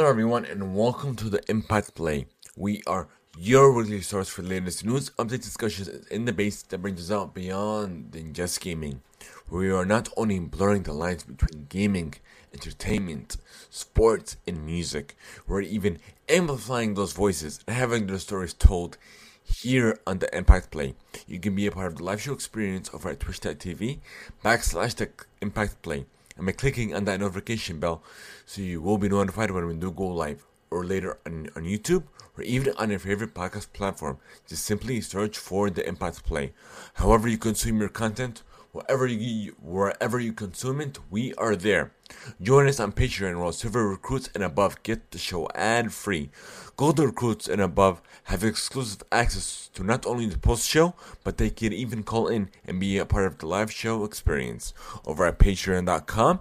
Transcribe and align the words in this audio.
Hello, 0.00 0.08
everyone, 0.08 0.46
and 0.46 0.74
welcome 0.74 1.14
to 1.16 1.28
the 1.28 1.42
Impact 1.50 1.94
Play. 1.94 2.24
We 2.56 2.82
are 2.86 3.08
your 3.36 3.70
weekly 3.70 4.00
source 4.00 4.30
for 4.30 4.40
the 4.40 4.48
latest 4.48 4.82
news, 4.82 5.10
updates, 5.18 5.42
discussions, 5.42 5.90
and 6.10 6.24
debates 6.24 6.62
that 6.62 6.78
brings 6.78 7.00
us 7.00 7.14
out 7.14 7.34
beyond 7.34 8.12
than 8.12 8.32
just 8.32 8.62
gaming. 8.62 9.02
We 9.50 9.70
are 9.70 9.84
not 9.84 10.08
only 10.16 10.38
blurring 10.38 10.84
the 10.84 10.94
lines 10.94 11.24
between 11.24 11.66
gaming, 11.68 12.14
entertainment, 12.54 13.36
sports, 13.68 14.38
and 14.46 14.64
music, 14.64 15.18
we're 15.46 15.60
even 15.60 15.98
amplifying 16.30 16.94
those 16.94 17.12
voices 17.12 17.60
and 17.66 17.76
having 17.76 18.06
their 18.06 18.18
stories 18.20 18.54
told 18.54 18.96
here 19.44 19.98
on 20.06 20.20
the 20.20 20.34
Impact 20.34 20.70
Play. 20.70 20.94
You 21.26 21.38
can 21.38 21.54
be 21.54 21.66
a 21.66 21.72
part 21.72 21.88
of 21.88 21.96
the 21.96 22.04
live 22.04 22.22
show 22.22 22.32
experience 22.32 22.88
over 22.94 23.10
at 23.10 23.20
twitch.tv 23.20 23.98
backslash 24.42 24.94
the 24.94 25.10
Impact 25.42 25.82
Play 25.82 26.06
and 26.40 26.46
by 26.46 26.52
clicking 26.52 26.94
on 26.94 27.04
that 27.04 27.20
notification 27.20 27.78
bell 27.78 28.02
so 28.46 28.62
you 28.62 28.80
will 28.80 28.96
be 28.96 29.10
notified 29.10 29.50
when 29.50 29.66
we 29.66 29.74
do 29.74 29.90
go 29.90 30.06
live 30.06 30.46
or 30.70 30.84
later 30.84 31.18
on, 31.26 31.50
on 31.54 31.64
YouTube 31.64 32.04
or 32.36 32.42
even 32.44 32.72
on 32.78 32.88
your 32.88 32.98
favorite 32.98 33.34
podcast 33.34 33.72
platform. 33.74 34.16
Just 34.46 34.64
simply 34.64 35.02
search 35.02 35.36
for 35.36 35.68
the 35.68 35.86
Impact 35.86 36.24
Play. 36.24 36.54
However 36.94 37.28
you 37.28 37.36
consume 37.36 37.78
your 37.80 37.90
content, 37.90 38.42
wherever 38.72 39.06
you 39.06 39.54
wherever 39.60 40.18
you 40.18 40.32
consume 40.32 40.80
it, 40.80 40.98
we 41.10 41.34
are 41.34 41.54
there. 41.54 41.92
Join 42.40 42.68
us 42.68 42.80
on 42.80 42.92
Patreon 42.92 43.40
where 43.40 43.52
silver 43.52 43.88
recruits 43.88 44.30
and 44.34 44.42
above 44.44 44.82
get 44.82 45.10
the 45.10 45.18
show 45.18 45.48
ad 45.54 45.92
free. 45.92 46.30
Gold 46.76 46.98
recruits 46.98 47.48
and 47.48 47.60
above 47.60 48.00
have 48.24 48.44
exclusive 48.44 49.02
access 49.12 49.68
to 49.74 49.84
not 49.84 50.06
only 50.06 50.26
the 50.26 50.38
post 50.38 50.68
show, 50.68 50.94
but 51.24 51.38
they 51.38 51.50
can 51.50 51.72
even 51.72 52.02
call 52.02 52.28
in 52.28 52.50
and 52.66 52.80
be 52.80 52.98
a 52.98 53.04
part 53.04 53.26
of 53.26 53.38
the 53.38 53.46
live 53.46 53.70
show 53.70 54.04
experience 54.04 54.72
over 55.04 55.26
at 55.26 55.38
patreon.com 55.38 56.40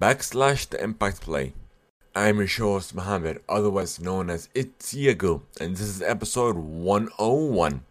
backslash 0.00 0.68
the 0.68 0.82
impact 0.82 1.20
play. 1.20 1.54
I'm 2.16 2.38
your 2.38 2.46
show 2.46 2.74
host 2.74 2.94
Mohammed, 2.94 3.42
otherwise 3.48 4.00
known 4.00 4.30
as 4.30 4.48
Itziago, 4.54 5.42
and 5.60 5.72
this 5.72 5.80
is 5.80 6.00
episode 6.00 6.56
101. 6.56 7.82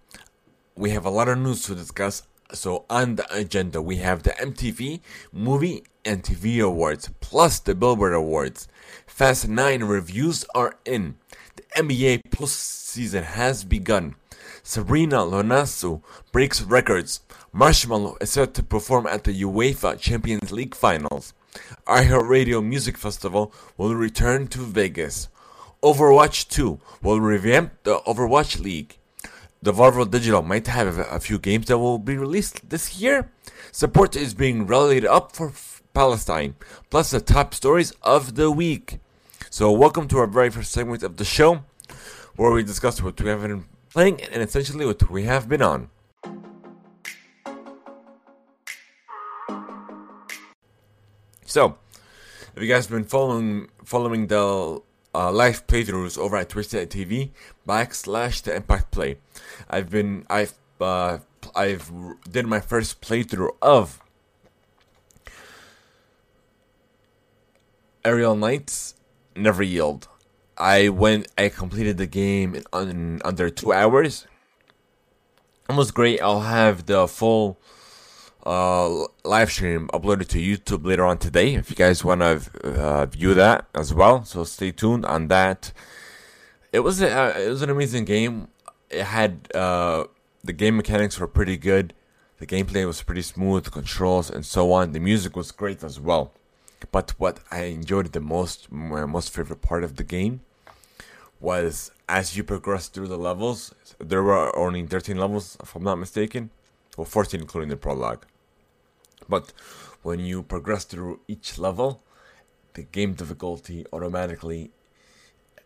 We 0.75 0.91
have 0.91 1.05
a 1.05 1.09
lot 1.09 1.27
of 1.27 1.37
news 1.37 1.63
to 1.65 1.75
discuss 1.75 2.23
so 2.51 2.85
on 2.89 3.15
the 3.15 3.35
agenda 3.35 3.81
we 3.81 3.97
have 3.97 4.23
the 4.23 4.31
MTV 4.31 4.99
Movie 5.31 5.83
and 6.05 6.23
TV 6.23 6.63
Awards 6.63 7.09
plus 7.19 7.59
the 7.59 7.75
Billboard 7.75 8.13
Awards. 8.13 8.67
Fast 9.05 9.47
9 9.47 9.83
reviews 9.83 10.45
are 10.53 10.75
in. 10.85 11.15
The 11.55 11.63
NBA 11.77 12.23
postseason 12.29 13.23
has 13.23 13.63
begun. 13.63 14.15
Sabrina 14.63 15.17
Ionescu 15.17 16.01
breaks 16.31 16.61
records. 16.61 17.21
Marshmello 17.53 18.21
is 18.21 18.31
set 18.31 18.53
to 18.55 18.63
perform 18.63 19.07
at 19.07 19.23
the 19.23 19.41
UEFA 19.43 19.99
Champions 19.99 20.51
League 20.51 20.75
finals. 20.75 21.33
iHeartRadio 21.85 22.65
Music 22.65 22.97
Festival 22.97 23.53
will 23.77 23.95
return 23.95 24.47
to 24.47 24.59
Vegas. 24.59 25.29
Overwatch 25.83 26.47
2 26.49 26.79
will 27.01 27.19
revamp 27.19 27.73
the 27.83 27.99
Overwatch 28.07 28.59
League. 28.59 28.97
Devolver 29.63 30.03
Digital 30.11 30.41
might 30.41 30.67
have 30.67 30.99
a 30.99 31.21
few 31.21 31.39
games 31.39 31.67
that 31.67 31.77
will 31.77 31.97
be 31.97 32.17
released 32.17 32.69
this 32.69 32.99
year. 32.99 33.31
Support 33.71 34.13
is 34.13 34.33
being 34.33 34.67
rallied 34.67 35.05
up 35.05 35.33
for 35.33 35.53
Palestine, 35.93 36.55
plus 36.89 37.11
the 37.11 37.21
top 37.21 37.53
stories 37.53 37.93
of 38.01 38.35
the 38.35 38.51
week. 38.51 38.99
So, 39.49 39.71
welcome 39.71 40.09
to 40.09 40.17
our 40.17 40.27
very 40.27 40.49
first 40.49 40.73
segment 40.73 41.01
of 41.01 41.15
the 41.15 41.23
show, 41.23 41.63
where 42.35 42.51
we 42.51 42.63
discuss 42.63 43.01
what 43.01 43.21
we 43.21 43.29
have 43.29 43.41
been 43.41 43.63
playing 43.89 44.21
and 44.21 44.43
essentially 44.43 44.85
what 44.85 45.09
we 45.09 45.23
have 45.23 45.47
been 45.47 45.61
on. 45.61 45.89
So, 51.45 51.77
if 52.53 52.61
you 52.61 52.67
guys 52.67 52.87
have 52.87 52.91
been 52.91 53.05
following 53.05 53.69
following 53.85 54.27
the 54.27 54.81
uh, 55.15 55.31
live 55.31 55.67
playthroughs 55.67 56.17
over 56.17 56.37
at 56.37 56.49
Twitch.tv 56.49 57.31
backslash 57.67 58.41
the 58.43 58.55
Impact 58.55 58.91
Play. 58.91 59.17
I've 59.69 59.89
been 59.89 60.25
I've 60.29 60.53
uh, 60.81 61.19
I've 61.55 61.91
did 62.29 62.47
my 62.47 62.59
first 62.59 63.01
playthrough 63.01 63.55
of 63.61 64.01
Aerial 68.03 68.35
Knights 68.35 68.95
Never 69.35 69.63
Yield. 69.63 70.07
I 70.57 70.89
went 70.89 71.27
I 71.37 71.49
completed 71.49 71.97
the 71.97 72.07
game 72.07 72.55
in, 72.55 72.63
in 72.73 73.21
under 73.23 73.49
two 73.49 73.73
hours. 73.73 74.27
It 75.69 75.75
was 75.75 75.91
great. 75.91 76.21
I'll 76.21 76.41
have 76.41 76.85
the 76.85 77.07
full 77.07 77.57
uh, 78.45 79.05
live 79.23 79.51
stream 79.51 79.87
uploaded 79.93 80.27
to 80.29 80.37
YouTube 80.37 80.85
later 80.85 81.05
on 81.05 81.17
today. 81.17 81.55
If 81.55 81.69
you 81.69 81.75
guys 81.75 82.03
want 82.03 82.21
to 82.21 82.41
uh, 82.63 83.05
view 83.05 83.33
that 83.33 83.65
as 83.73 83.93
well, 83.93 84.25
so 84.25 84.43
stay 84.43 84.71
tuned 84.71 85.05
on 85.05 85.27
that. 85.29 85.71
It 86.71 86.81
was 86.81 87.01
a, 87.01 87.09
uh, 87.09 87.39
it 87.39 87.49
was 87.49 87.61
an 87.61 87.69
amazing 87.69 88.05
game. 88.05 88.49
It 88.89 89.03
had 89.03 89.47
uh, 89.55 90.05
the 90.43 90.53
game 90.53 90.75
mechanics 90.77 91.19
were 91.19 91.27
pretty 91.27 91.57
good. 91.57 91.93
The 92.39 92.45
gameplay 92.45 92.85
was 92.85 93.01
pretty 93.01 93.21
smooth, 93.21 93.63
the 93.63 93.69
controls 93.69 94.29
and 94.29 94.45
so 94.45 94.73
on. 94.73 94.91
The 94.91 94.99
music 94.99 95.35
was 95.35 95.51
great 95.51 95.83
as 95.83 95.99
well. 95.99 96.33
But 96.91 97.11
what 97.17 97.39
I 97.49 97.63
enjoyed 97.63 98.11
the 98.11 98.19
most, 98.19 98.69
my 98.69 99.05
most 99.05 99.33
favorite 99.33 99.61
part 99.61 99.85
of 99.85 99.95
the 99.95 100.03
game, 100.03 100.41
was 101.39 101.91
as 102.09 102.35
you 102.35 102.43
progress 102.43 102.89
through 102.89 103.07
the 103.07 103.17
levels. 103.17 103.73
There 103.99 104.23
were 104.23 104.53
only 104.57 104.85
13 104.85 105.17
levels, 105.17 105.57
if 105.61 105.75
I'm 105.75 105.83
not 105.83 105.95
mistaken. 105.95 106.49
Well, 106.97 107.05
14 107.05 107.39
including 107.39 107.69
the 107.69 107.77
prologue. 107.77 108.25
But 109.27 109.53
when 110.01 110.19
you 110.19 110.43
progress 110.43 110.83
through 110.83 111.21
each 111.27 111.57
level, 111.57 112.03
the 112.73 112.83
game 112.83 113.13
difficulty 113.13 113.85
automatically 113.93 114.71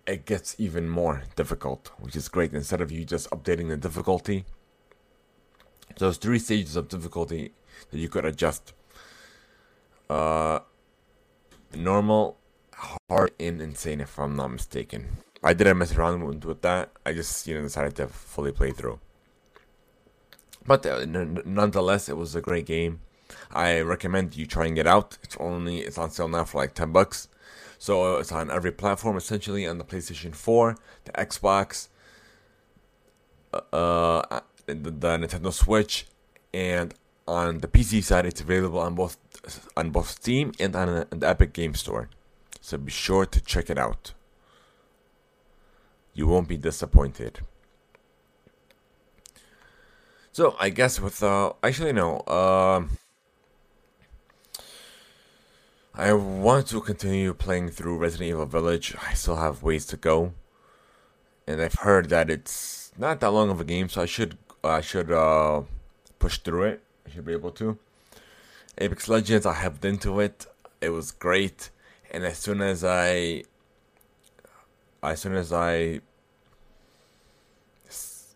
it 0.08 0.26
gets 0.26 0.56
even 0.58 0.90
more 0.90 1.24
difficult, 1.36 1.92
which 2.00 2.16
is 2.16 2.30
great. 2.30 2.54
Instead 2.54 2.82
of 2.82 2.92
you 2.92 3.04
just 3.04 3.30
updating 3.30 3.68
the 3.68 3.78
difficulty, 3.78 4.46
there's 6.00 6.18
three 6.18 6.40
stages 6.40 6.76
of 6.76 6.88
difficulty 6.88 7.52
that 7.92 7.98
you 7.98 8.08
could 8.08 8.26
adjust. 8.26 8.74
Uh, 10.10 10.60
normal, 11.76 12.38
hard, 13.10 13.32
and 13.40 13.62
insane, 13.62 14.00
if 14.00 14.18
I'm 14.18 14.36
not 14.36 14.48
mistaken. 14.48 15.18
I 15.44 15.54
didn't 15.54 15.78
mess 15.78 15.96
around 15.96 16.46
with 16.46 16.62
that. 16.62 16.92
I 17.06 17.14
just 17.14 17.46
you 17.46 17.56
know 17.56 17.64
decided 17.64 17.96
to 17.98 18.08
fully 18.08 18.54
play 18.54 18.72
through. 18.72 19.00
But 20.66 20.86
uh, 20.86 20.98
n- 21.00 21.42
nonetheless, 21.46 22.08
it 22.10 22.18
was 22.18 22.36
a 22.36 22.42
great 22.42 22.66
game. 22.66 23.02
I 23.52 23.80
recommend 23.82 24.36
you 24.36 24.46
trying 24.46 24.78
it 24.78 24.88
out. 24.88 25.18
It's 25.24 25.38
only 25.40 25.80
it's 25.80 25.98
on 25.98 26.12
sale 26.12 26.28
now 26.28 26.46
for 26.46 26.62
like 26.62 26.74
ten 26.74 26.92
bucks. 26.92 27.28
So 27.80 28.18
it's 28.18 28.32
on 28.32 28.50
every 28.50 28.72
platform 28.72 29.18
essentially 29.18 29.68
on 29.68 29.78
the 29.78 29.84
PlayStation 29.84 30.34
4, 30.34 30.78
the 31.06 31.12
Xbox, 31.12 31.90
uh, 33.54 33.58
uh 33.72 34.40
the, 34.66 34.74
the 34.74 35.18
Nintendo 35.18 35.54
Switch, 35.54 36.08
and 36.54 36.94
on 37.28 37.60
the 37.60 37.68
PC 37.68 38.04
side, 38.04 38.26
it's 38.26 38.42
available 38.42 38.80
on 38.80 38.96
both 38.96 39.18
on 39.76 39.92
both 39.92 40.10
Steam 40.10 40.54
and 40.60 40.76
on, 40.76 40.90
on 41.12 41.20
the 41.20 41.28
Epic 41.28 41.54
Game 41.54 41.76
Store. 41.76 42.10
So 42.62 42.78
be 42.78 42.92
sure 42.92 43.26
to 43.26 43.40
check 43.42 43.70
it 43.70 43.78
out. 43.78 44.14
You 46.14 46.28
won't 46.28 46.48
be 46.48 46.58
disappointed. 46.58 47.40
So 50.32 50.56
I 50.60 50.70
guess 50.70 51.00
with 51.00 51.22
uh 51.22 51.54
actually 51.64 51.94
no. 51.94 52.18
Uh, 52.22 52.86
I 56.00 56.14
want 56.14 56.68
to 56.68 56.80
continue 56.80 57.34
playing 57.34 57.70
through 57.70 57.98
Resident 57.98 58.30
Evil 58.30 58.46
Village. 58.46 58.96
I 59.02 59.16
still 59.16 59.38
have 59.38 59.64
ways 59.64 59.88
to 59.88 59.98
go, 59.98 60.34
and 61.48 61.60
I've 61.60 61.74
heard 61.74 62.10
that 62.10 62.30
it's 62.30 62.92
not 63.00 63.20
that 63.22 63.32
long 63.32 63.50
of 63.50 63.60
a 63.60 63.64
game, 63.64 63.90
so 63.90 64.04
I 64.04 64.06
should 64.06 64.38
I 64.64 64.82
should 64.82 65.12
uh, 65.12 65.64
push 66.20 66.38
through 66.38 66.66
it. 66.66 66.84
I 67.08 67.10
should 67.10 67.26
be 67.26 67.34
able 67.34 67.50
to. 67.54 67.80
Apex 68.78 69.10
Legends, 69.10 69.48
I 69.48 69.54
hopped 69.56 69.84
into 69.86 70.20
it. 70.20 70.46
It 70.82 70.90
was 70.90 71.10
great, 71.12 71.72
and 72.12 72.24
as 72.24 72.38
soon 72.38 72.62
as 72.62 72.84
I, 72.84 73.46
as 75.02 75.20
soon 75.20 75.34
as 75.34 75.52
I, 75.52 76.02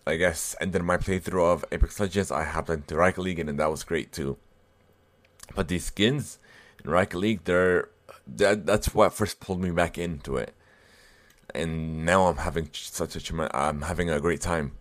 I 0.08 0.16
guess 0.16 0.56
ended 0.60 0.82
my 0.82 0.98
playthrough 0.98 1.54
of 1.54 1.66
Apex 1.72 2.00
Legends, 2.00 2.32
I 2.32 2.44
hopped 2.44 2.72
into 2.72 2.96
Rocket 2.96 3.22
League, 3.22 3.38
and 3.38 3.60
that 3.60 3.70
was 3.70 3.84
great 3.84 4.12
too. 4.12 4.38
But 5.54 5.68
these 5.68 5.86
skins 5.86 6.40
in 6.84 6.92
Rocket 6.92 7.18
League, 7.18 7.44
they're 7.44 7.90
that 8.28 8.66
that's 8.66 8.94
what 8.94 9.14
first 9.14 9.40
pulled 9.40 9.62
me 9.62 9.72
back 9.72 9.98
into 9.98 10.38
it, 10.38 10.54
and 11.54 12.06
now 12.06 12.28
I'm 12.28 12.38
having 12.38 12.70
such 12.74 13.16
a 13.16 13.58
I'm 13.58 13.84
having 13.84 14.10
a 14.10 14.20
great 14.20 14.42
time. 14.42 14.74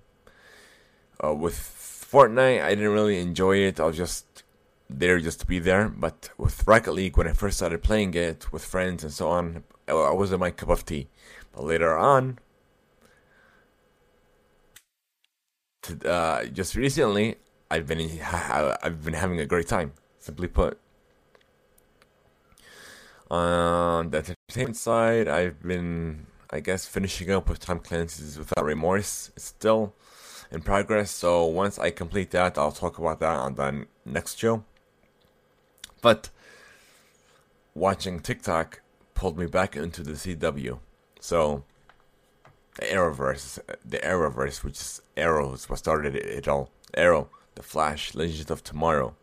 Uh, 1.23 1.35
with 1.35 1.55
Fortnite, 1.55 2.63
I 2.63 2.71
didn't 2.71 2.93
really 2.93 3.21
enjoy 3.21 3.59
it. 3.59 3.79
I 3.79 3.87
was 3.87 3.97
just 3.97 4.43
there 4.89 5.21
just 5.21 5.41
to 5.41 5.47
be 5.47 5.59
there. 5.59 5.89
But 5.89 6.31
with 6.39 6.67
Rocket 6.67 6.93
League, 6.93 7.17
when 7.17 7.29
I 7.29 7.33
first 7.33 7.59
started 7.59 7.83
playing 7.83 8.15
it 8.15 8.53
with 8.53 8.65
friends 8.65 9.05
and 9.05 9.13
so 9.13 9.29
on, 9.29 9.65
I 9.87 10.13
wasn't 10.13 10.41
my 10.41 10.51
cup 10.51 10.71
of 10.71 10.85
tea. 10.85 11.09
But 11.53 11.65
later 11.65 11.97
on, 11.97 12.39
to, 15.83 16.11
uh, 16.11 16.45
just 16.47 16.75
recently, 16.75 17.37
I've 17.71 17.87
been 17.87 18.21
I've 18.23 19.05
been 19.05 19.15
having 19.15 19.41
a 19.41 19.47
great 19.47 19.69
time. 19.69 19.93
Simply 20.19 20.49
put. 20.49 20.79
Um, 23.31 24.11
the 24.11 24.19
entertainment 24.19 24.77
side, 24.77 25.29
I've 25.29 25.63
been, 25.63 26.27
I 26.51 26.61
guess, 26.61 26.87
finishing 26.87 27.31
up 27.31 27.49
with 27.49 27.61
Tom 27.61 27.79
Clancy's 27.79 28.37
Without 28.37 28.65
Remorse. 28.65 29.31
It's 29.37 29.45
still 29.45 29.95
in 30.51 30.63
progress, 30.63 31.13
so 31.13 31.45
once 31.45 31.79
I 31.79 31.91
complete 31.91 32.33
that, 32.33 32.59
I'll 32.59 32.73
talk 32.73 32.99
about 32.99 33.21
that 33.21 33.37
on 33.37 33.55
the 33.55 33.87
next 34.05 34.39
show. 34.39 34.65
But 36.03 36.31
watching 37.75 38.19
TikTok 38.19 38.81
pulled 39.15 39.39
me 39.39 39.47
back 39.47 39.77
into 39.77 40.03
the 40.03 40.13
CW. 40.13 40.81
So 41.21 41.63
the 42.75 42.87
Arrowverse, 42.87 43.61
the 43.85 43.99
Arrowverse, 43.99 44.65
which 44.65 44.81
is 44.81 45.03
Arrow, 45.17 45.53
is 45.53 45.69
what 45.69 45.79
started 45.79 46.17
it 46.17 46.49
all. 46.49 46.71
Arrow, 46.95 47.29
The 47.55 47.63
Flash, 47.63 48.15
Legends 48.17 48.51
of 48.51 48.65
Tomorrow, 48.65 49.15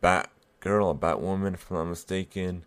Batgirl, 0.00 1.00
Batwoman, 1.00 1.54
if 1.54 1.68
I'm 1.70 1.78
not 1.78 1.84
mistaken, 1.86 2.64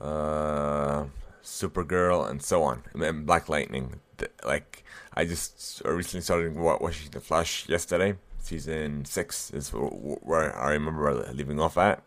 uh, 0.00 1.04
Supergirl, 1.42 2.28
and 2.28 2.42
so 2.42 2.62
on. 2.62 2.82
And 2.94 3.26
Black 3.26 3.48
Lightning. 3.48 4.00
Like 4.44 4.84
I 5.14 5.24
just 5.24 5.82
recently 5.84 6.22
started 6.22 6.56
watching 6.56 7.10
The 7.10 7.20
Flash 7.20 7.68
yesterday. 7.68 8.16
Season 8.38 9.04
six 9.04 9.50
is 9.50 9.70
where 9.70 10.56
I 10.56 10.70
remember 10.72 11.28
leaving 11.32 11.60
off 11.60 11.76
at. 11.76 12.02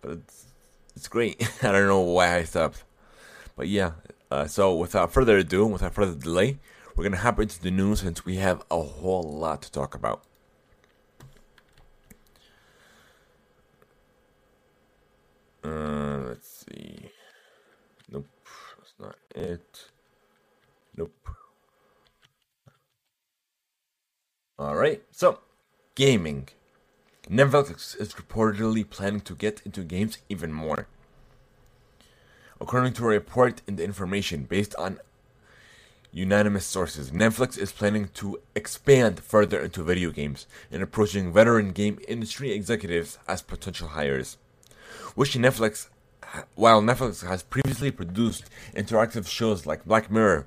But 0.00 0.12
it's, 0.12 0.46
it's 0.94 1.08
great. 1.08 1.40
I 1.62 1.72
don't 1.72 1.86
know 1.86 2.00
why 2.00 2.36
I 2.36 2.44
stopped. 2.44 2.84
But 3.56 3.68
yeah, 3.68 3.92
uh, 4.30 4.46
so 4.46 4.74
without 4.74 5.12
further 5.12 5.38
ado, 5.38 5.66
without 5.66 5.94
further 5.94 6.14
delay, 6.14 6.58
we're 6.94 7.08
to 7.08 7.18
hop 7.18 7.40
into 7.40 7.60
the 7.60 7.70
news 7.70 8.00
since 8.00 8.24
we 8.24 8.36
have 8.36 8.64
a 8.70 8.82
whole 8.82 9.22
lot 9.22 9.62
to 9.62 9.72
talk 9.72 9.94
about. 9.94 10.22
Uh, 15.62 16.18
let's 16.28 16.57
see. 16.68 17.10
Nope, 18.10 18.26
that's 18.76 18.94
not 18.98 19.16
it. 19.34 19.86
Nope. 20.96 21.28
Alright, 24.58 25.02
so, 25.12 25.40
gaming. 25.94 26.48
Netflix 27.30 27.98
is 28.00 28.14
reportedly 28.14 28.88
planning 28.88 29.20
to 29.20 29.34
get 29.34 29.60
into 29.64 29.82
games 29.82 30.18
even 30.28 30.52
more. 30.52 30.86
According 32.60 32.94
to 32.94 33.04
a 33.04 33.08
report 33.08 33.62
in 33.68 33.76
the 33.76 33.84
information 33.84 34.44
based 34.44 34.74
on 34.76 34.98
unanimous 36.10 36.64
sources, 36.64 37.10
Netflix 37.10 37.56
is 37.56 37.70
planning 37.70 38.08
to 38.14 38.40
expand 38.56 39.20
further 39.20 39.60
into 39.60 39.84
video 39.84 40.10
games 40.10 40.46
and 40.72 40.82
approaching 40.82 41.32
veteran 41.32 41.70
game 41.70 41.98
industry 42.08 42.50
executives 42.50 43.18
as 43.28 43.42
potential 43.42 43.88
hires. 43.88 44.38
Which 45.14 45.34
Netflix, 45.34 45.88
while 46.54 46.82
Netflix 46.82 47.26
has 47.26 47.42
previously 47.42 47.90
produced 47.90 48.50
interactive 48.74 49.26
shows 49.26 49.66
like 49.66 49.84
Black 49.84 50.10
Mirror, 50.10 50.46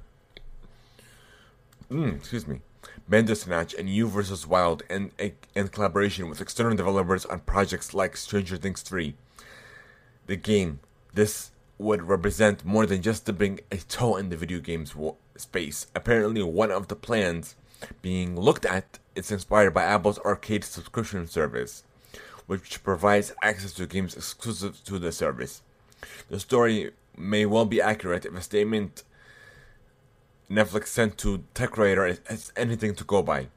mm, 1.90 2.16
excuse 2.16 2.48
me, 2.48 2.62
Bandersnatch 3.08 3.74
and 3.74 3.90
You 3.90 4.08
vs. 4.08 4.48
Wild 4.48 4.84
and 4.90 5.12
in 5.56 5.68
collaboration 5.68 6.30
with 6.30 6.42
external 6.42 6.76
developers 6.76 7.26
on 7.26 7.40
projects 7.42 7.94
like 7.94 8.16
Stranger 8.16 8.58
Things 8.58 8.82
3. 8.82 9.16
The 10.28 10.36
game, 10.36 10.80
this 11.14 11.52
would 11.78 12.04
represent 12.04 12.64
more 12.64 12.86
than 12.86 13.02
just 13.02 13.26
dipping 13.26 13.60
a 13.72 13.78
toe 13.78 14.16
in 14.16 14.30
the 14.30 14.38
video 14.38 14.60
games 14.60 14.96
space. 15.36 15.88
Apparently, 15.96 16.44
one 16.44 16.72
of 16.72 16.88
the 16.88 16.96
plans 16.96 17.56
being 18.02 18.40
looked 18.40 18.66
at 18.66 19.00
is 19.16 19.32
inspired 19.32 19.74
by 19.74 19.84
Apple's 19.84 20.20
arcade 20.20 20.64
subscription 20.64 21.28
service, 21.28 21.84
which 22.46 22.84
provides 22.84 23.34
access 23.42 23.74
to 23.74 23.88
games 23.88 24.16
exclusive 24.16 24.84
to 24.86 25.00
the 25.00 25.12
service. 25.12 25.64
The 26.30 26.40
story 26.40 26.92
may 27.18 27.46
well 27.46 27.66
be 27.66 27.82
accurate 27.82 28.26
if 28.26 28.36
a 28.36 28.42
statement 28.42 29.04
Netflix 30.50 30.88
sent 30.88 31.18
to 31.20 31.44
TechRadar 31.56 32.20
as 32.28 32.52
anything 32.56 32.96
to 32.96 33.04
go 33.04 33.22
by. 33.22 33.48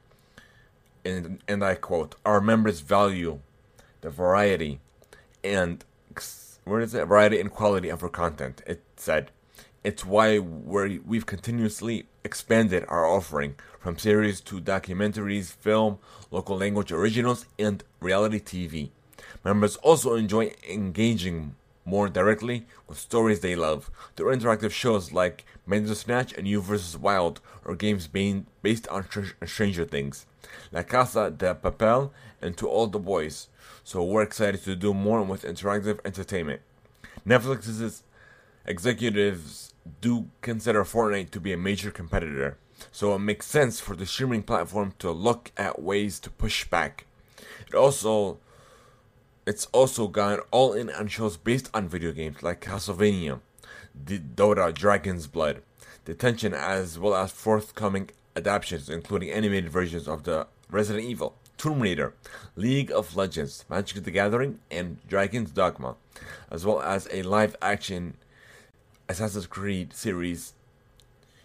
And, 1.03 1.43
and 1.47 1.63
I 1.63 1.75
quote, 1.75 2.15
Our 2.25 2.41
members 2.41 2.79
value 2.79 3.39
the 4.01 4.09
variety 4.09 4.79
and 5.43 5.83
where 6.65 6.81
is 6.81 6.95
it? 6.95 7.05
Variety 7.05 7.39
and 7.39 7.51
quality 7.51 7.89
of 7.89 8.01
our 8.01 8.09
content. 8.09 8.63
It 8.65 8.81
said, 8.97 9.29
it's 9.83 10.03
why 10.03 10.39
we 10.39 10.97
we've 10.99 11.27
continuously 11.27 12.07
expanded 12.23 12.85
our 12.87 13.05
offering 13.05 13.53
from 13.79 13.99
series 13.99 14.41
to 14.41 14.59
documentaries, 14.59 15.53
film, 15.53 15.99
local 16.31 16.57
language 16.57 16.91
originals, 16.91 17.45
and 17.59 17.83
reality 17.99 18.39
TV. 18.39 18.89
Members 19.43 19.75
also 19.77 20.15
enjoy 20.15 20.53
engaging 20.67 21.55
more 21.85 22.09
directly 22.09 22.65
with 22.87 22.97
stories 22.97 23.39
they 23.39 23.55
love 23.55 23.91
through 24.15 24.35
interactive 24.35 24.71
shows 24.71 25.11
like 25.11 25.45
Bandersnatch 25.67 26.33
and 26.33 26.47
You 26.47 26.61
vs. 26.61 26.97
Wild 26.97 27.39
or 27.63 27.75
games 27.75 28.07
being 28.07 28.47
based 28.61 28.87
on 28.89 29.07
Stranger 29.45 29.85
Things, 29.85 30.25
La 30.71 30.81
Casa 30.83 31.31
de 31.31 31.55
Papel, 31.55 32.09
and 32.41 32.57
To 32.57 32.67
All 32.67 32.87
the 32.87 32.99
Boys. 32.99 33.47
So 33.83 34.03
we're 34.03 34.23
excited 34.23 34.63
to 34.63 34.75
do 34.75 34.93
more 34.93 35.21
with 35.23 35.43
interactive 35.43 35.99
entertainment. 36.03 36.61
Netflix's 37.25 38.03
executives 38.65 39.73
do 40.01 40.27
consider 40.41 40.83
Fortnite 40.83 41.29
to 41.31 41.39
be 41.39 41.53
a 41.53 41.57
major 41.57 41.91
competitor, 41.91 42.57
so 42.91 43.13
it 43.13 43.19
makes 43.19 43.45
sense 43.45 43.79
for 43.79 43.95
the 43.95 44.05
streaming 44.05 44.43
platform 44.43 44.93
to 44.99 45.11
look 45.11 45.51
at 45.55 45.81
ways 45.81 46.19
to 46.19 46.29
push 46.31 46.65
back. 46.65 47.05
It 47.67 47.75
also 47.75 48.39
it's 49.45 49.67
also 49.67 50.07
gone 50.07 50.39
all 50.51 50.73
in 50.73 50.89
on 50.89 51.07
shows 51.07 51.37
based 51.37 51.69
on 51.73 51.87
video 51.87 52.11
games 52.11 52.41
like 52.41 52.61
Castlevania, 52.61 53.39
the 53.93 54.19
Dota 54.19 54.73
Dragon's 54.73 55.27
Blood, 55.27 55.61
Detention, 56.03 56.53
as 56.53 56.97
well 56.97 57.15
as 57.15 57.31
forthcoming 57.31 58.09
adaptations, 58.35 58.89
including 58.89 59.31
animated 59.31 59.71
versions 59.71 60.07
of 60.07 60.23
the 60.23 60.47
Resident 60.69 61.05
Evil, 61.05 61.35
Tomb 61.57 61.79
Raider, 61.79 62.13
League 62.55 62.91
of 62.91 63.15
Legends, 63.15 63.65
Magic 63.69 64.03
the 64.03 64.11
Gathering, 64.11 64.59
and 64.71 64.97
Dragon's 65.07 65.51
Dogma, 65.51 65.95
as 66.49 66.65
well 66.65 66.81
as 66.81 67.07
a 67.11 67.21
live 67.23 67.55
action 67.61 68.17
Assassin's 69.07 69.47
Creed 69.47 69.93
series. 69.93 70.53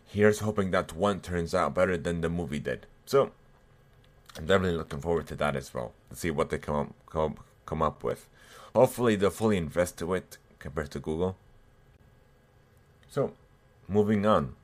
Here's 0.07 0.41
hoping 0.41 0.71
that 0.71 0.95
one 0.95 1.21
turns 1.21 1.55
out 1.55 1.75
better 1.75 1.97
than 1.97 2.21
the 2.21 2.31
movie 2.31 2.59
did. 2.59 2.87
So, 3.05 3.31
I'm 4.37 4.47
definitely 4.47 4.79
looking 4.79 5.01
forward 5.01 5.27
to 5.29 5.37
that 5.37 5.55
as 5.55 5.73
well. 5.73 5.93
Let's 6.09 6.21
see 6.21 6.31
what 6.31 6.51
they 6.51 6.59
come 6.59 6.77
up, 6.77 6.95
come, 7.07 7.37
come 7.71 7.81
up 7.83 8.03
with. 8.03 8.29
Hopefully, 8.75 9.15
they'll 9.17 9.31
fully 9.31 9.57
invest 9.57 9.97
to 9.99 10.15
it 10.15 10.39
compared 10.59 10.91
to 10.91 10.99
Google. 10.99 11.37
So, 13.09 13.33
moving 13.89 14.27
on. 14.27 14.55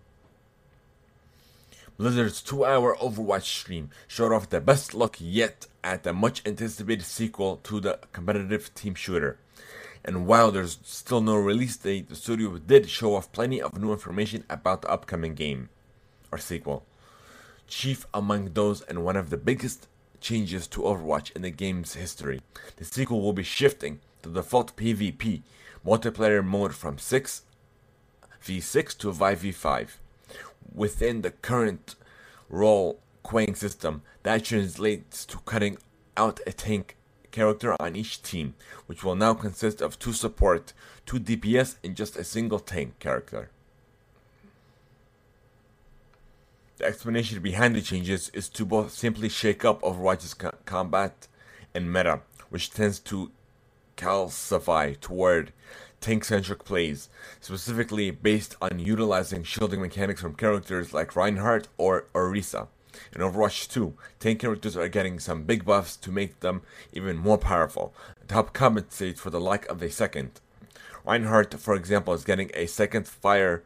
Blizzard's 1.96 2.42
two 2.42 2.64
hour 2.64 2.96
Overwatch 2.96 3.48
stream 3.60 3.90
showed 4.08 4.32
off 4.32 4.50
the 4.50 4.60
best 4.60 4.92
look 4.92 5.16
yet 5.18 5.66
at 5.82 6.02
the 6.02 6.12
much 6.12 6.42
anticipated 6.44 7.04
sequel 7.04 7.56
to 7.68 7.80
the 7.80 7.98
competitive 8.12 8.74
team 8.74 8.94
shooter. 8.94 9.38
And 10.04 10.26
while 10.26 10.50
there's 10.50 10.78
still 10.82 11.20
no 11.20 11.36
release 11.36 11.76
date, 11.76 12.08
the 12.08 12.16
studio 12.16 12.58
did 12.58 12.90
show 12.90 13.14
off 13.14 13.32
plenty 13.32 13.62
of 13.62 13.80
new 13.80 13.92
information 13.92 14.44
about 14.50 14.82
the 14.82 14.90
upcoming 14.90 15.34
game 15.34 15.68
or 16.30 16.38
sequel. 16.38 16.84
Chief 17.66 18.06
among 18.12 18.52
those, 18.52 18.82
and 18.82 19.04
one 19.04 19.16
of 19.16 19.30
the 19.30 19.36
biggest 19.36 19.88
changes 20.20 20.66
to 20.68 20.82
Overwatch 20.82 21.34
in 21.36 21.42
the 21.42 21.50
game's 21.50 21.94
history. 21.94 22.40
The 22.76 22.84
sequel 22.84 23.20
will 23.20 23.32
be 23.32 23.42
shifting 23.42 24.00
the 24.22 24.30
default 24.30 24.76
PvP 24.76 25.42
multiplayer 25.84 26.44
mode 26.44 26.74
from 26.74 26.98
6 26.98 27.42
v6 28.44 28.98
to 28.98 29.12
5v5. 29.12 29.88
Within 30.74 31.22
the 31.22 31.30
current 31.30 31.94
role 32.48 33.00
queuing 33.24 33.56
system, 33.56 34.02
that 34.22 34.44
translates 34.44 35.24
to 35.26 35.38
cutting 35.38 35.78
out 36.16 36.40
a 36.46 36.52
tank 36.52 36.96
character 37.30 37.76
on 37.80 37.96
each 37.96 38.22
team, 38.22 38.54
which 38.86 39.04
will 39.04 39.14
now 39.14 39.34
consist 39.34 39.80
of 39.80 39.98
two 39.98 40.12
support, 40.12 40.72
two 41.04 41.20
DPS, 41.20 41.76
and 41.84 41.94
just 41.94 42.16
a 42.16 42.24
single 42.24 42.58
tank 42.58 42.98
character. 42.98 43.50
The 46.78 46.84
explanation 46.84 47.40
behind 47.40 47.74
the 47.74 47.80
changes 47.80 48.30
is 48.34 48.50
to 48.50 48.66
both 48.66 48.92
simply 48.92 49.30
shake 49.30 49.64
up 49.64 49.80
Overwatch's 49.80 50.34
co- 50.34 50.52
combat 50.66 51.26
and 51.74 51.90
meta, 51.90 52.20
which 52.50 52.70
tends 52.70 52.98
to 53.00 53.30
calcify 53.96 55.00
toward 55.00 55.54
tank-centric 56.02 56.64
plays, 56.64 57.08
specifically 57.40 58.10
based 58.10 58.56
on 58.60 58.78
utilizing 58.78 59.42
shielding 59.42 59.80
mechanics 59.80 60.20
from 60.20 60.34
characters 60.34 60.92
like 60.92 61.16
Reinhardt 61.16 61.68
or 61.78 62.08
Orisa. 62.14 62.68
In 63.14 63.22
Overwatch 63.22 63.70
2, 63.70 63.94
tank 64.20 64.40
characters 64.40 64.76
are 64.76 64.88
getting 64.88 65.18
some 65.18 65.44
big 65.44 65.64
buffs 65.64 65.96
to 65.96 66.12
make 66.12 66.40
them 66.40 66.60
even 66.92 67.16
more 67.16 67.38
powerful, 67.38 67.94
to 68.28 68.34
help 68.34 68.52
compensate 68.52 69.18
for 69.18 69.30
the 69.30 69.40
lack 69.40 69.66
of 69.68 69.82
a 69.82 69.90
second. 69.90 70.42
Reinhardt, 71.06 71.54
for 71.54 71.74
example, 71.74 72.12
is 72.12 72.24
getting 72.24 72.50
a 72.52 72.66
second 72.66 73.08
fire 73.08 73.62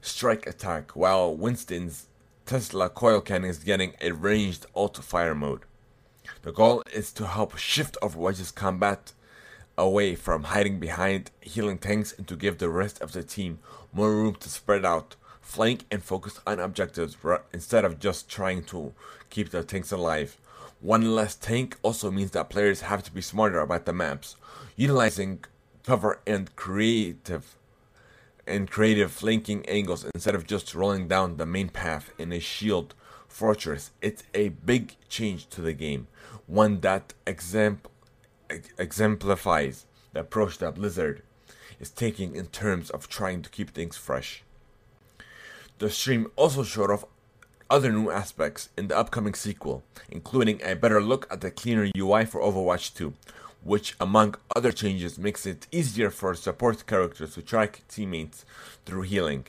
strike 0.00 0.46
attack, 0.46 0.94
while 0.94 1.34
Winston's 1.34 2.06
Tesla 2.50 2.88
coil 2.88 3.20
cannon 3.20 3.48
is 3.48 3.60
getting 3.60 3.94
a 4.00 4.10
ranged 4.10 4.66
auto 4.74 5.02
fire 5.02 5.36
mode. 5.36 5.60
The 6.42 6.50
goal 6.50 6.82
is 6.92 7.12
to 7.12 7.28
help 7.28 7.56
shift 7.56 7.96
Overwatch's 8.02 8.50
combat 8.50 9.12
away 9.78 10.16
from 10.16 10.42
hiding 10.42 10.80
behind 10.80 11.30
healing 11.40 11.78
tanks 11.78 12.12
and 12.12 12.26
to 12.26 12.34
give 12.34 12.58
the 12.58 12.68
rest 12.68 13.00
of 13.00 13.12
the 13.12 13.22
team 13.22 13.60
more 13.92 14.10
room 14.10 14.34
to 14.40 14.48
spread 14.48 14.84
out, 14.84 15.14
flank, 15.40 15.84
and 15.92 16.02
focus 16.02 16.40
on 16.44 16.58
objectives 16.58 17.16
instead 17.52 17.84
of 17.84 18.00
just 18.00 18.28
trying 18.28 18.64
to 18.64 18.94
keep 19.30 19.50
the 19.50 19.62
tanks 19.62 19.92
alive. 19.92 20.36
One 20.80 21.14
less 21.14 21.36
tank 21.36 21.78
also 21.84 22.10
means 22.10 22.32
that 22.32 22.50
players 22.50 22.80
have 22.80 23.04
to 23.04 23.12
be 23.12 23.22
smarter 23.22 23.60
about 23.60 23.86
the 23.86 23.92
maps, 23.92 24.34
utilizing 24.74 25.44
cover 25.84 26.18
and 26.26 26.56
creative 26.56 27.54
and 28.50 28.70
creative 28.70 29.12
flanking 29.12 29.64
angles 29.66 30.04
instead 30.14 30.34
of 30.34 30.46
just 30.46 30.74
rolling 30.74 31.08
down 31.08 31.36
the 31.36 31.46
main 31.46 31.68
path 31.68 32.12
in 32.18 32.32
a 32.32 32.40
shield 32.40 32.94
fortress. 33.28 33.92
It's 34.02 34.24
a 34.34 34.48
big 34.50 34.96
change 35.08 35.48
to 35.50 35.60
the 35.60 35.72
game, 35.72 36.08
one 36.46 36.80
that 36.80 37.14
exempl- 37.26 37.90
exemplifies 38.78 39.86
the 40.12 40.20
approach 40.20 40.58
that 40.58 40.74
Blizzard 40.74 41.22
is 41.78 41.90
taking 41.90 42.34
in 42.34 42.46
terms 42.46 42.90
of 42.90 43.08
trying 43.08 43.42
to 43.42 43.50
keep 43.50 43.70
things 43.70 43.96
fresh. 43.96 44.42
The 45.78 45.88
stream 45.88 46.26
also 46.36 46.62
showed 46.62 46.90
off 46.90 47.04
other 47.70 47.92
new 47.92 48.10
aspects 48.10 48.68
in 48.76 48.88
the 48.88 48.98
upcoming 48.98 49.34
sequel, 49.34 49.84
including 50.10 50.60
a 50.62 50.74
better 50.74 51.00
look 51.00 51.26
at 51.30 51.40
the 51.40 51.50
cleaner 51.50 51.88
UI 51.96 52.24
for 52.24 52.40
Overwatch 52.40 52.94
2, 52.94 53.14
which, 53.62 53.94
among 54.00 54.36
other 54.56 54.72
changes, 54.72 55.18
makes 55.18 55.46
it 55.46 55.66
easier 55.70 56.10
for 56.10 56.34
support 56.34 56.86
characters 56.86 57.34
to 57.34 57.42
track 57.42 57.82
teammates 57.88 58.44
through 58.86 59.02
healing. 59.02 59.46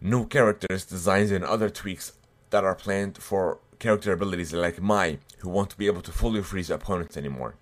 New 0.00 0.26
characters, 0.26 0.84
designs, 0.84 1.30
and 1.30 1.44
other 1.44 1.68
tweaks 1.68 2.12
that 2.50 2.64
are 2.64 2.74
planned 2.74 3.18
for 3.18 3.58
character 3.78 4.12
abilities 4.12 4.52
like 4.52 4.80
Mei, 4.82 5.18
who 5.38 5.48
won't 5.48 5.76
be 5.76 5.86
able 5.86 6.02
to 6.02 6.12
fully 6.12 6.42
freeze 6.42 6.70
opponents 6.70 7.16
anymore. 7.16 7.54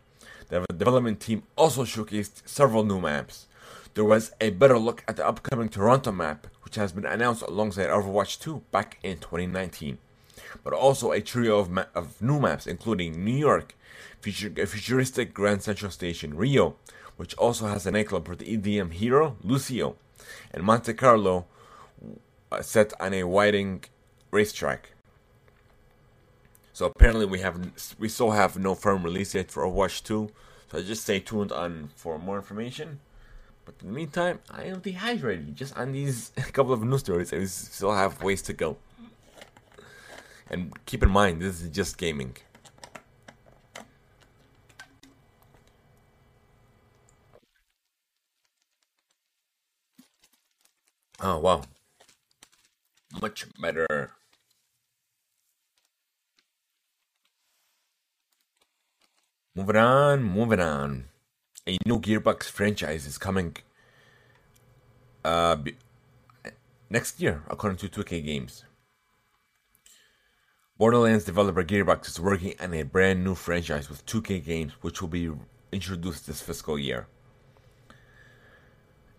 The 0.48 0.64
development 0.76 1.20
team 1.20 1.42
also 1.56 1.84
showcased 1.84 2.42
several 2.46 2.84
new 2.84 3.00
maps. 3.00 3.46
There 3.94 4.04
was 4.04 4.32
a 4.40 4.50
better 4.50 4.78
look 4.78 5.02
at 5.08 5.16
the 5.16 5.26
upcoming 5.26 5.68
Toronto 5.68 6.12
map, 6.12 6.46
which 6.62 6.76
has 6.76 6.92
been 6.92 7.06
announced 7.06 7.42
alongside 7.42 7.88
Overwatch 7.88 8.38
2 8.40 8.62
back 8.70 8.98
in 9.02 9.18
2019. 9.18 9.98
But 10.64 10.72
also 10.72 11.12
a 11.12 11.20
trio 11.20 11.58
of, 11.58 11.70
ma- 11.70 11.86
of 11.94 12.20
new 12.20 12.40
maps, 12.40 12.66
including 12.66 13.24
New 13.24 13.36
York, 13.36 13.76
feature- 14.20 14.52
a 14.60 14.66
futuristic 14.66 15.32
Grand 15.34 15.62
Central 15.62 15.90
Station, 15.90 16.36
Rio, 16.36 16.76
which 17.16 17.34
also 17.34 17.66
has 17.66 17.86
a 17.86 17.90
nightclub 17.90 18.26
for 18.26 18.36
the 18.36 18.56
EDM 18.56 18.92
hero, 18.92 19.36
Lucio, 19.42 19.96
and 20.52 20.62
Monte 20.62 20.92
Carlo, 20.94 21.46
uh, 22.52 22.62
set 22.62 22.92
on 23.00 23.14
a 23.14 23.24
winding 23.24 23.84
racetrack. 24.30 24.92
So 26.72 26.86
apparently 26.86 27.24
we 27.24 27.40
have 27.40 27.58
we 27.98 28.08
still 28.08 28.32
have 28.32 28.58
no 28.58 28.74
firm 28.74 29.02
release 29.02 29.32
date 29.32 29.50
for 29.50 29.62
Overwatch 29.64 30.02
2. 30.04 30.28
So 30.70 30.82
just 30.82 31.04
stay 31.04 31.20
tuned 31.20 31.50
on 31.52 31.88
for 31.96 32.18
more 32.18 32.36
information. 32.36 33.00
But 33.64 33.76
in 33.80 33.88
the 33.88 33.94
meantime, 33.94 34.40
I 34.50 34.64
am 34.64 34.80
dehydrated 34.80 35.56
just 35.56 35.76
on 35.76 35.92
these 35.92 36.32
couple 36.52 36.72
of 36.72 36.82
news 36.82 37.00
stories. 37.00 37.32
I 37.32 37.44
still 37.46 37.94
have 37.94 38.22
ways 38.22 38.42
to 38.42 38.52
go. 38.52 38.76
And 40.50 40.72
keep 40.86 41.02
in 41.02 41.10
mind, 41.10 41.42
this 41.42 41.60
is 41.62 41.70
just 41.70 41.98
gaming. 41.98 42.36
Oh, 51.20 51.38
wow. 51.38 51.62
Much 53.20 53.46
better. 53.60 54.12
Moving 59.54 59.76
on, 59.76 60.22
moving 60.22 60.60
on 60.60 61.06
a 61.66 61.78
new 61.84 61.98
Gearbox 61.98 62.44
franchise 62.44 63.06
is 63.06 63.18
coming 63.18 63.56
uh, 65.24 65.56
next 66.88 67.20
year, 67.20 67.42
according 67.48 67.78
to 67.78 67.88
2K 67.88 68.24
Games. 68.24 68.65
Borderlands 70.78 71.24
developer 71.24 71.64
Gearbox 71.64 72.06
is 72.06 72.20
working 72.20 72.52
on 72.60 72.74
a 72.74 72.82
brand 72.82 73.24
new 73.24 73.34
franchise 73.34 73.88
with 73.88 74.04
2K 74.04 74.44
Games, 74.44 74.72
which 74.82 75.00
will 75.00 75.08
be 75.08 75.32
introduced 75.72 76.26
this 76.26 76.42
fiscal 76.42 76.78
year. 76.78 77.06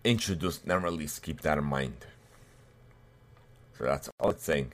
Introduced, 0.04 0.68
not 0.68 0.84
released, 0.84 1.20
keep 1.24 1.40
that 1.40 1.58
in 1.58 1.64
mind. 1.64 2.06
So 3.76 3.84
that's 3.84 4.08
all 4.20 4.30
it's 4.30 4.44
saying. 4.44 4.72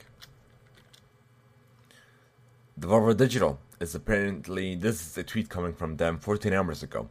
Devolver 2.79 3.17
Digital 3.17 3.59
is 3.79 3.95
apparently, 3.95 4.75
this 4.75 5.01
is 5.01 5.17
a 5.17 5.23
tweet 5.23 5.49
coming 5.49 5.73
from 5.73 5.97
them 5.97 6.19
14 6.19 6.53
hours 6.53 6.83
ago. 6.83 7.09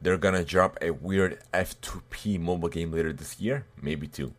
They're 0.00 0.18
gonna 0.18 0.44
drop 0.44 0.78
a 0.80 0.92
weird 0.92 1.40
F2P 1.52 2.38
mobile 2.38 2.68
game 2.68 2.92
later 2.92 3.12
this 3.12 3.40
year, 3.40 3.66
maybe 3.82 4.06
two. 4.06 4.34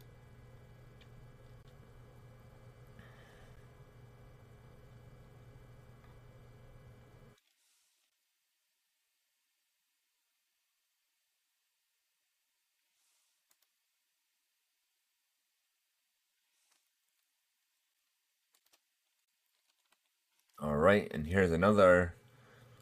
All 20.64 20.78
right, 20.92 21.12
and 21.14 21.28
here's 21.28 21.52
another 21.52 22.14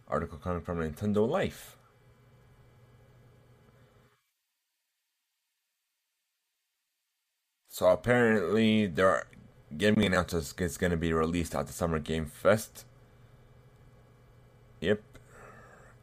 article 0.07 0.37
coming 0.39 0.61
from 0.61 0.79
Nintendo 0.79 1.27
Life. 1.27 1.77
So 7.69 7.87
apparently 7.87 8.87
they're 8.87 9.27
getting 9.77 10.03
announced 10.03 10.33
it's 10.59 10.77
going 10.77 10.91
to 10.91 10.97
be 10.97 11.13
released 11.13 11.53
at 11.55 11.67
the 11.67 11.73
Summer 11.73 11.99
Game 11.99 12.25
Fest. 12.25 12.85
Yep. 14.81 15.01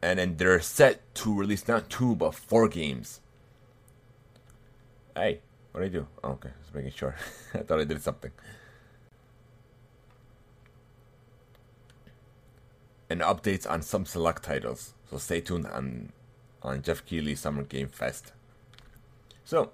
And 0.01 0.19
then 0.19 0.37
they're 0.37 0.61
set 0.61 1.13
to 1.15 1.33
release 1.33 1.67
not 1.67 1.89
two 1.89 2.15
but 2.15 2.33
four 2.35 2.67
games. 2.69 3.19
Hey, 5.15 5.41
what 5.71 5.81
did 5.81 5.89
I 5.89 5.93
do? 5.93 6.07
Oh, 6.23 6.29
okay, 6.31 6.51
just 6.61 6.73
making 6.73 6.91
sure. 6.91 7.15
I 7.53 7.59
thought 7.59 7.81
I 7.81 7.83
did 7.83 8.01
something. 8.01 8.31
And 13.09 13.21
updates 13.21 13.69
on 13.69 13.81
some 13.81 14.05
select 14.05 14.43
titles. 14.43 14.93
So 15.09 15.17
stay 15.17 15.41
tuned 15.41 15.67
on 15.67 16.11
on 16.61 16.81
Geoff 16.81 17.05
Keighley 17.05 17.35
Summer 17.35 17.63
Game 17.63 17.87
Fest. 17.87 18.33
So 19.45 19.71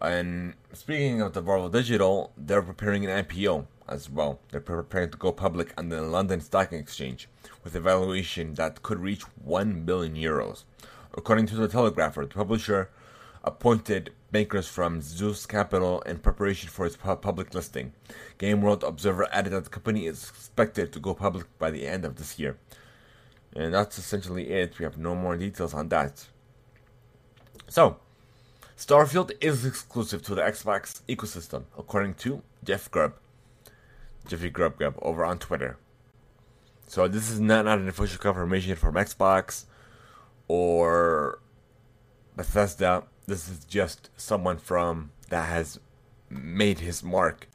and 0.00 0.54
speaking 0.72 1.20
of 1.20 1.32
Devolver 1.32 1.72
Digital, 1.72 2.32
they're 2.36 2.62
preparing 2.62 3.04
an 3.04 3.24
IPO 3.24 3.66
as 3.88 4.08
well. 4.08 4.38
They're 4.50 4.60
preparing 4.60 5.10
to 5.10 5.18
go 5.18 5.32
public 5.32 5.74
on 5.76 5.88
the 5.88 6.02
London 6.02 6.40
Stock 6.40 6.72
Exchange 6.72 7.28
with 7.64 7.74
a 7.74 7.80
valuation 7.80 8.54
that 8.54 8.82
could 8.82 9.00
reach 9.00 9.22
1 9.22 9.82
billion 9.82 10.14
euros. 10.14 10.62
According 11.16 11.46
to 11.46 11.56
the 11.56 11.66
Telegrapher, 11.66 12.22
the 12.28 12.34
publisher 12.34 12.90
appointed 13.42 14.12
bankers 14.30 14.68
from 14.68 15.00
Zeus 15.00 15.46
Capital 15.46 16.00
in 16.02 16.18
preparation 16.18 16.68
for 16.68 16.86
its 16.86 16.96
public 16.96 17.54
listing. 17.54 17.92
Game 18.36 18.60
World 18.60 18.84
Observer 18.84 19.28
added 19.32 19.52
that 19.52 19.64
the 19.64 19.70
company 19.70 20.06
is 20.06 20.28
expected 20.28 20.92
to 20.92 21.00
go 21.00 21.14
public 21.14 21.46
by 21.58 21.70
the 21.70 21.86
end 21.86 22.04
of 22.04 22.16
this 22.16 22.38
year. 22.38 22.58
And 23.56 23.72
that's 23.72 23.98
essentially 23.98 24.50
it. 24.50 24.78
We 24.78 24.84
have 24.84 24.98
no 24.98 25.14
more 25.14 25.36
details 25.36 25.74
on 25.74 25.88
that. 25.88 26.26
So, 27.68 27.98
Starfield 28.76 29.32
is 29.40 29.64
exclusive 29.64 30.22
to 30.22 30.34
the 30.34 30.42
Xbox 30.42 31.00
ecosystem, 31.08 31.64
according 31.76 32.14
to 32.14 32.42
Jeff 32.62 32.90
Grubb. 32.90 33.14
Jeffy 34.28 34.50
Grubb 34.50 34.76
Grubb 34.76 34.98
over 35.00 35.24
on 35.24 35.38
Twitter. 35.38 35.78
So 36.86 37.08
this 37.08 37.30
is 37.30 37.40
not, 37.40 37.64
not 37.64 37.78
an 37.78 37.88
official 37.88 38.18
confirmation 38.18 38.76
from 38.76 38.94
Xbox 38.94 39.64
or 40.46 41.40
Bethesda. 42.36 43.04
This 43.28 43.46
is 43.46 43.66
just 43.66 44.08
someone 44.16 44.56
from 44.56 45.10
that 45.28 45.50
has 45.50 45.78
made 46.30 46.78
his 46.78 47.02
mark 47.04 47.46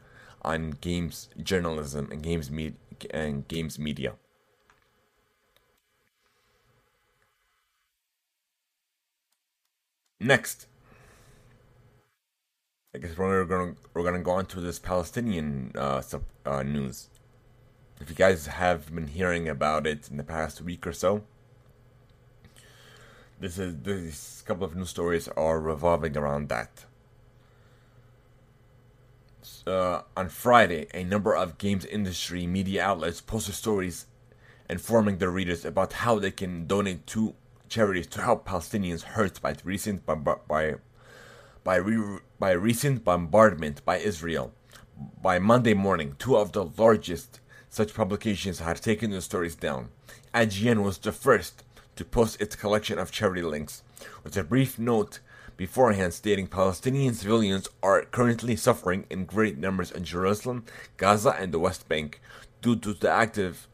on 0.43 0.77
games 0.81 1.29
journalism 1.41 2.09
and 2.11 2.21
games 2.21 2.51
me- 2.51 2.75
and 3.09 3.47
games 3.47 3.79
media. 3.79 4.13
Next, 10.19 10.67
I 12.93 12.99
guess 12.99 13.17
we're 13.17 13.43
gonna 13.45 13.73
we're 13.95 14.03
gonna 14.03 14.21
go 14.21 14.31
on 14.33 14.45
to 14.45 14.61
this 14.61 14.77
Palestinian 14.77 15.71
uh, 15.75 16.01
sub, 16.01 16.23
uh, 16.45 16.61
news. 16.61 17.09
If 17.99 18.11
you 18.11 18.15
guys 18.15 18.45
have 18.45 18.93
been 18.93 19.07
hearing 19.07 19.49
about 19.49 19.87
it 19.87 20.07
in 20.11 20.17
the 20.17 20.23
past 20.23 20.61
week 20.61 20.85
or 20.85 20.93
so, 20.93 21.23
this 23.39 23.57
is 23.57 23.75
this 23.83 24.41
couple 24.45 24.65
of 24.65 24.75
news 24.75 24.89
stories 24.89 25.27
are 25.29 25.59
revolving 25.59 26.17
around 26.17 26.49
that. 26.49 26.85
Uh, 29.65 30.01
on 30.17 30.29
Friday, 30.29 30.87
a 30.93 31.03
number 31.03 31.35
of 31.35 31.57
games 31.57 31.85
industry 31.85 32.45
media 32.45 32.83
outlets 32.83 33.21
posted 33.21 33.55
stories 33.55 34.07
informing 34.69 35.17
their 35.17 35.29
readers 35.29 35.65
about 35.65 35.93
how 35.93 36.19
they 36.19 36.31
can 36.31 36.67
donate 36.67 37.05
to 37.07 37.35
charities 37.69 38.07
to 38.07 38.21
help 38.21 38.45
Palestinians 38.45 39.01
hurt 39.01 39.41
by 39.41 39.55
recent 39.63 40.05
by 40.05 40.15
by, 41.63 41.75
re- 41.75 42.19
by 42.39 42.51
recent 42.51 43.03
bombardment 43.03 43.83
by 43.85 43.97
Israel. 43.97 44.53
By 45.21 45.39
Monday 45.39 45.73
morning, 45.73 46.15
two 46.19 46.37
of 46.37 46.51
the 46.51 46.65
largest 46.65 47.39
such 47.69 47.93
publications 47.93 48.59
had 48.59 48.77
taken 48.81 49.11
the 49.11 49.21
stories 49.21 49.55
down. 49.55 49.89
IGN 50.33 50.83
was 50.83 50.97
the 50.97 51.11
first 51.11 51.63
to 51.95 52.05
post 52.05 52.41
its 52.41 52.55
collection 52.55 52.97
of 52.99 53.11
charity 53.11 53.41
links, 53.41 53.83
with 54.23 54.35
a 54.37 54.43
brief 54.43 54.79
note 54.79 55.19
beforehand 55.57 56.13
stating 56.13 56.47
Palestinian 56.47 57.13
civilians 57.13 57.67
are 57.81 58.03
currently 58.03 58.55
suffering 58.55 59.05
in 59.09 59.25
great 59.25 59.57
numbers 59.57 59.91
in 59.91 60.03
Jerusalem, 60.03 60.65
Gaza, 60.97 61.35
and 61.39 61.53
the 61.53 61.59
West 61.59 61.87
Bank 61.87 62.19
due 62.61 62.75
to 62.77 62.93
the 62.93 63.09
active 63.09 63.67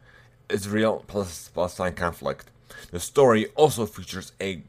Israel 0.49 1.05
Palestine 1.07 1.93
conflict. 1.93 2.51
The 2.91 2.99
story 2.99 3.47
also 3.55 3.85
features 3.85 4.33
a 4.41 4.63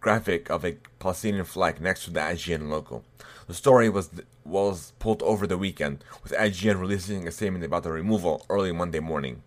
graphic 0.00 0.50
of 0.50 0.64
a 0.64 0.76
Palestinian 0.98 1.44
flag 1.44 1.80
next 1.80 2.04
to 2.04 2.10
the 2.10 2.20
IGN 2.20 2.68
logo. 2.68 3.02
The 3.46 3.54
story 3.54 3.88
was 3.88 4.10
was 4.44 4.92
pulled 4.98 5.22
over 5.22 5.46
the 5.46 5.58
weekend, 5.58 6.04
with 6.22 6.32
IGN 6.32 6.80
releasing 6.80 7.28
a 7.28 7.30
statement 7.30 7.64
about 7.64 7.82
the 7.82 7.90
removal 7.90 8.44
early 8.48 8.72
Monday 8.72 9.00
morning. 9.00 9.42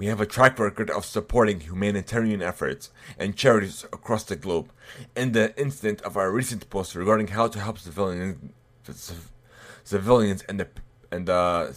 We 0.00 0.06
have 0.06 0.18
a 0.18 0.24
track 0.24 0.58
record 0.58 0.88
of 0.88 1.04
supporting 1.04 1.60
humanitarian 1.60 2.40
efforts 2.40 2.88
and 3.18 3.36
charities 3.36 3.84
across 3.92 4.24
the 4.24 4.34
globe. 4.34 4.70
In 5.14 5.32
the 5.32 5.54
instant 5.60 6.00
of 6.00 6.16
our 6.16 6.30
recent 6.32 6.70
post 6.70 6.94
regarding 6.94 7.26
how 7.26 7.48
to 7.48 7.60
help 7.60 7.78
civilians, 7.78 8.38
civilians 9.84 10.40
in 10.48 10.56
the 10.56 10.68
in 11.12 11.26
the 11.26 11.76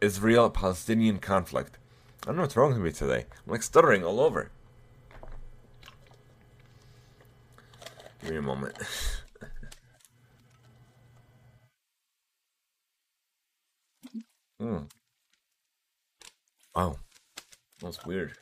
Israel-Palestinian 0.00 1.18
conflict. 1.18 1.76
I 2.22 2.26
don't 2.28 2.36
know 2.36 2.42
what's 2.44 2.56
wrong 2.56 2.72
with 2.72 2.80
me 2.80 2.90
today. 2.90 3.26
I'm 3.44 3.52
like 3.52 3.62
stuttering 3.62 4.02
all 4.02 4.18
over. 4.18 4.50
Give 8.22 8.30
me 8.30 8.36
a 8.38 8.40
moment. 8.40 8.78
mm. 14.58 14.88
Wow. 16.74 16.96
That's 17.82 18.06
weird. 18.06 18.34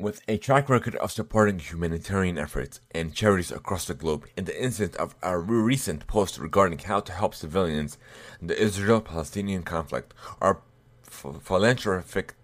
With 0.00 0.22
a 0.26 0.38
track 0.38 0.68
record 0.68 0.96
of 0.96 1.12
supporting 1.12 1.60
humanitarian 1.60 2.36
efforts 2.36 2.80
and 2.90 3.14
charities 3.14 3.52
across 3.52 3.86
the 3.86 3.94
globe, 3.94 4.26
in 4.36 4.44
the 4.44 4.62
incident 4.62 4.96
of 4.96 5.14
our 5.22 5.40
recent 5.40 6.08
post 6.08 6.36
regarding 6.36 6.80
how 6.80 6.98
to 7.00 7.12
help 7.12 7.34
civilians 7.34 7.96
in 8.40 8.48
the 8.48 8.60
Israel 8.60 9.00
Palestinian 9.00 9.62
conflict, 9.62 10.12
our 10.40 10.60
philanthropic 11.04 12.34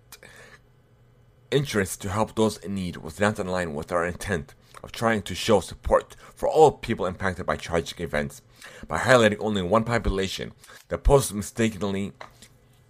interest 1.51 2.01
to 2.03 2.09
help 2.09 2.37
those 2.37 2.57
in 2.59 2.77
need 2.77 2.99
was 2.99 3.19
not 3.19 3.41
in 3.41 3.49
line 3.49 3.75
with 3.75 3.91
our 3.91 4.07
intent 4.07 4.55
of 4.83 4.93
trying 4.93 5.23
to 5.23 5.35
show 5.35 5.59
support 5.59 6.15
for 6.35 6.49
all 6.49 6.71
people 6.71 7.05
impacted 7.05 7.45
by 7.45 7.57
tragic 7.57 8.01
events. 8.01 8.43
By 8.87 8.99
highlighting 8.99 9.39
only 9.41 9.63
one 9.63 9.85
population, 9.85 10.53
the 10.89 10.99
post 10.99 11.35
mistakenly 11.35 12.13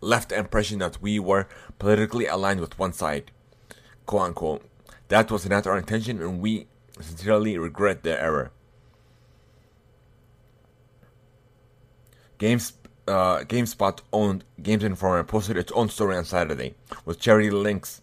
left 0.00 0.30
the 0.30 0.38
impression 0.38 0.78
that 0.78 1.00
we 1.00 1.18
were 1.18 1.46
politically 1.78 2.26
aligned 2.26 2.60
with 2.60 2.78
one 2.78 2.92
side. 2.92 3.30
Quote 4.06 4.22
unquote. 4.22 4.62
That 5.08 5.30
was 5.30 5.48
not 5.48 5.66
our 5.66 5.78
intention 5.78 6.20
and 6.22 6.40
we 6.40 6.66
sincerely 7.00 7.58
regret 7.58 8.02
the 8.02 8.20
error. 8.20 8.52
Games, 12.38 12.72
uh, 13.06 13.40
GameSpot 13.40 14.00
owned 14.12 14.44
Games 14.62 14.82
Informer 14.82 15.24
posted 15.24 15.58
its 15.58 15.72
own 15.72 15.90
story 15.90 16.16
on 16.16 16.24
Saturday 16.24 16.74
with 17.04 17.20
charity 17.20 17.50
links 17.50 18.00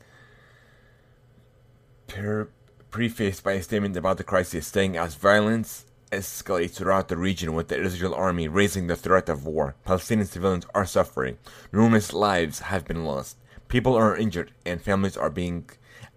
per- 2.07 2.49
prefaced 2.91 3.43
by 3.43 3.53
a 3.53 3.63
statement 3.63 3.97
about 3.97 4.17
the 4.17 4.23
crisis, 4.23 4.67
saying 4.67 4.95
as 4.95 5.15
violence 5.15 5.86
escalates 6.11 6.71
throughout 6.71 7.07
the 7.07 7.17
region 7.17 7.53
with 7.53 7.67
the 7.67 7.81
Israel 7.81 8.15
army 8.15 8.47
raising 8.47 8.87
the 8.87 8.95
threat 8.95 9.29
of 9.29 9.45
war, 9.45 9.75
Palestinian 9.83 10.27
civilians 10.27 10.65
are 10.73 10.85
suffering, 10.85 11.37
numerous 11.71 12.13
lives 12.13 12.59
have 12.59 12.85
been 12.85 13.05
lost, 13.05 13.37
people 13.67 13.95
are 13.95 14.15
injured, 14.15 14.51
and 14.65 14.81
families 14.81 15.17
are 15.17 15.29
being 15.29 15.69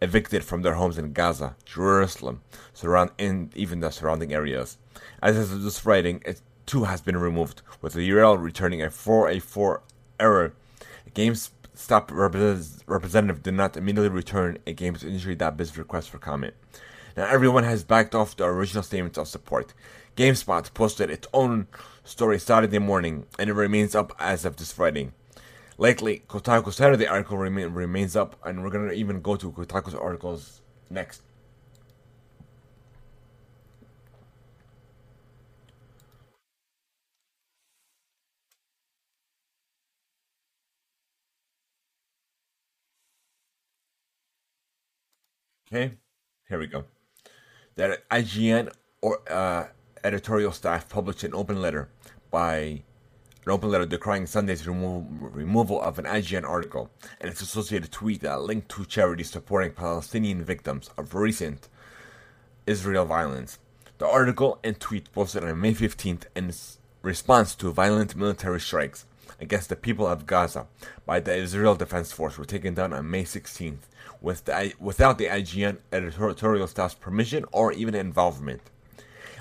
evicted 0.02 0.44
from 0.44 0.62
their 0.62 0.74
homes 0.74 0.98
in 0.98 1.12
Gaza, 1.12 1.56
Jerusalem, 1.64 2.42
surround 2.72 3.10
and 3.18 3.54
even 3.56 3.80
the 3.80 3.90
surrounding 3.90 4.32
areas. 4.32 4.78
As 5.22 5.36
of 5.36 5.62
this 5.62 5.84
writing, 5.84 6.22
it 6.24 6.40
too 6.66 6.84
has 6.84 7.00
been 7.00 7.16
removed, 7.16 7.62
with 7.82 7.94
the 7.94 8.08
URL 8.08 8.40
returning 8.40 8.82
a 8.82 8.86
4A4 8.86 9.80
error. 10.18 10.52
Games 11.14 11.50
Stop 11.80 12.12
representative 12.12 13.42
did 13.42 13.54
not 13.54 13.74
immediately 13.74 14.10
return 14.10 14.58
a 14.66 14.72
games 14.74 15.02
industry.biz 15.02 15.78
request 15.78 16.10
for 16.10 16.18
comment. 16.18 16.52
Now 17.20 17.26
everyone 17.26 17.64
has 17.64 17.84
backed 17.84 18.14
off 18.14 18.34
the 18.34 18.44
original 18.44 18.82
statements 18.82 19.18
of 19.18 19.28
support. 19.28 19.74
GameSpot 20.16 20.72
posted 20.72 21.10
its 21.10 21.28
own 21.34 21.66
story 22.02 22.38
Saturday 22.38 22.78
morning, 22.78 23.26
and 23.38 23.50
it 23.50 23.52
remains 23.52 23.94
up 23.94 24.14
as 24.18 24.46
of 24.46 24.56
this 24.56 24.72
Friday. 24.72 25.10
Likely, 25.76 26.22
Kotaku's 26.28 26.76
Saturday 26.76 27.06
article 27.06 27.36
remain, 27.36 27.74
remains 27.74 28.16
up, 28.16 28.36
and 28.42 28.62
we're 28.62 28.70
gonna 28.70 28.94
even 28.94 29.20
go 29.20 29.36
to 29.36 29.52
Kotaku's 29.52 29.94
articles 29.94 30.62
next. 30.88 31.20
Okay, 45.70 45.98
here 46.48 46.58
we 46.58 46.66
go. 46.66 46.86
That 47.80 48.06
IGN 48.10 48.70
or 49.00 49.20
uh, 49.32 49.68
editorial 50.04 50.52
staff 50.52 50.86
published 50.90 51.24
an 51.24 51.34
open 51.34 51.62
letter 51.62 51.88
by 52.30 52.82
an 53.46 53.52
open 53.52 53.70
letter 53.70 53.86
decrying 53.86 54.26
Sunday's 54.26 54.68
remo- 54.68 55.06
removal 55.18 55.80
of 55.80 55.98
an 55.98 56.04
IGN 56.04 56.46
article 56.46 56.90
and 57.22 57.30
its 57.30 57.40
associated 57.40 57.90
tweet 57.90 58.20
that 58.20 58.42
linked 58.42 58.68
to 58.72 58.84
charities 58.84 59.30
supporting 59.30 59.72
Palestinian 59.72 60.44
victims 60.44 60.90
of 60.98 61.14
recent 61.14 61.70
Israel 62.66 63.06
violence. 63.06 63.58
The 63.96 64.06
article 64.06 64.58
and 64.62 64.78
tweet 64.78 65.10
posted 65.12 65.42
on 65.42 65.58
May 65.58 65.72
15th 65.72 66.24
in 66.36 66.52
response 67.00 67.54
to 67.54 67.72
violent 67.72 68.14
military 68.14 68.60
strikes 68.60 69.06
against 69.38 69.68
the 69.68 69.76
people 69.76 70.06
of 70.06 70.26
Gaza 70.26 70.66
by 71.06 71.20
the 71.20 71.34
Israel 71.34 71.74
Defense 71.74 72.12
Force 72.12 72.38
were 72.38 72.44
taken 72.44 72.74
down 72.74 72.92
on 72.92 73.10
May 73.10 73.24
16th 73.24 73.88
with 74.20 74.44
the, 74.44 74.72
without 74.78 75.18
the 75.18 75.26
IGN 75.26 75.78
editorial 75.92 76.66
staff's 76.66 76.94
permission 76.94 77.44
or 77.52 77.72
even 77.72 77.94
involvement. 77.94 78.62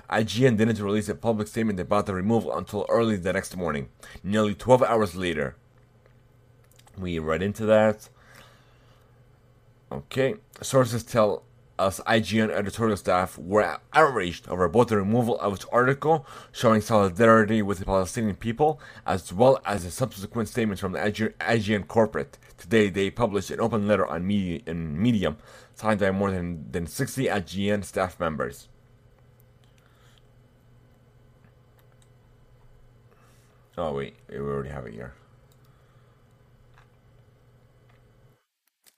IGN 0.09 0.57
didn't 0.57 0.81
release 0.81 1.07
a 1.09 1.15
public 1.15 1.47
statement 1.47 1.79
about 1.79 2.05
the 2.05 2.13
removal 2.13 2.55
until 2.57 2.85
early 2.89 3.15
the 3.15 3.33
next 3.33 3.55
morning, 3.55 3.89
nearly 4.23 4.55
12 4.55 4.81
hours 4.83 5.15
later. 5.15 5.55
We 6.97 7.19
read 7.19 7.43
into 7.43 7.65
that. 7.67 8.09
Okay, 9.91 10.35
sources 10.61 11.03
tell 11.03 11.43
us 11.79 11.99
IGN 12.05 12.51
editorial 12.51 12.97
staff 12.97 13.37
were 13.37 13.79
outraged 13.93 14.47
over 14.49 14.67
both 14.67 14.89
the 14.89 14.97
removal 14.97 15.39
of 15.39 15.53
its 15.53 15.65
article 15.71 16.27
showing 16.51 16.81
solidarity 16.81 17.61
with 17.61 17.79
the 17.79 17.85
Palestinian 17.85 18.35
people, 18.35 18.79
as 19.05 19.31
well 19.33 19.59
as 19.65 19.85
the 19.85 19.91
subsequent 19.91 20.49
statements 20.49 20.81
from 20.81 20.91
the 20.91 20.99
IGN 20.99 21.87
corporate. 21.87 22.37
Today, 22.57 22.89
they 22.89 23.09
published 23.09 23.49
an 23.49 23.61
open 23.61 23.87
letter 23.87 24.05
on 24.05 24.27
media, 24.27 24.59
in 24.65 25.01
Medium, 25.01 25.37
signed 25.73 26.01
by 26.01 26.11
more 26.11 26.29
than, 26.29 26.69
than 26.71 26.85
60 26.85 27.25
IGN 27.25 27.83
staff 27.85 28.19
members. 28.19 28.67
Oh 33.77 33.93
wait, 33.93 34.15
we 34.29 34.37
already 34.37 34.69
have 34.69 34.85
it 34.85 34.93
here. 34.93 35.13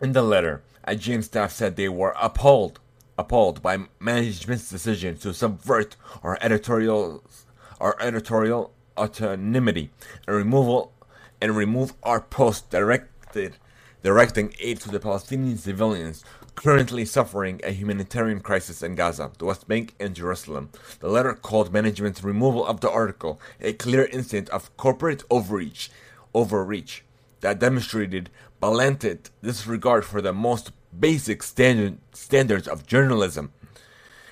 In 0.01 0.13
the 0.13 0.23
letter, 0.23 0.63
IGN 0.87 1.23
staff 1.23 1.51
said 1.51 1.75
they 1.75 1.89
were 1.89 2.15
appalled, 2.19 2.79
appalled 3.17 3.61
by 3.61 3.85
management's 3.99 4.69
decision 4.69 5.17
to 5.17 5.33
subvert 5.33 5.95
our 6.23 6.37
editorial, 6.41 7.23
our 7.79 7.95
editorial 7.99 8.73
autonomy 8.97 9.89
and 10.27 10.35
removal 10.35 10.93
and 11.39 11.55
remove 11.55 11.93
our 12.03 12.21
post 12.21 12.69
directed 12.69 13.57
directing 14.03 14.53
aid 14.59 14.79
to 14.79 14.89
the 14.89 14.99
Palestinian 14.99 15.57
civilians 15.57 16.23
currently 16.55 17.05
suffering 17.05 17.61
a 17.63 17.71
humanitarian 17.71 18.39
crisis 18.39 18.83
in 18.83 18.95
Gaza, 18.95 19.31
the 19.37 19.45
West 19.45 19.67
Bank, 19.67 19.95
and 19.99 20.15
Jerusalem. 20.15 20.69
The 20.99 21.07
letter 21.07 21.33
called 21.33 21.71
management's 21.71 22.23
removal 22.23 22.65
of 22.65 22.81
the 22.81 22.91
article 22.91 23.39
a 23.59 23.73
clear 23.73 24.05
instance 24.05 24.49
of 24.49 24.75
corporate 24.77 25.23
overreach, 25.29 25.89
overreach 26.33 27.03
that 27.39 27.59
demonstrated 27.59 28.29
blatant 28.61 29.31
disregard 29.41 30.05
for 30.05 30.21
the 30.21 30.31
most 30.31 30.71
basic 30.97 31.41
standard, 31.43 31.97
standards 32.13 32.67
of 32.67 32.85
journalism, 32.85 33.51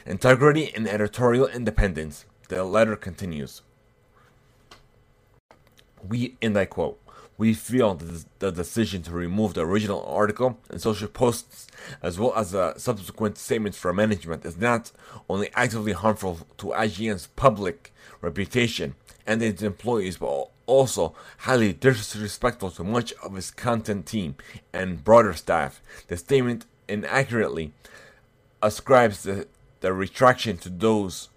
integrity, 0.06 0.72
and 0.74 0.88
editorial 0.88 1.48
independence. 1.48 2.26
The 2.48 2.64
letter 2.64 2.96
continues. 2.96 3.64
We, 6.08 6.38
and 6.42 6.58
I 6.58 6.66
quote, 6.66 7.02
We 7.38 7.54
feel 7.54 7.96
that 7.96 8.26
the 8.38 8.52
decision 8.52 9.02
to 9.04 9.12
remove 9.12 9.56
the 9.56 9.66
original 9.66 10.06
article 10.06 10.60
and 10.70 10.80
social 10.80 11.08
posts, 11.08 11.68
as 12.02 12.20
well 12.20 12.34
as 12.36 12.52
the 12.52 12.78
subsequent 12.78 13.38
statements 13.38 13.78
from 13.78 13.96
management, 13.96 14.46
is 14.46 14.58
not 14.58 14.92
only 15.28 15.50
actively 15.56 15.94
harmful 15.94 16.40
to 16.58 16.68
IGN's 16.68 17.28
public 17.36 17.92
reputation 18.22 18.96
and 19.26 19.42
its 19.42 19.62
employees, 19.62 20.18
but 20.18 20.50
also 20.70 21.16
highly 21.40 21.74
disrespectful 21.74 22.72
to 22.72 22.84
much 22.84 23.12
of 23.24 23.36
its 23.36 23.52
content 23.52 24.06
team 24.06 24.36
and 24.72 25.04
broader 25.04 25.34
staff. 25.34 25.82
The 26.08 26.18
statement 26.18 26.66
inaccurately 26.88 27.74
ascribes 28.62 29.24
the, 29.24 29.48
the 29.82 29.94
retraction 29.94 30.58
to 30.60 30.70
those 30.70 31.30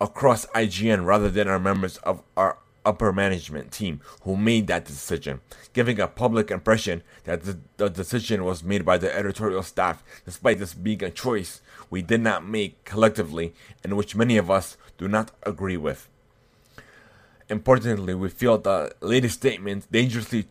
across 0.00 0.46
IGN 0.46 1.06
rather 1.06 1.30
than 1.30 1.48
our 1.48 1.58
members 1.58 1.96
of 1.98 2.22
our 2.36 2.58
upper 2.84 3.12
management 3.12 3.72
team 3.72 4.00
who 4.22 4.36
made 4.36 4.66
that 4.66 4.84
decision, 4.84 5.40
giving 5.72 5.98
a 5.98 6.06
public 6.06 6.50
impression 6.50 7.02
that 7.24 7.42
the, 7.44 7.58
the, 7.78 7.88
decision 7.88 8.44
was 8.44 8.62
made 8.62 8.84
by 8.84 8.98
the 8.98 9.14
editorial 9.16 9.62
staff, 9.62 10.04
despite 10.26 10.58
this 10.58 10.74
being 10.74 11.02
a 11.02 11.10
choice 11.10 11.62
we 11.88 12.02
did 12.02 12.20
not 12.20 12.46
make 12.46 12.84
collectively 12.84 13.54
and 13.82 13.96
which 13.96 14.14
many 14.14 14.36
of 14.36 14.50
us 14.50 14.76
do 14.98 15.08
not 15.08 15.30
agree 15.44 15.78
with. 15.78 16.08
Importantly, 17.48 18.14
we 18.14 18.30
feel 18.30 18.58
the 18.58 18.94
latest 19.00 19.36
statement 19.36 19.90
dangerously 19.92 20.46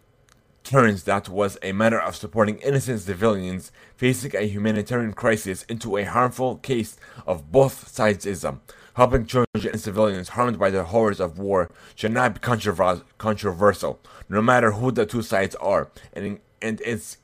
turns 0.63 1.03
that 1.03 1.27
was 1.27 1.58
a 1.62 1.71
matter 1.71 1.99
of 1.99 2.15
supporting 2.15 2.60
innocent 2.60 3.01
civilians 3.01 3.71
facing 3.97 4.36
a 4.36 4.47
humanitarian 4.47 5.13
crisis 5.13 5.63
into 5.63 5.97
a 5.97 6.03
harmful 6.03 6.58
case 6.58 6.97
of 7.25 7.51
both 7.51 7.91
sidesism. 7.91 8.60
Helping 8.95 9.25
children 9.25 9.47
and 9.71 9.82
civilians 9.82 10.29
harmed 10.29 10.60
by 10.60 10.69
the 10.69 10.84
horrors 10.84 11.19
of 11.19 11.39
war 11.39 11.69
should 11.95 12.12
not 12.12 12.36
be 12.36 12.39
controversial, 12.39 13.99
no 14.29 14.41
matter 14.41 14.73
who 14.73 14.91
the 14.91 15.06
two 15.06 15.23
sides 15.23 15.56
are, 15.56 15.89
and, 16.13 16.39
and 16.62 16.79
it's 16.86 17.17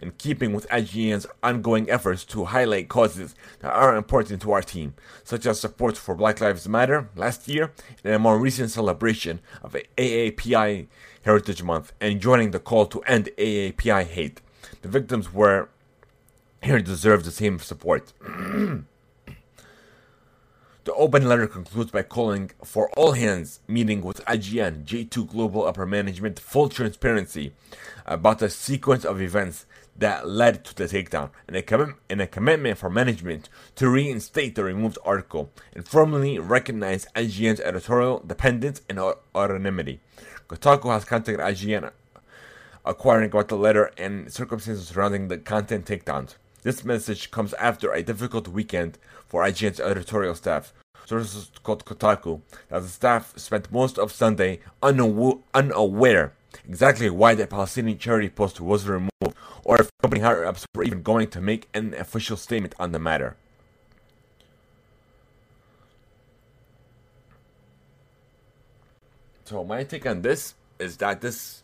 in 0.00 0.12
keeping 0.12 0.52
with 0.52 0.68
IGN's 0.68 1.26
ongoing 1.42 1.90
efforts 1.90 2.24
to 2.26 2.46
highlight 2.46 2.88
causes 2.88 3.34
that 3.60 3.72
are 3.72 3.96
important 3.96 4.42
to 4.42 4.52
our 4.52 4.62
team, 4.62 4.94
such 5.24 5.46
as 5.46 5.60
support 5.60 5.96
for 5.96 6.14
Black 6.14 6.40
Lives 6.40 6.68
Matter 6.68 7.08
last 7.16 7.48
year 7.48 7.72
and 8.04 8.14
a 8.14 8.18
more 8.18 8.38
recent 8.38 8.70
celebration 8.70 9.40
of 9.62 9.76
AAPI 9.96 10.86
Heritage 11.22 11.62
Month 11.62 11.92
and 12.00 12.20
joining 12.20 12.52
the 12.52 12.60
call 12.60 12.86
to 12.86 13.00
end 13.02 13.30
AAPI 13.38 14.04
hate. 14.04 14.40
The 14.82 14.88
victims 14.88 15.32
were 15.32 15.68
here 16.62 16.80
deserve 16.80 17.24
the 17.24 17.30
same 17.30 17.58
support. 17.58 18.12
The 20.88 20.94
open 20.94 21.28
letter 21.28 21.46
concludes 21.46 21.90
by 21.90 22.00
calling 22.00 22.50
for 22.64 22.88
all 22.96 23.12
hands 23.12 23.60
meeting 23.68 24.00
with 24.00 24.24
IGN, 24.24 24.86
J2 24.86 25.28
Global 25.28 25.66
Upper 25.66 25.84
Management, 25.84 26.40
full 26.40 26.70
transparency 26.70 27.52
about 28.06 28.38
the 28.38 28.48
sequence 28.48 29.04
of 29.04 29.20
events 29.20 29.66
that 29.98 30.28
led 30.28 30.64
to 30.64 30.74
the 30.74 30.84
takedown, 30.84 31.30
and 31.46 31.56
a, 31.56 31.62
com- 31.62 31.96
and 32.08 32.20
a 32.20 32.26
commitment 32.26 32.78
for 32.78 32.88
management 32.88 33.48
to 33.76 33.88
reinstate 33.88 34.54
the 34.54 34.64
removed 34.64 34.98
article 35.04 35.50
and 35.74 35.86
formally 35.86 36.38
recognize 36.38 37.06
IGN's 37.14 37.60
editorial 37.60 38.20
independence 38.20 38.80
and 38.88 38.98
autonomy. 38.98 40.00
Kotaku 40.48 40.90
has 40.90 41.04
contacted 41.04 41.40
IGN 41.40 41.90
acquiring 42.84 43.30
about 43.30 43.48
the 43.48 43.56
letter 43.56 43.90
and 43.98 44.32
circumstances 44.32 44.88
surrounding 44.88 45.28
the 45.28 45.36
content 45.38 45.84
takedowns. 45.84 46.36
This 46.62 46.84
message 46.84 47.30
comes 47.30 47.52
after 47.54 47.92
a 47.92 48.02
difficult 48.02 48.48
weekend 48.48 48.98
for 49.26 49.42
IGN's 49.42 49.80
editorial 49.80 50.34
staff. 50.34 50.72
Sources 51.04 51.50
told 51.64 51.84
Kotaku 51.84 52.40
that 52.68 52.82
the 52.82 52.88
staff 52.88 53.32
spent 53.36 53.72
most 53.72 53.98
of 53.98 54.12
Sunday 54.12 54.60
unaw- 54.82 55.42
unaware 55.54 56.32
exactly 56.68 57.10
why 57.10 57.34
the 57.34 57.46
Palestinian 57.46 57.98
charity 57.98 58.28
post 58.28 58.60
was 58.60 58.86
removed 58.86 59.10
or 59.68 59.78
if 59.78 59.90
company 60.00 60.22
higher 60.22 60.46
ups 60.46 60.64
were 60.74 60.82
even 60.82 61.02
going 61.02 61.28
to 61.28 61.42
make 61.42 61.68
an 61.74 61.92
official 61.92 62.38
statement 62.38 62.74
on 62.78 62.90
the 62.92 62.98
matter. 62.98 63.36
So 69.44 69.62
my 69.64 69.84
take 69.84 70.06
on 70.06 70.22
this 70.22 70.54
is 70.78 70.96
that 70.96 71.20
this 71.20 71.62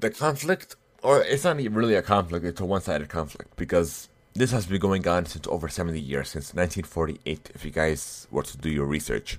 the 0.00 0.08
conflict 0.08 0.76
or 1.02 1.22
it's 1.22 1.44
not 1.44 1.58
really 1.58 1.94
a 1.94 2.02
conflict, 2.02 2.46
it's 2.46 2.62
a 2.62 2.64
one 2.64 2.80
sided 2.80 3.10
conflict 3.10 3.54
because 3.56 4.08
this 4.32 4.52
has 4.52 4.64
been 4.64 4.80
going 4.80 5.06
on 5.06 5.26
since 5.26 5.46
over 5.48 5.68
70 5.68 6.00
years, 6.00 6.30
since 6.30 6.54
1948, 6.54 7.50
if 7.54 7.62
you 7.62 7.70
guys 7.70 8.26
were 8.30 8.42
to 8.42 8.56
do 8.56 8.70
your 8.70 8.86
research. 8.86 9.38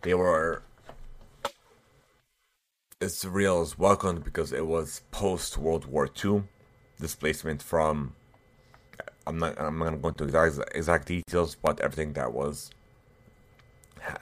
They 0.00 0.14
were 0.14 0.62
Israel 3.00 3.62
is 3.62 3.78
welcomed 3.78 4.24
because 4.24 4.52
it 4.52 4.66
was 4.66 5.02
post 5.12 5.56
World 5.56 5.86
War 5.86 6.08
II 6.24 6.42
displacement 7.00 7.62
from. 7.62 8.14
I'm 9.24 9.38
not. 9.38 9.60
I'm 9.60 9.78
not 9.78 9.84
gonna 9.84 9.98
go 9.98 10.08
into 10.08 10.24
exact 10.24 10.74
exact 10.74 11.06
details, 11.06 11.54
but 11.54 11.80
everything 11.80 12.14
that 12.14 12.32
was 12.32 12.70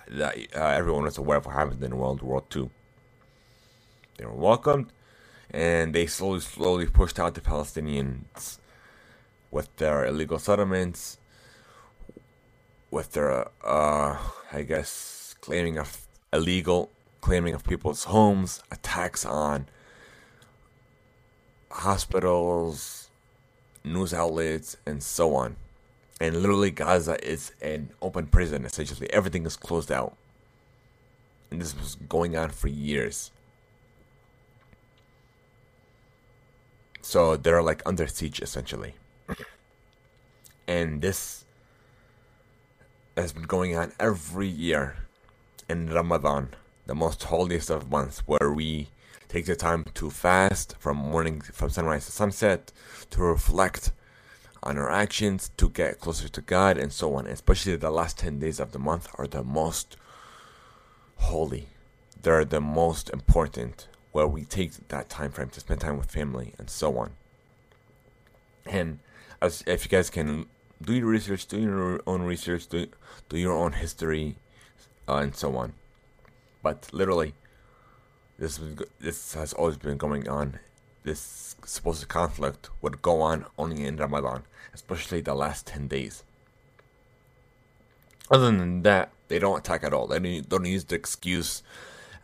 that 0.08 0.36
uh, 0.54 0.58
everyone 0.58 1.04
was 1.04 1.16
aware 1.16 1.38
of 1.38 1.46
what 1.46 1.54
happened 1.54 1.82
in 1.82 1.96
World 1.96 2.20
War 2.20 2.44
II. 2.54 2.68
They 4.18 4.26
were 4.26 4.32
welcomed, 4.32 4.92
and 5.50 5.94
they 5.94 6.06
slowly, 6.06 6.40
slowly 6.40 6.86
pushed 6.86 7.18
out 7.18 7.34
the 7.34 7.40
Palestinians 7.40 8.58
with 9.50 9.74
their 9.76 10.04
illegal 10.04 10.38
settlements, 10.38 11.18
with 12.90 13.12
their, 13.12 13.48
uh, 13.64 14.18
I 14.52 14.62
guess, 14.62 15.34
claiming 15.40 15.78
of 15.78 16.06
illegal 16.32 16.90
claiming 17.26 17.54
of 17.54 17.64
people's 17.64 18.04
homes, 18.04 18.62
attacks 18.70 19.24
on 19.24 19.66
hospitals, 21.72 23.10
news 23.82 24.14
outlets, 24.14 24.76
and 24.86 25.02
so 25.02 25.34
on. 25.34 25.56
And 26.20 26.36
literally, 26.36 26.70
Gaza 26.70 27.16
is 27.28 27.50
an 27.60 27.90
open 28.00 28.28
prison, 28.28 28.64
essentially. 28.64 29.12
Everything 29.12 29.44
is 29.44 29.56
closed 29.56 29.90
out. 29.90 30.16
And 31.50 31.60
this 31.60 31.76
was 31.76 31.96
going 31.96 32.36
on 32.36 32.50
for 32.50 32.68
years. 32.68 33.32
So 37.02 37.36
they're 37.36 37.60
like 37.60 37.82
under 37.84 38.06
siege, 38.06 38.40
essentially. 38.40 38.94
and 40.68 41.02
this 41.02 41.44
has 43.16 43.32
been 43.32 43.48
going 43.56 43.76
on 43.76 43.90
every 43.98 44.46
year 44.46 44.94
in 45.68 45.92
Ramadan 45.92 46.50
the 46.86 46.94
most 46.94 47.24
holiest 47.24 47.70
of 47.70 47.90
months, 47.90 48.20
where 48.26 48.52
we 48.52 48.88
take 49.28 49.46
the 49.46 49.56
time 49.56 49.84
to 49.94 50.10
fast 50.10 50.76
from 50.78 50.96
morning, 50.96 51.40
from 51.40 51.70
sunrise 51.70 52.06
to 52.06 52.12
sunset, 52.12 52.72
to 53.10 53.22
reflect 53.22 53.92
on 54.62 54.78
our 54.78 54.90
actions, 54.90 55.50
to 55.56 55.68
get 55.68 56.00
closer 56.00 56.28
to 56.28 56.40
God, 56.40 56.78
and 56.78 56.92
so 56.92 57.14
on. 57.14 57.26
Especially 57.26 57.76
the 57.76 57.90
last 57.90 58.18
10 58.18 58.38
days 58.38 58.60
of 58.60 58.72
the 58.72 58.78
month 58.78 59.08
are 59.14 59.26
the 59.26 59.42
most 59.42 59.96
holy. 61.16 61.68
They're 62.20 62.44
the 62.44 62.60
most 62.60 63.10
important, 63.10 63.88
where 64.12 64.26
we 64.26 64.44
take 64.44 64.88
that 64.88 65.08
time 65.08 65.32
frame 65.32 65.50
to 65.50 65.60
spend 65.60 65.80
time 65.80 65.98
with 65.98 66.10
family, 66.10 66.54
and 66.58 66.70
so 66.70 66.96
on. 66.98 67.12
And 68.64 68.98
as 69.40 69.62
if 69.66 69.84
you 69.84 69.90
guys 69.90 70.10
can 70.10 70.46
do 70.82 70.94
your 70.94 71.06
research, 71.06 71.46
do 71.46 71.58
your 71.60 72.00
own 72.06 72.22
research, 72.22 72.66
do, 72.68 72.86
do 73.28 73.38
your 73.38 73.52
own 73.52 73.72
history, 73.72 74.36
uh, 75.08 75.16
and 75.16 75.34
so 75.34 75.56
on. 75.56 75.74
But 76.66 76.88
literally, 76.92 77.32
this 78.40 78.58
this 78.98 79.34
has 79.34 79.52
always 79.52 79.76
been 79.76 79.98
going 79.98 80.28
on. 80.28 80.58
This 81.04 81.54
supposed 81.64 82.08
conflict 82.08 82.70
would 82.82 83.02
go 83.02 83.20
on 83.20 83.46
only 83.56 83.84
in 83.84 83.96
Ramadan, 83.98 84.42
especially 84.74 85.20
the 85.20 85.36
last 85.36 85.68
ten 85.68 85.86
days. 85.86 86.24
Other 88.32 88.46
than 88.46 88.82
that, 88.82 89.12
they 89.28 89.38
don't 89.38 89.60
attack 89.60 89.84
at 89.84 89.94
all. 89.94 90.08
They 90.08 90.40
don't 90.40 90.64
use 90.64 90.82
the 90.82 90.96
excuse 90.96 91.62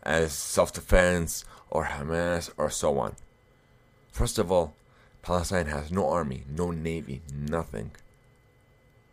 as 0.03 0.33
self-defense 0.33 1.45
or 1.69 1.85
Hamas 1.85 2.51
or 2.57 2.69
so 2.69 2.99
on. 2.99 3.15
First 4.11 4.37
of 4.37 4.51
all, 4.51 4.75
Palestine 5.21 5.67
has 5.67 5.89
no 5.89 6.09
army, 6.09 6.43
no 6.49 6.71
navy, 6.71 7.21
nothing. 7.33 7.91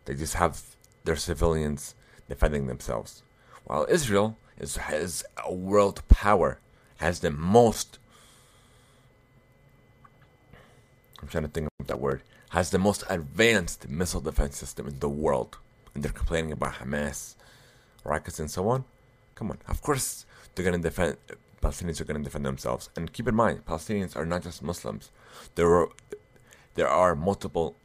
They 0.03 0.13
just 0.13 0.33
have 0.33 0.61
their 1.05 1.15
civilians 1.15 1.95
defending 2.27 2.67
themselves. 2.67 3.23
While 3.63 3.87
Israel 3.87 4.35
is 4.61 4.77
has 4.77 5.25
a 5.43 5.53
world 5.53 6.01
power, 6.07 6.59
has 6.97 7.19
the 7.19 7.31
most. 7.31 7.97
I'm 11.21 11.27
trying 11.27 11.43
to 11.43 11.49
think 11.49 11.67
of 11.79 11.87
that 11.87 11.99
word. 11.99 12.21
Has 12.49 12.69
the 12.69 12.79
most 12.79 13.03
advanced 13.09 13.89
missile 13.89 14.21
defense 14.21 14.57
system 14.57 14.87
in 14.87 14.99
the 14.99 15.09
world, 15.09 15.57
and 15.93 16.03
they're 16.03 16.11
complaining 16.11 16.51
about 16.51 16.75
Hamas, 16.75 17.35
rockets, 18.03 18.39
and 18.39 18.51
so 18.51 18.69
on. 18.69 18.85
Come 19.35 19.51
on, 19.51 19.57
of 19.67 19.81
course 19.81 20.25
they're 20.53 20.65
gonna 20.65 20.77
defend. 20.77 21.17
Palestinians 21.61 21.99
are 21.99 22.05
gonna 22.05 22.23
defend 22.23 22.45
themselves, 22.45 22.89
and 22.95 23.11
keep 23.11 23.27
in 23.27 23.35
mind, 23.35 23.65
Palestinians 23.65 24.15
are 24.15 24.25
not 24.25 24.43
just 24.43 24.61
Muslims. 24.61 25.09
There 25.55 25.69
are 25.75 25.89
there 26.75 26.87
are 26.87 27.15
multiple 27.15 27.75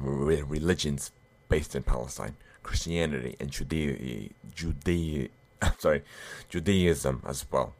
religions 0.00 1.12
based 1.48 1.74
in 1.74 1.82
Palestine. 1.82 2.36
Christianity 2.62 3.36
and 3.40 3.50
Judea, 3.50 4.28
Judea, 4.54 5.28
sorry, 5.78 6.02
Judaism 6.48 7.22
as 7.26 7.44
well. 7.50 7.74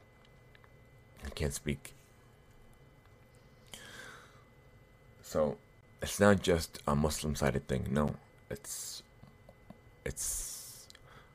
I 1.25 1.31
can't 1.31 1.53
speak. 1.55 1.95
So 5.23 5.59
it's 6.03 6.19
not 6.19 6.43
just 6.43 6.81
a 6.87 6.97
Muslim 6.97 7.35
sided 7.35 7.69
thing. 7.69 7.87
No, 7.91 8.17
it's 8.51 9.03
it's 10.05 10.89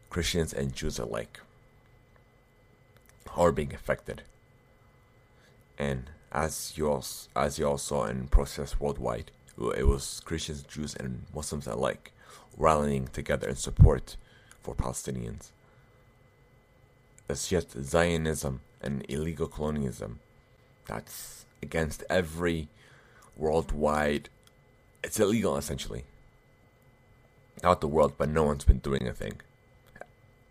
Christians 0.10 0.54
and 0.54 0.74
Jews 0.74 1.00
alike 1.00 1.40
are 3.36 3.52
being 3.52 3.74
affected. 3.74 4.24
And 5.78 6.10
as 6.32 6.74
you 6.76 6.90
all, 6.90 7.06
as 7.36 7.60
you 7.60 7.68
all 7.68 7.78
saw 7.78 8.06
in 8.06 8.28
protests 8.28 8.80
worldwide, 8.80 9.32
it 9.78 9.88
was 9.88 10.22
Christians, 10.26 10.64
Jews, 10.64 10.96
and 10.96 11.26
Muslims 11.34 11.68
alike 11.68 12.12
rallying 12.58 13.08
together 13.08 13.50
in 13.50 13.56
support 13.56 14.18
for 14.62 14.76
Palestinians. 14.76 15.52
It's 17.30 17.48
just 17.48 17.82
Zionism 17.82 18.62
and 18.82 19.06
illegal 19.10 19.48
colonialism 19.48 20.20
that's 20.86 21.46
against 21.62 22.04
every 22.10 22.68
worldwide. 23.36 24.30
It's 25.04 25.20
illegal 25.20 25.58
essentially. 25.58 26.04
Not 27.64 27.82
the 27.82 27.88
world, 27.88 28.14
but 28.18 28.30
no 28.30 28.44
one's 28.44 28.66
been 28.66 28.80
doing 28.80 29.08
a 29.08 29.14
thing. 29.14 29.42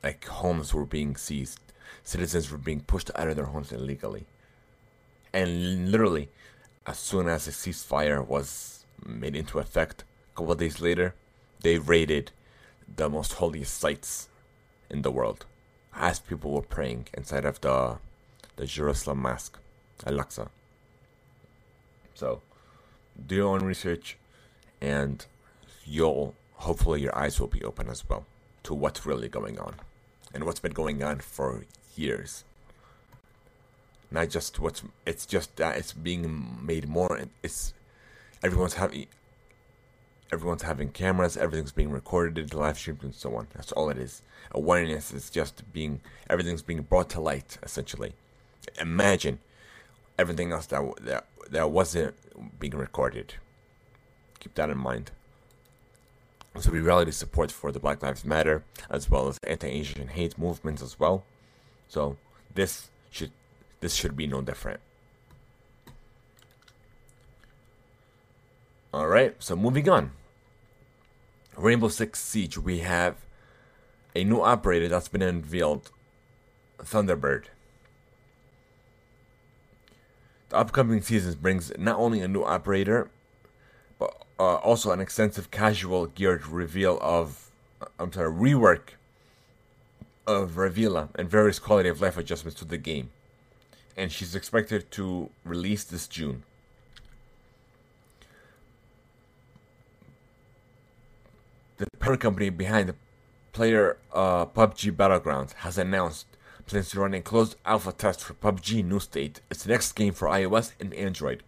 Like 0.02 0.24
homes 0.26 0.74
were 0.74 0.84
being 0.84 1.16
seized, 1.16 1.60
citizens 2.02 2.50
were 2.50 2.58
being 2.58 2.80
pushed 2.80 3.10
out 3.14 3.28
of 3.28 3.36
their 3.36 3.46
homes 3.46 3.72
illegally, 3.72 4.26
and 5.32 5.90
literally, 5.90 6.28
as 6.86 6.98
soon 6.98 7.28
as 7.28 7.46
the 7.46 7.50
ceasefire 7.50 8.26
was 8.26 8.84
made 9.04 9.34
into 9.34 9.58
effect, 9.58 10.04
a 10.32 10.36
couple 10.36 10.52
of 10.52 10.58
days 10.58 10.80
later, 10.80 11.14
they 11.64 11.79
raided 11.79 12.31
the 12.96 13.09
most 13.09 13.33
holiest 13.35 13.81
sites 13.81 14.29
in 14.90 15.00
the 15.00 15.11
world 15.11 15.46
as 15.94 16.20
people 16.20 16.53
were 16.53 16.61
praying 16.77 17.09
inside 17.14 17.44
of 17.44 17.61
the 17.62 17.96
the 18.57 18.66
Jerusalem 18.66 19.22
Mosque, 19.22 19.59
Al-Aqsa. 20.07 20.48
So, 22.14 22.40
do 23.27 23.35
your 23.35 23.57
own 23.57 23.64
research, 23.64 24.16
and 24.81 25.27
you'll 25.85 26.35
hopefully 26.66 27.00
your 27.03 27.16
eyes 27.18 27.40
will 27.40 27.48
be 27.48 27.64
open 27.64 27.88
as 27.88 28.09
well 28.09 28.24
to 28.62 28.74
what's 28.74 29.05
really 29.07 29.29
going 29.29 29.59
on, 29.59 29.74
and 30.33 30.44
what's 30.44 30.61
been 30.61 30.79
going 30.83 31.03
on 31.03 31.18
for 31.18 31.64
years. 31.96 32.44
Not 34.11 34.29
just 34.29 34.61
what's 34.61 34.83
it's 35.07 35.27
just 35.27 35.57
that 35.57 35.79
it's 35.79 35.92
being 35.92 36.59
made 36.62 36.87
more. 36.88 37.18
It's 37.42 37.72
everyone's 38.42 38.74
having 38.74 39.07
everyone's 40.34 40.62
having 40.62 40.90
cameras, 40.90 41.36
everything's 41.36 41.72
being 41.72 41.90
recorded, 41.90 42.52
live 42.52 42.76
streamed, 42.76 43.02
and 43.02 43.14
so 43.14 43.34
on. 43.36 43.46
That's 43.54 43.72
all 43.72 43.88
it 43.88 43.96
is. 43.96 44.20
Awareness 44.50 45.12
is 45.12 45.30
just 45.30 45.62
being 45.72 46.00
everything's 46.28 46.62
being 46.62 46.82
brought 46.82 47.08
to 47.10 47.20
light, 47.20 47.56
essentially. 47.62 48.12
Imagine 48.78 49.38
everything 50.18 50.52
else 50.52 50.66
that 50.66 50.82
that 51.02 51.26
that 51.50 51.70
wasn't 51.70 52.14
being 52.58 52.76
recorded. 52.76 53.34
Keep 54.40 54.54
that 54.54 54.70
in 54.70 54.78
mind. 54.78 55.12
So 56.60 56.70
we 56.70 56.80
rallied 56.80 57.12
support 57.14 57.50
for 57.50 57.72
the 57.72 57.80
Black 57.80 58.02
Lives 58.02 58.24
Matter 58.24 58.62
as 58.88 59.10
well 59.10 59.26
as 59.28 59.38
anti-Asian 59.44 60.08
hate 60.08 60.38
movements 60.38 60.82
as 60.82 61.00
well. 61.00 61.24
So 61.88 62.16
this 62.54 62.90
should 63.10 63.32
this 63.80 63.94
should 63.94 64.16
be 64.16 64.26
no 64.26 64.40
different. 64.40 64.80
All 68.92 69.08
right, 69.08 69.34
so 69.40 69.56
moving 69.56 69.88
on. 69.88 70.12
Rainbow 71.56 71.88
Six 71.88 72.20
Siege, 72.20 72.58
we 72.58 72.80
have 72.80 73.16
a 74.14 74.24
new 74.24 74.40
operator 74.40 74.88
that's 74.88 75.08
been 75.08 75.22
unveiled 75.22 75.90
Thunderbird. 76.78 77.44
The 80.48 80.56
upcoming 80.56 81.02
season 81.02 81.38
brings 81.40 81.72
not 81.78 81.98
only 81.98 82.20
a 82.20 82.28
new 82.28 82.42
operator, 82.42 83.08
but 83.98 84.14
uh, 84.38 84.56
also 84.56 84.90
an 84.90 85.00
extensive 85.00 85.50
casual 85.50 86.06
geared 86.06 86.46
reveal 86.46 86.98
of, 87.00 87.50
I'm 87.98 88.12
sorry, 88.12 88.32
rework 88.32 88.94
of 90.26 90.52
Favela 90.52 91.08
and 91.14 91.28
various 91.28 91.58
quality 91.58 91.88
of 91.88 92.00
life 92.00 92.16
adjustments 92.16 92.58
to 92.60 92.64
the 92.64 92.78
game. 92.78 93.10
And 93.96 94.10
she's 94.10 94.34
expected 94.34 94.90
to 94.92 95.30
release 95.44 95.84
this 95.84 96.08
June. 96.08 96.42
The 101.78 101.87
parent 101.98 102.20
company 102.20 102.50
behind 102.50 102.88
the 102.88 102.94
player 103.52 103.96
uh, 104.12 104.46
PUBG 104.46 104.92
Battlegrounds 104.92 105.52
has 105.54 105.78
announced 105.78 106.26
plans 106.66 106.90
to 106.90 107.00
run 107.00 107.14
a 107.14 107.20
closed 107.20 107.56
alpha 107.64 107.92
test 107.92 108.22
for 108.24 108.34
PUBG 108.34 108.84
New 108.84 109.00
State, 109.00 109.40
its 109.50 109.66
next 109.66 109.92
game 109.92 110.12
for 110.12 110.28
iOS 110.28 110.72
and 110.80 110.94
Android. 110.94 111.42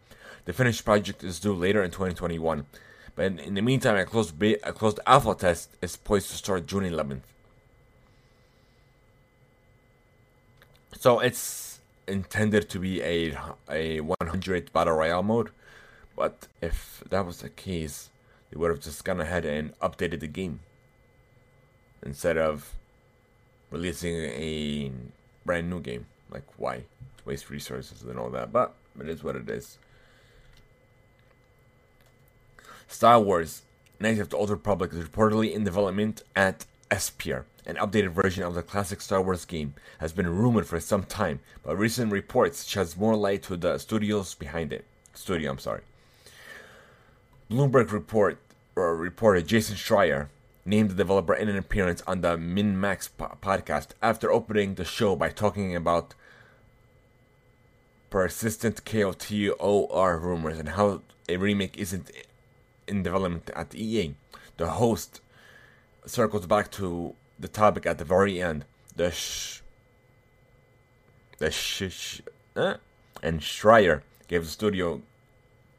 The 0.44 0.52
finished 0.52 0.84
project 0.84 1.24
is 1.24 1.40
due 1.40 1.54
later 1.54 1.82
in 1.82 1.90
2021, 1.90 2.66
but 3.14 3.24
in, 3.24 3.38
in 3.38 3.54
the 3.54 3.62
meantime, 3.62 3.96
a 3.96 4.04
closed, 4.04 4.38
be- 4.38 4.58
a 4.62 4.72
closed 4.72 5.00
alpha 5.06 5.34
test 5.34 5.70
is 5.82 5.96
poised 5.96 6.30
to 6.30 6.36
start 6.36 6.66
June 6.66 6.84
11th. 6.84 7.22
So 10.98 11.20
it's 11.20 11.80
intended 12.06 12.68
to 12.70 12.78
be 12.78 13.02
a 13.02 13.36
a 13.70 14.00
100 14.00 14.72
battle 14.72 14.94
royale 14.94 15.22
mode, 15.22 15.50
but 16.16 16.46
if 16.62 17.02
that 17.10 17.26
was 17.26 17.38
the 17.40 17.50
case, 17.50 18.10
they 18.56 18.60
would 18.60 18.70
have 18.70 18.80
just 18.80 19.04
gone 19.04 19.20
ahead 19.20 19.44
and 19.44 19.78
updated 19.80 20.20
the 20.20 20.26
game 20.26 20.60
instead 22.02 22.38
of 22.38 22.72
releasing 23.70 24.14
a 24.14 24.90
brand 25.44 25.68
new 25.68 25.78
game. 25.78 26.06
Like, 26.30 26.44
why? 26.56 26.84
Waste 27.26 27.50
resources 27.50 28.02
and 28.02 28.18
all 28.18 28.30
that. 28.30 28.52
But 28.52 28.74
it 28.98 29.10
is 29.10 29.22
what 29.22 29.36
it 29.36 29.46
is. 29.50 29.76
Star 32.88 33.20
Wars 33.20 33.60
Knights 34.00 34.20
of 34.20 34.30
the 34.30 34.38
Old 34.38 34.48
Republic 34.48 34.90
is 34.94 35.04
reportedly 35.04 35.52
in 35.52 35.62
development 35.62 36.22
at 36.34 36.64
Aspyr. 36.90 37.44
An 37.66 37.76
updated 37.76 38.12
version 38.12 38.42
of 38.42 38.54
the 38.54 38.62
classic 38.62 39.02
Star 39.02 39.20
Wars 39.20 39.44
game 39.44 39.74
has 39.98 40.14
been 40.14 40.30
rumored 40.30 40.66
for 40.66 40.80
some 40.80 41.02
time, 41.02 41.40
but 41.62 41.76
recent 41.76 42.10
reports 42.10 42.64
sheds 42.64 42.96
more 42.96 43.16
light 43.16 43.42
to 43.42 43.56
the 43.58 43.76
studios 43.76 44.34
behind 44.34 44.72
it. 44.72 44.86
Studio, 45.12 45.50
I'm 45.50 45.58
sorry. 45.58 45.82
Bloomberg 47.50 47.92
report 47.92 48.38
reporter 48.76 49.40
Jason 49.40 49.76
Schreier 49.76 50.28
named 50.64 50.90
the 50.90 50.94
developer 50.94 51.34
in 51.34 51.48
an 51.48 51.56
appearance 51.56 52.02
on 52.06 52.20
the 52.20 52.36
MinnMax 52.36 53.08
po- 53.16 53.36
podcast 53.40 53.88
after 54.02 54.30
opening 54.30 54.74
the 54.74 54.84
show 54.84 55.16
by 55.16 55.30
talking 55.30 55.74
about 55.74 56.14
persistent 58.10 58.84
KOTOR 58.84 60.20
rumors 60.20 60.58
and 60.58 60.70
how 60.70 61.02
a 61.28 61.36
remake 61.36 61.76
isn't 61.76 62.10
in 62.86 63.02
development 63.02 63.50
at 63.54 63.74
EA. 63.74 64.14
The 64.56 64.70
host 64.70 65.20
circles 66.04 66.46
back 66.46 66.70
to 66.72 67.14
the 67.38 67.48
topic 67.48 67.86
at 67.86 67.98
the 67.98 68.04
very 68.04 68.40
end. 68.40 68.64
The 68.94 69.10
sh, 69.10 69.60
the 71.38 71.50
sh, 71.50 71.82
sh 71.90 72.20
uh, 72.54 72.76
and 73.22 73.40
Schreier 73.40 74.02
gave 74.28 74.44
the 74.44 74.50
studio 74.50 75.02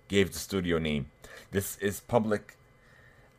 gave 0.08 0.34
the 0.34 0.40
studio 0.40 0.78
name. 0.78 1.10
This 1.52 1.78
is 1.78 2.02
public. 2.02 2.57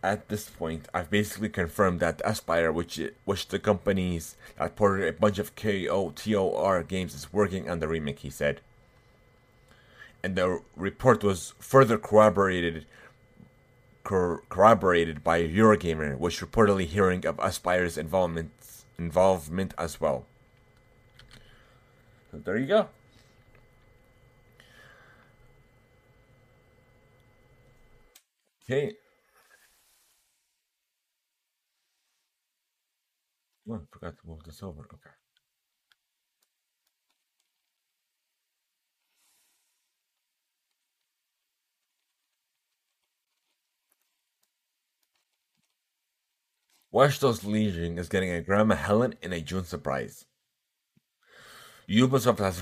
At 0.03 0.29
this 0.29 0.49
point, 0.49 0.87
I've 0.95 1.11
basically 1.11 1.49
confirmed 1.49 1.99
that 2.01 2.23
Aspyr, 2.25 2.73
which 2.73 3.01
which 3.25 3.49
the 3.49 3.59
companies 3.59 4.37
that 4.57 4.77
ported 4.77 5.09
a 5.09 5.13
bunch 5.13 5.39
of 5.41 5.57
KOTOR 5.57 6.87
games, 6.87 7.15
is 7.15 7.33
working 7.33 7.69
on 7.69 7.81
the 7.81 7.89
remake. 7.89 8.21
He 8.21 8.31
said, 8.31 8.61
and 10.23 10.37
the 10.37 10.61
report 10.77 11.25
was 11.25 11.55
further 11.59 11.99
corroborated 11.99 12.87
cor- 14.05 14.43
corroborated 14.49 15.25
by 15.25 15.43
Eurogamer, 15.43 16.17
which 16.17 16.41
reportedly 16.41 16.87
hearing 16.87 17.27
of 17.27 17.37
Aspyr's 17.39 17.99
involvement 17.99 18.53
involvement 18.99 19.75
as 19.77 20.01
well. 20.01 20.27
So 22.31 22.39
there 22.39 22.57
you 22.57 22.67
go. 22.67 22.89
Okay. 28.65 28.97
Oh, 33.70 33.74
I 33.74 33.78
forgot 33.90 34.16
to 34.18 34.26
move 34.26 34.42
this 34.44 34.62
over. 34.62 34.81
Okay. 34.81 35.11
Watch 46.90 47.20
Dogs 47.20 47.44
Legion 47.44 47.98
is 47.98 48.09
getting 48.09 48.31
a 48.31 48.40
Grandma 48.40 48.74
Helen 48.74 49.14
and 49.22 49.35
a 49.35 49.40
June 49.42 49.64
surprise. 49.64 50.24
Ubisoft 51.87 52.38
has, 52.38 52.61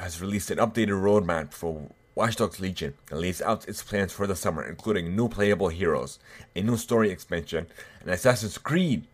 has 0.00 0.20
released 0.20 0.50
an 0.50 0.58
updated 0.58 1.00
roadmap 1.00 1.52
for 1.52 1.88
Watch 2.16 2.36
Dogs 2.36 2.58
Legion 2.58 2.94
and 3.10 3.20
lays 3.20 3.40
out 3.40 3.68
its 3.68 3.84
plans 3.84 4.12
for 4.12 4.26
the 4.26 4.34
summer, 4.34 4.64
including 4.68 5.14
new 5.14 5.28
playable 5.28 5.68
heroes, 5.68 6.18
a 6.56 6.62
new 6.62 6.76
story 6.76 7.10
expansion, 7.10 7.68
and 8.00 8.10
Assassin's 8.10 8.58
Creed 8.58 9.06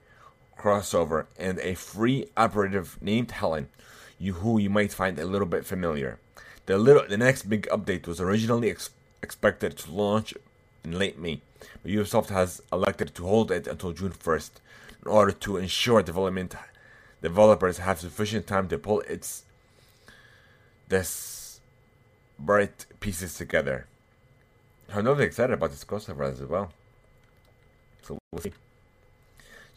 crossover 0.58 1.26
and 1.38 1.58
a 1.60 1.74
free 1.74 2.26
operative 2.36 2.98
named 3.00 3.30
Helen, 3.30 3.68
you 4.18 4.34
who 4.34 4.58
you 4.58 4.70
might 4.70 4.92
find 4.92 5.18
a 5.18 5.26
little 5.26 5.46
bit 5.46 5.64
familiar. 5.66 6.18
The 6.66 6.78
little 6.78 7.06
the 7.06 7.16
next 7.16 7.48
big 7.48 7.68
update 7.68 8.06
was 8.06 8.20
originally 8.20 8.70
ex- 8.70 8.90
expected 9.22 9.76
to 9.78 9.90
launch 9.90 10.34
in 10.84 10.98
late 10.98 11.18
May, 11.18 11.40
but 11.82 11.92
Ubisoft 11.92 12.28
has 12.30 12.60
elected 12.72 13.14
to 13.14 13.24
hold 13.24 13.50
it 13.50 13.66
until 13.66 13.92
June 13.92 14.12
1st 14.12 14.50
in 15.02 15.08
order 15.08 15.32
to 15.32 15.56
ensure 15.56 16.02
development 16.02 16.54
developers 17.22 17.78
have 17.78 18.00
sufficient 18.00 18.46
time 18.46 18.68
to 18.68 18.78
pull 18.78 19.00
its 19.02 19.44
disparate 20.88 22.86
pieces 23.00 23.34
together. 23.34 23.86
I'm 24.92 25.04
not 25.04 25.20
excited 25.20 25.54
about 25.54 25.70
this 25.70 25.84
crossover 25.84 26.30
as 26.30 26.40
well. 26.42 26.72
So 28.02 28.18
we'll 28.32 28.42
see. 28.42 28.52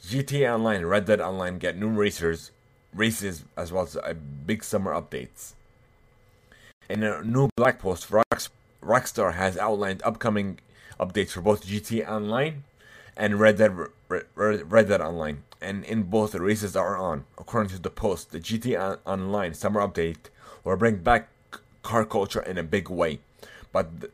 GTA 0.06 0.56
Online, 0.56 0.86
Red 0.86 1.06
Dead 1.06 1.22
Online 1.22 1.58
get 1.58 1.78
new 1.78 1.90
racers, 1.90 2.52
races 2.94 3.44
as 3.56 3.72
well 3.72 3.84
as 3.84 3.96
a 3.96 4.14
big 4.14 4.64
summer 4.64 4.92
updates. 4.94 5.54
In 6.90 7.04
a 7.04 7.24
new 7.24 7.50
blog 7.56 7.80
post, 7.80 8.10
Rocks, 8.10 8.50
Rockstar 8.82 9.36
has 9.36 9.58
outlined 9.58 10.02
upcoming 10.04 10.60
updates 11.00 11.32
for 11.32 11.42
both 11.42 11.66
GTA 11.66 12.10
Online 12.10 12.64
and 13.16 13.40
Red 13.40 13.58
Dead 13.58 13.76
Red 14.08 14.88
Dead 14.88 15.02
Online, 15.02 15.44
and 15.62 15.84
in 15.84 16.04
both 16.04 16.32
the 16.32 16.42
races 16.42 16.76
are 16.76 16.98
on. 16.98 17.26
According 17.38 17.70
to 17.72 17.80
the 17.80 17.90
post, 17.92 18.32
the 18.32 18.40
GTA 18.40 19.00
Online 19.06 19.54
summer 19.54 19.82
update 19.82 20.30
will 20.64 20.78
bring 20.78 20.98
back 20.98 21.30
car 21.84 22.06
culture 22.06 22.42
in 22.42 22.58
a 22.58 22.64
big 22.64 22.90
way, 22.90 23.20
but 23.72 24.02
th- 24.02 24.14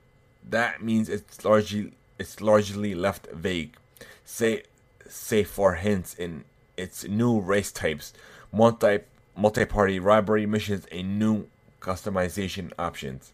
that 0.50 0.84
means 0.84 1.08
it's 1.08 1.46
largely 1.46 1.94
it's 2.20 2.42
largely 2.42 2.94
left 2.96 3.28
vague. 3.32 3.78
Say 4.26 4.64
say 5.08 5.44
for 5.44 5.76
hints 5.76 6.14
in 6.14 6.44
its 6.78 7.06
new 7.08 7.40
race 7.40 7.72
types, 7.72 8.14
multi 8.52 9.00
multi-party 9.38 10.00
robbery 10.00 10.46
missions, 10.46 10.86
and 10.92 11.20
new 11.20 11.48
customization 11.82 12.72
options. 12.80 13.32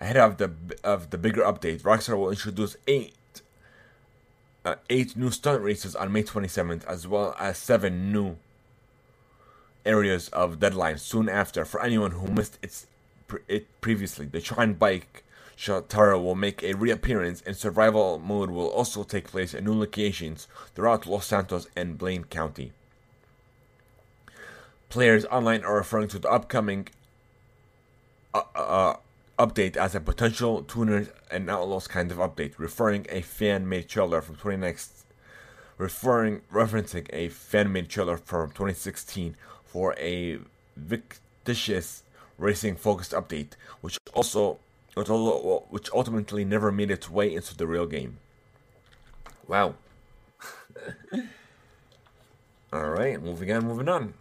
Ahead 0.00 0.16
of 0.16 0.38
the 0.38 0.50
of 0.82 1.10
the 1.10 1.18
bigger 1.18 1.42
update, 1.42 1.82
Rockstar 1.82 2.18
will 2.18 2.30
introduce 2.30 2.76
eight 2.86 3.14
uh, 4.64 4.76
eight 4.88 5.16
new 5.16 5.30
stunt 5.30 5.62
races 5.62 5.94
on 5.94 6.12
May 6.12 6.22
27th, 6.22 6.84
as 6.86 7.06
well 7.06 7.34
as 7.38 7.58
seven 7.58 8.12
new 8.12 8.36
areas 9.84 10.28
of 10.30 10.58
deadline 10.58 10.98
soon 10.98 11.28
after. 11.28 11.64
For 11.64 11.82
anyone 11.82 12.12
who 12.12 12.28
missed 12.28 12.58
its 12.62 12.86
it 13.48 13.66
previously, 13.80 14.26
the 14.26 14.40
Tron 14.40 14.74
Bike 14.74 15.23
Shatara 15.56 16.22
will 16.22 16.34
make 16.34 16.62
a 16.62 16.74
reappearance, 16.74 17.42
and 17.46 17.56
survival 17.56 18.18
mode 18.18 18.50
will 18.50 18.68
also 18.68 19.04
take 19.04 19.28
place 19.28 19.54
in 19.54 19.64
new 19.64 19.74
locations 19.74 20.48
throughout 20.74 21.06
Los 21.06 21.26
Santos 21.26 21.68
and 21.76 21.96
Blaine 21.96 22.24
County. 22.24 22.72
Players 24.88 25.24
online 25.26 25.64
are 25.64 25.76
referring 25.76 26.08
to 26.08 26.18
the 26.18 26.30
upcoming 26.30 26.88
uh, 28.32 28.42
uh, 28.54 28.96
update 29.38 29.76
as 29.76 29.94
a 29.94 30.00
potential 30.00 30.62
tuners 30.62 31.08
and 31.30 31.50
outlaws 31.50 31.88
kind 31.88 32.10
of 32.10 32.18
update, 32.18 32.54
referring 32.58 33.06
a 33.08 33.20
fan-made 33.22 33.88
trailer 33.88 34.20
from 34.20 34.36
2016, 34.36 35.04
referring 35.78 36.40
referencing 36.52 37.06
a 37.12 37.28
fan-made 37.28 37.88
trailer 37.88 38.16
from 38.16 38.50
2016 38.50 39.36
for 39.64 39.94
a 39.98 40.38
fictitious 40.88 42.02
racing-focused 42.38 43.12
update, 43.12 43.52
which 43.80 43.98
also 44.12 44.58
which 44.96 45.90
ultimately 45.92 46.44
never 46.44 46.70
made 46.72 46.90
its 46.90 47.10
way 47.10 47.34
into 47.34 47.56
the 47.56 47.66
real 47.66 47.86
game. 47.86 48.18
Wow. 49.46 49.74
All 52.72 52.90
right, 52.90 53.22
moving 53.22 53.52
on, 53.52 53.66
moving 53.66 53.88
on. 53.88 54.14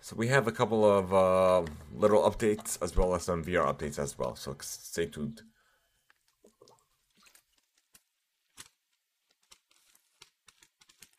So 0.00 0.16
we 0.16 0.28
have 0.28 0.46
a 0.46 0.52
couple 0.52 0.84
of 0.84 1.12
uh, 1.12 1.70
little 1.94 2.22
updates 2.22 2.78
as 2.82 2.96
well 2.96 3.14
as 3.14 3.24
some 3.24 3.44
VR 3.44 3.66
updates 3.66 3.98
as 3.98 4.18
well. 4.18 4.34
So 4.36 4.56
stay 4.60 5.06
tuned. 5.06 5.42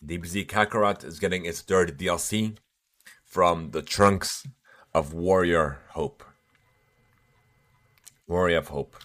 DBZ 0.04 0.48
Kakarot 0.48 1.04
is 1.04 1.20
getting 1.20 1.46
its 1.46 1.62
third 1.62 2.00
DLC 2.00 2.58
from 3.26 3.72
the 3.72 3.82
trunks 3.84 4.48
of 4.94 5.14
Warrior 5.14 5.82
Hope. 5.90 6.24
Warrior 8.30 8.58
of 8.58 8.68
Hope. 8.68 8.96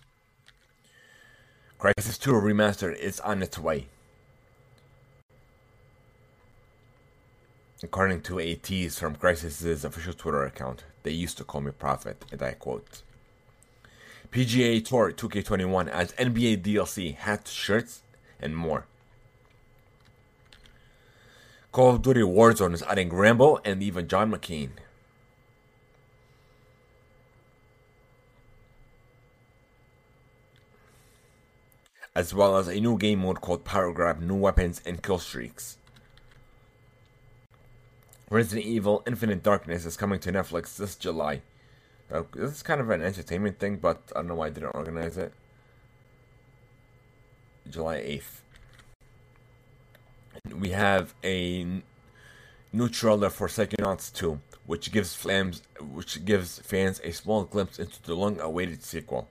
Crysis 1.81 2.21
2 2.21 2.33
Remastered 2.33 2.95
is 2.99 3.21
on 3.21 3.43
its 3.43 3.59
way. 3.59 3.87
According 7.83 8.21
to 8.23 8.39
a 8.39 8.55
tease 8.55 8.99
from 8.99 9.17
Crysis's 9.17 9.83
official 9.83 10.13
Twitter 10.13 10.45
account, 10.45 10.85
they 11.05 11.11
used 11.11 11.39
to 11.39 11.45
call 11.45 11.63
me 11.63 11.71
Prophet, 11.71 12.23
and 12.31 12.43
I 12.43 12.53
quote. 12.53 13.01
PGA 14.31 14.85
Tour 14.85 15.11
2K21 15.13 15.89
adds 15.89 16.13
NBA 16.13 16.63
DLC, 16.63 17.15
hats, 17.15 17.51
shirts, 17.51 18.03
and 18.39 18.55
more. 18.55 18.85
Call 21.73 21.95
of 21.95 22.03
Duty 22.03 22.21
Warzone 22.21 22.75
is 22.75 22.83
adding 22.83 23.09
Rambo 23.09 23.59
and 23.65 23.83
even 23.83 24.07
John 24.07 24.31
McClane. 24.31 24.73
As 32.17 32.33
well 32.33 32.57
as 32.57 32.69
a 32.69 32.79
new 32.79 32.97
game 32.97 33.21
mode 33.21 33.41
called 33.41 33.65
Power 33.65 33.93
Grab, 33.93 34.21
new 34.21 34.37
weapons, 34.37 34.81
and 34.87 35.03
kill 35.03 35.19
streaks. 35.19 35.79
Resident 38.31 38.67
Evil 38.67 39.03
Infinite 39.05 39.43
Darkness 39.43 39.85
is 39.85 39.97
coming 39.97 40.21
to 40.21 40.33
Netflix 40.33 40.77
this 40.77 40.95
July. 40.95 41.43
Uh, 42.13 42.23
this 42.33 42.53
is 42.53 42.63
kind 42.63 42.81
of 42.81 42.91
an 42.91 43.03
entertainment 43.03 43.59
thing, 43.59 43.77
but 43.77 44.01
I 44.15 44.21
don't 44.21 44.29
know 44.29 44.37
why 44.37 44.47
I 44.47 44.51
didn't 44.51 44.77
organize 44.77 45.17
it. 45.17 45.33
July 47.69 47.97
8th. 47.97 48.43
We 50.57 50.71
have 50.71 51.15
a 51.25 51.67
new 52.73 52.89
trailer 52.89 53.31
for 53.31 53.49
Psychonauts 53.49 54.13
2, 54.13 54.39
which 54.67 54.93
gives 54.93 55.21
which 55.81 56.25
gives 56.25 56.61
fans 56.61 57.01
a 57.03 57.11
small 57.11 57.43
glimpse 57.45 57.81
into 57.81 58.01
the 58.03 58.15
long-awaited 58.15 58.85
sequel. 58.85 59.29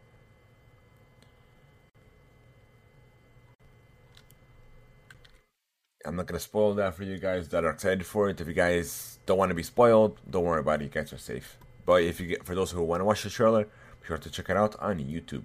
I'm 6.06 6.16
not 6.16 6.28
gonna 6.28 6.40
spoil 6.40 6.74
that 6.76 6.96
for 6.96 7.04
you 7.04 7.18
guys 7.18 7.48
that 7.50 7.64
are 7.64 7.72
excited 7.72 8.06
for 8.06 8.30
it. 8.30 8.42
If 8.42 8.48
you 8.48 8.54
guys 8.54 9.20
don't 9.26 9.38
want 9.38 9.50
to 9.50 9.56
be 9.56 9.64
spoiled, 9.64 10.20
don't 10.30 10.44
worry 10.44 10.60
about 10.60 10.82
it. 10.82 10.86
You 10.86 10.90
guys 10.90 11.14
are 11.14 11.18
safe. 11.18 11.58
But 11.86 12.04
if 12.04 12.20
you 12.20 12.28
get 12.28 12.46
for 12.46 12.56
those 12.56 12.72
who 12.72 12.82
want 12.84 13.02
to 13.02 13.06
watch 13.06 13.24
the 13.24 13.30
trailer, 13.30 13.64
be 13.64 14.08
sure 14.08 14.18
to 14.18 14.30
check 14.30 14.50
it 14.50 14.58
out 14.58 14.76
on 14.80 15.00
YouTube. 15.00 15.44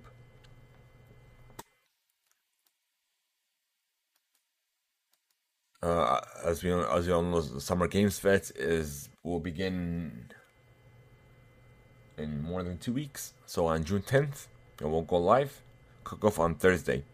Uh, 5.81 6.21
as 6.44 6.64
we 6.64 6.73
as 6.73 7.07
you 7.07 7.14
all 7.14 7.23
know, 7.23 7.40
the 7.40 7.61
Summer 7.61 7.87
Games 7.87 8.18
Fest 8.18 8.53
is 8.57 9.09
will 9.23 9.38
begin 9.38 10.29
in 12.16 12.42
more 12.42 12.64
than 12.64 12.79
two 12.79 12.92
weeks. 12.92 13.33
So 13.47 13.66
on 13.66 13.85
June 13.85 14.03
10th, 14.03 14.47
it 14.81 14.87
will 14.87 15.03
go 15.03 15.18
live. 15.18 15.61
Cook 16.03 16.25
off 16.25 16.38
on 16.40 16.57
Thursday. 16.57 17.05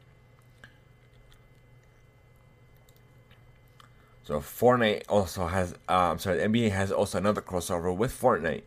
So 4.25 4.41
Fortnite 4.41 5.05
also 5.09 5.47
has, 5.47 5.75
uh, 5.89 6.11
I'm 6.11 6.19
sorry, 6.19 6.39
the 6.39 6.45
NBA 6.45 6.71
has 6.71 6.91
also 6.91 7.19
another 7.19 7.41
crossover 7.41 7.95
with 7.97 8.19
Fortnite. 8.19 8.63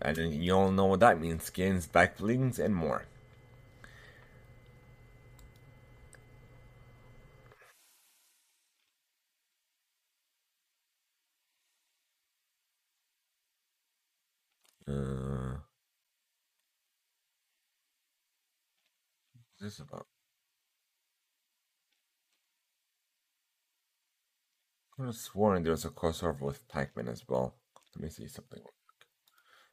And 0.00 0.16
you 0.42 0.52
all 0.56 0.70
know 0.70 0.86
what 0.86 1.00
that 1.00 1.20
means 1.20 1.44
skins, 1.44 1.86
back 1.86 2.16
blings, 2.16 2.58
and 2.58 2.74
more. 2.74 3.04
Uh, 14.88 15.58
what's 19.58 19.60
this 19.60 19.78
about? 19.80 20.06
Could 24.96 25.06
have 25.06 25.14
sworn 25.14 25.62
there 25.62 25.72
was 25.72 25.84
a 25.84 25.90
crossover 25.90 26.40
with 26.40 26.66
Pac-Man 26.68 27.08
as 27.08 27.22
well. 27.28 27.54
Let 27.94 28.02
me 28.04 28.08
see 28.10 28.28
something. 28.28 28.62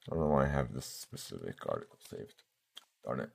I 0.09 0.15
don't 0.15 0.19
know 0.19 0.27
why 0.27 0.45
I 0.45 0.49
have 0.49 0.73
this 0.73 0.85
specific 0.85 1.55
article 1.67 1.97
saved. 2.09 2.43
Darn 3.05 3.21
it. 3.21 3.29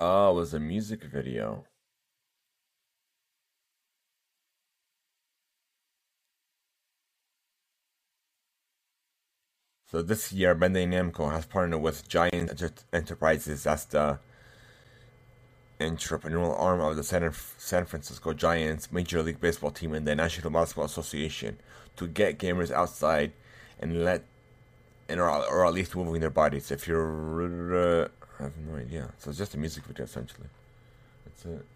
Oh, 0.00 0.30
it 0.32 0.34
was 0.34 0.54
a 0.54 0.58
music 0.58 1.04
video. 1.04 1.64
So 9.92 10.00
this 10.00 10.32
year, 10.32 10.54
Bandai 10.54 10.88
Namco 10.88 11.30
has 11.30 11.44
partnered 11.44 11.82
with 11.82 12.08
Giant 12.08 12.48
Enter- 12.48 12.72
Enterprises, 12.94 13.66
as 13.66 13.84
the 13.84 14.18
entrepreneurial 15.78 16.58
arm 16.58 16.80
of 16.80 16.96
the 16.96 17.04
San, 17.04 17.30
San 17.58 17.84
Francisco 17.84 18.32
Giants 18.32 18.90
Major 18.90 19.22
League 19.22 19.38
Baseball 19.38 19.70
team 19.70 19.92
and 19.92 20.06
the 20.06 20.14
National 20.14 20.48
Basketball 20.48 20.86
Association, 20.86 21.58
to 21.96 22.06
get 22.06 22.38
gamers 22.38 22.70
outside 22.70 23.32
and 23.80 24.02
let, 24.02 24.24
and 25.10 25.20
or, 25.20 25.28
or 25.28 25.66
at 25.66 25.74
least 25.74 25.94
moving 25.94 26.22
their 26.22 26.30
bodies. 26.30 26.70
If 26.70 26.88
you're, 26.88 28.04
uh, 28.04 28.08
I 28.40 28.44
have 28.44 28.56
no 28.66 28.78
idea. 28.78 29.10
So 29.18 29.28
it's 29.28 29.38
just 29.38 29.54
a 29.54 29.58
music 29.58 29.84
video 29.84 30.06
essentially. 30.06 30.48
That's 31.26 31.44
it. 31.44 31.66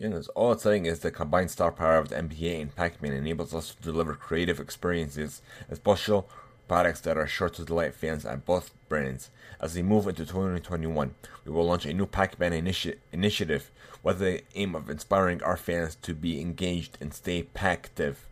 All 0.00 0.52
it's 0.52 0.62
saying 0.62 0.86
is 0.86 1.00
the 1.00 1.10
combined 1.10 1.50
star 1.50 1.72
power 1.72 1.96
of 1.96 2.08
the 2.08 2.14
NBA 2.14 2.62
and 2.62 2.76
Pac-Man 2.76 3.12
enables 3.12 3.52
us 3.52 3.74
to 3.74 3.82
deliver 3.82 4.14
creative 4.14 4.60
experiences 4.60 5.42
as 5.68 5.78
special 5.78 6.28
products 6.68 7.00
that 7.00 7.16
are 7.16 7.26
sure 7.26 7.48
to 7.48 7.64
delight 7.64 7.96
fans 7.96 8.24
at 8.24 8.46
both 8.46 8.70
brands. 8.88 9.30
As 9.60 9.74
we 9.74 9.82
move 9.82 10.06
into 10.06 10.24
2021, 10.24 11.16
we 11.44 11.50
will 11.50 11.64
launch 11.64 11.84
a 11.84 11.92
new 11.92 12.06
Pac-Man 12.06 12.52
initi- 12.52 12.94
initiative 13.10 13.72
with 14.04 14.20
the 14.20 14.42
aim 14.54 14.76
of 14.76 14.88
inspiring 14.88 15.42
our 15.42 15.56
fans 15.56 15.96
to 16.02 16.14
be 16.14 16.40
engaged 16.40 16.96
and 17.00 17.12
stay 17.12 17.42
pactive 17.42 18.24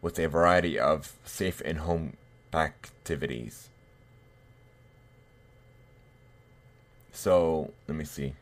with 0.00 0.18
a 0.18 0.26
variety 0.26 0.78
of 0.78 1.12
safe 1.22 1.60
and 1.66 1.80
home 1.80 2.16
activities. 2.54 3.68
So, 7.12 7.74
let 7.86 7.94
me 7.94 8.06
see 8.06 8.32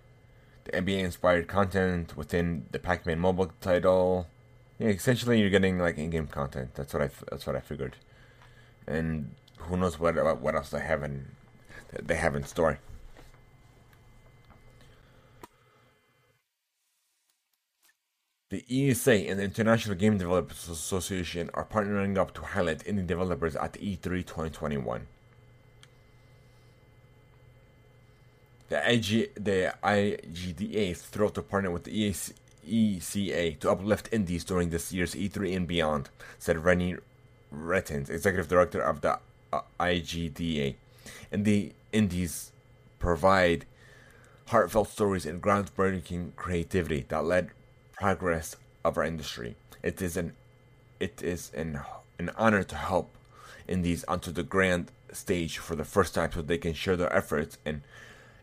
the 0.67 0.73
NBA 0.73 1.05
inspired 1.05 1.49
content 1.49 2.17
within 2.17 2.67
the 2.71 2.79
Pac-Man 2.79 3.19
mobile 3.19 3.53
title. 3.61 4.29
Yeah, 4.79 4.89
essentially 4.89 5.41
you're 5.41 5.51
getting 5.51 5.79
like 5.79 5.97
in-game 5.97 6.27
content. 6.27 6.75
That's 6.75 6.93
what 6.93 7.03
I 7.03 7.11
that's 7.31 7.47
what 7.47 7.57
I 7.57 7.61
figured. 7.61 7.97
And 8.87 9.35
who 9.59 9.77
knows 9.77 9.99
what 9.99 10.15
what 10.41 10.55
else 10.55 10.71
they 10.71 10.81
have 10.81 11.03
in 11.03 11.29
they 12.03 12.17
have 12.17 12.35
in 12.35 12.45
store. 12.45 12.79
The 18.51 18.65
ESA 18.71 19.29
and 19.29 19.41
the 19.41 19.45
International 19.45 19.97
Game 19.97 20.19
Developers 20.19 20.69
Association 20.69 21.51
are 21.53 21.65
partnering 21.65 22.17
up 22.17 22.33
to 22.35 22.43
highlight 22.43 22.85
indie 22.85 23.07
developers 23.07 23.57
at 23.57 23.73
E3 23.75 24.25
2021. 24.25 25.09
The, 28.69 28.93
IG, 28.93 29.35
the 29.35 29.75
IGDA 29.83 30.97
thrilled 30.97 31.35
to 31.37 31.43
partner 31.43 31.71
with 31.71 31.85
the 31.85 32.11
EAC, 32.11 32.33
ECA 32.69 33.59
to 33.61 33.71
uplift 33.71 34.09
indies 34.13 34.45
during 34.45 34.71
this 34.71 34.93
year's 34.93 35.15
E3 35.15 35.57
and 35.57 35.69
beyond, 35.69 36.11
said 36.39 36.65
Renee 36.65 36.97
Gittins, 37.55 38.11
executive 38.11 38.49
director 38.49 38.81
of 38.81 39.01
the 39.03 39.19
uh, 39.53 39.61
IGDA. 39.79 40.75
And 41.31 41.45
the 41.45 41.73
indies 41.93 42.51
provide 42.99 43.67
heartfelt 44.49 44.89
stories 44.89 45.27
and 45.27 45.43
groundbreaking 45.43 46.35
creativity 46.37 47.05
that 47.09 47.25
led 47.25 47.51
progress 47.93 48.57
of 48.85 48.97
our 48.97 49.05
industry. 49.05 49.57
It 49.83 50.01
is 50.03 50.17
an 50.17 50.33
it 50.99 51.23
is 51.23 51.53
an 51.55 51.81
an 52.19 52.31
honor 52.37 52.63
to 52.63 52.77
help 52.77 53.17
indies 53.69 54.05
onto 54.05 54.31
the 54.31 54.43
grand 54.43 54.91
stage 55.13 55.59
for 55.59 55.75
the 55.77 55.85
first 55.85 56.15
time 56.15 56.33
so 56.33 56.43
they 56.43 56.59
can 56.59 56.75
share 56.75 56.97
their 56.97 57.13
efforts 57.13 57.59
and 57.65 57.83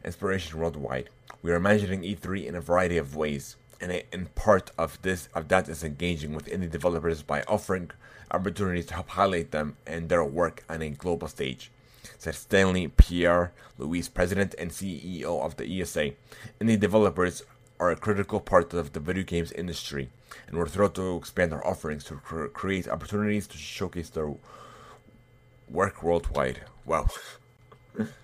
inspiration 0.03 0.59
worldwide. 0.59 1.09
We 1.41 1.51
are 1.51 1.55
imagining 1.55 2.01
E3 2.01 2.45
in 2.45 2.55
a 2.55 2.61
variety 2.61 2.97
of 2.97 3.15
ways, 3.15 3.55
and 3.81 3.91
in 4.11 4.27
part 4.35 4.71
of 4.77 5.01
this 5.01 5.27
of 5.33 5.47
that 5.49 5.67
is 5.67 5.83
engaging 5.83 6.33
with 6.33 6.45
indie 6.45 6.69
developers 6.69 7.21
by 7.21 7.43
offering 7.43 7.91
opportunities 8.31 8.85
to 8.87 8.95
help 8.95 9.09
highlight 9.09 9.51
them 9.51 9.77
and 9.85 10.09
their 10.09 10.23
work 10.23 10.63
on 10.69 10.81
a 10.81 10.89
global 10.89 11.27
stage. 11.27 11.71
Said 12.17 12.35
Stanley 12.35 12.87
Pierre 12.87 13.51
Louis, 13.77 14.07
president 14.07 14.55
and 14.57 14.71
CEO 14.71 15.41
of 15.41 15.57
the 15.57 15.81
ESA. 15.81 16.11
Indie 16.59 16.79
developers 16.79 17.43
are 17.79 17.91
a 17.91 17.95
critical 17.95 18.39
part 18.39 18.73
of 18.73 18.93
the 18.93 18.99
video 18.99 19.23
games 19.23 19.51
industry, 19.51 20.09
and 20.47 20.57
we're 20.57 20.67
thrilled 20.67 20.95
to 20.95 21.17
expand 21.17 21.53
our 21.53 21.65
offerings 21.65 22.03
to 22.05 22.15
create 22.15 22.87
opportunities 22.87 23.47
to 23.47 23.57
showcase 23.57 24.09
their 24.09 24.33
work 25.69 26.03
worldwide. 26.03 26.61
Wow. 26.85 27.07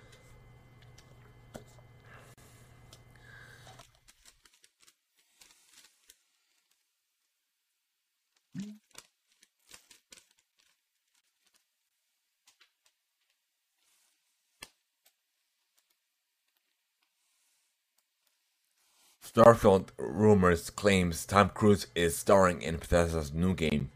Starfield 19.32 19.90
rumors 19.96 20.70
claims 20.70 21.24
Tom 21.24 21.50
Cruise 21.50 21.86
is 21.94 22.16
starring 22.16 22.62
in 22.62 22.78
Bethesda's 22.78 23.32
new 23.32 23.54
game. 23.54 23.90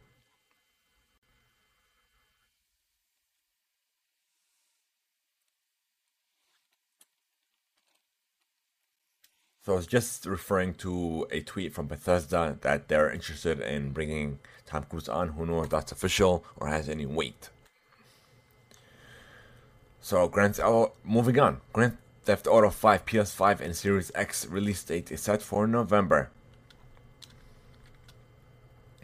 So 9.65 9.73
I 9.73 9.77
was 9.77 9.87
just 9.89 10.27
referring 10.27 10.75
to 10.75 11.27
a 11.33 11.41
tweet 11.41 11.73
from 11.73 11.89
Bethesda 11.89 12.59
that 12.61 12.87
they're 12.87 13.11
interested 13.11 13.61
in 13.61 13.91
bringing 13.91 14.39
Tom 14.67 14.85
Cruise 14.89 15.09
on. 15.09 15.31
Who 15.31 15.47
knows 15.47 15.65
if 15.65 15.71
that's 15.71 15.91
official 15.91 16.45
or 16.57 16.69
has 16.69 16.89
any 16.89 17.07
weight. 17.07 17.49
So 20.01 20.29
Grant, 20.29 20.61
oh, 20.63 20.93
moving 21.03 21.41
on. 21.41 21.61
Grand 21.73 21.97
Theft 22.25 22.47
Auto 22.47 22.71
5 22.71 23.05
PS5 23.05 23.61
and 23.61 23.77
Series 23.77 24.11
X 24.15 24.47
release 24.47 24.83
date 24.83 25.13
is 25.13 25.21
set 25.21 25.43
for 25.43 25.67
November. 25.67 26.31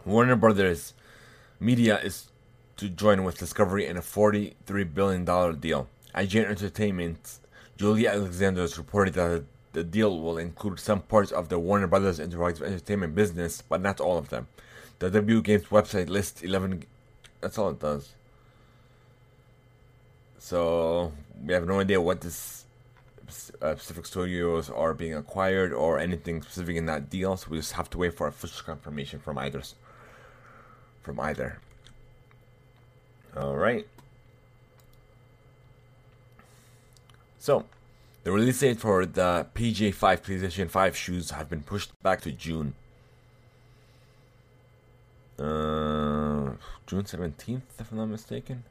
Warner 0.07 0.37
Brothers 0.37 0.95
Media 1.59 1.99
is 1.99 2.31
to 2.79 2.89
join 2.89 3.23
with 3.23 3.37
Discovery 3.37 3.87
in 3.87 3.99
a 3.99 4.01
$43 4.01 4.95
billion 4.95 5.25
deal. 5.61 5.89
IGN 6.15 6.47
Entertainment 6.47 7.39
Julia 7.77 8.09
Alexander 8.11 8.63
has 8.63 8.79
reported 8.79 9.15
that 9.15 9.45
the 9.75 9.85
deal 9.85 10.19
will 10.19 10.39
include 10.39 10.81
some 10.81 11.03
parts 11.03 11.31
of 11.31 11.51
the 11.51 11.59
Warner 11.59 11.87
Brothers 11.87 12.19
Interactive 12.19 12.63
Entertainment 12.63 13.15
business, 13.15 13.63
but 13.63 13.83
not 13.83 14.01
all 14.01 14.17
of 14.17 14.31
them. 14.31 14.49
The 14.99 15.11
W 15.11 15.43
Games 15.43 15.65
website 15.65 16.09
lists 16.09 16.43
11. 16.43 16.85
That's 17.43 17.59
all 17.59 17.71
it 17.71 17.81
does. 17.81 18.15
So, 20.39 21.13
we 21.45 21.53
have 21.53 21.67
no 21.67 21.81
idea 21.81 22.01
what 22.01 22.23
this 22.23 22.65
uh, 23.63 23.77
specific 23.77 24.07
studios 24.07 24.71
are 24.71 24.95
being 24.95 25.15
acquired 25.15 25.73
or 25.73 25.99
anything 25.99 26.43
specific 26.43 26.77
in 26.77 26.87
that 26.87 27.11
deal. 27.11 27.37
So 27.37 27.49
we 27.51 27.57
just 27.59 27.73
have 27.73 27.91
to 27.91 27.99
wait 27.99 28.15
for 28.15 28.27
official 28.27 28.65
confirmation 28.65 29.21
from 29.21 29.39
either. 29.39 29.63
From 31.03 31.21
either. 31.21 31.59
All 33.37 33.57
right. 33.57 33.87
So, 37.39 37.65
the 38.25 38.33
release 38.33 38.61
date 38.61 38.81
for 38.81 39.07
the 39.07 39.47
PJ5 39.55 39.95
PlayStation 39.95 40.69
5 40.69 40.97
shoes 40.97 41.31
have 41.31 41.49
been 41.49 41.63
pushed 41.63 41.91
back 42.03 42.21
to 42.23 42.33
June. 42.33 42.75
Uh, 45.39 46.53
June 46.87 47.05
17th, 47.05 47.63
if 47.79 47.91
I'm 47.91 47.97
not 47.97 48.09
mistaken. 48.09 48.65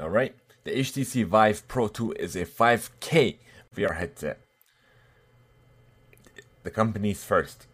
All 0.00 0.10
right. 0.10 0.34
The 0.64 0.72
HTC 0.72 1.24
Vive 1.24 1.66
Pro 1.68 1.88
2 1.88 2.12
is 2.12 2.36
a 2.36 2.44
5K 2.44 3.36
VR 3.74 3.96
headset. 3.96 4.40
The 6.64 6.70
company's 6.70 7.24
first. 7.24 7.66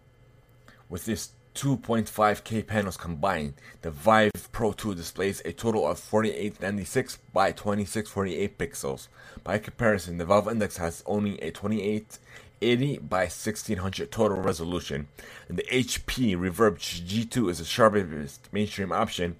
With 0.88 1.08
its 1.08 1.30
2.5K 1.56 2.66
panels 2.66 2.96
combined, 2.96 3.54
the 3.80 3.90
Vive 3.90 4.52
Pro 4.52 4.72
2 4.72 4.94
displays 4.94 5.42
a 5.44 5.52
total 5.52 5.86
of 5.86 5.98
4896 5.98 7.18
by 7.32 7.50
2648 7.50 8.58
pixels. 8.58 9.08
By 9.42 9.58
comparison, 9.58 10.18
the 10.18 10.24
Valve 10.24 10.48
Index 10.48 10.76
has 10.76 11.02
only 11.06 11.40
a 11.40 11.50
2880 11.50 12.98
by 12.98 13.22
1600 13.22 14.12
total 14.12 14.36
resolution, 14.36 15.08
and 15.48 15.58
the 15.58 15.64
HP 15.64 16.36
Reverb 16.36 16.78
G2 16.78 17.50
is 17.50 17.58
the 17.58 17.64
sharpest 17.64 18.52
mainstream 18.52 18.92
option 18.92 19.36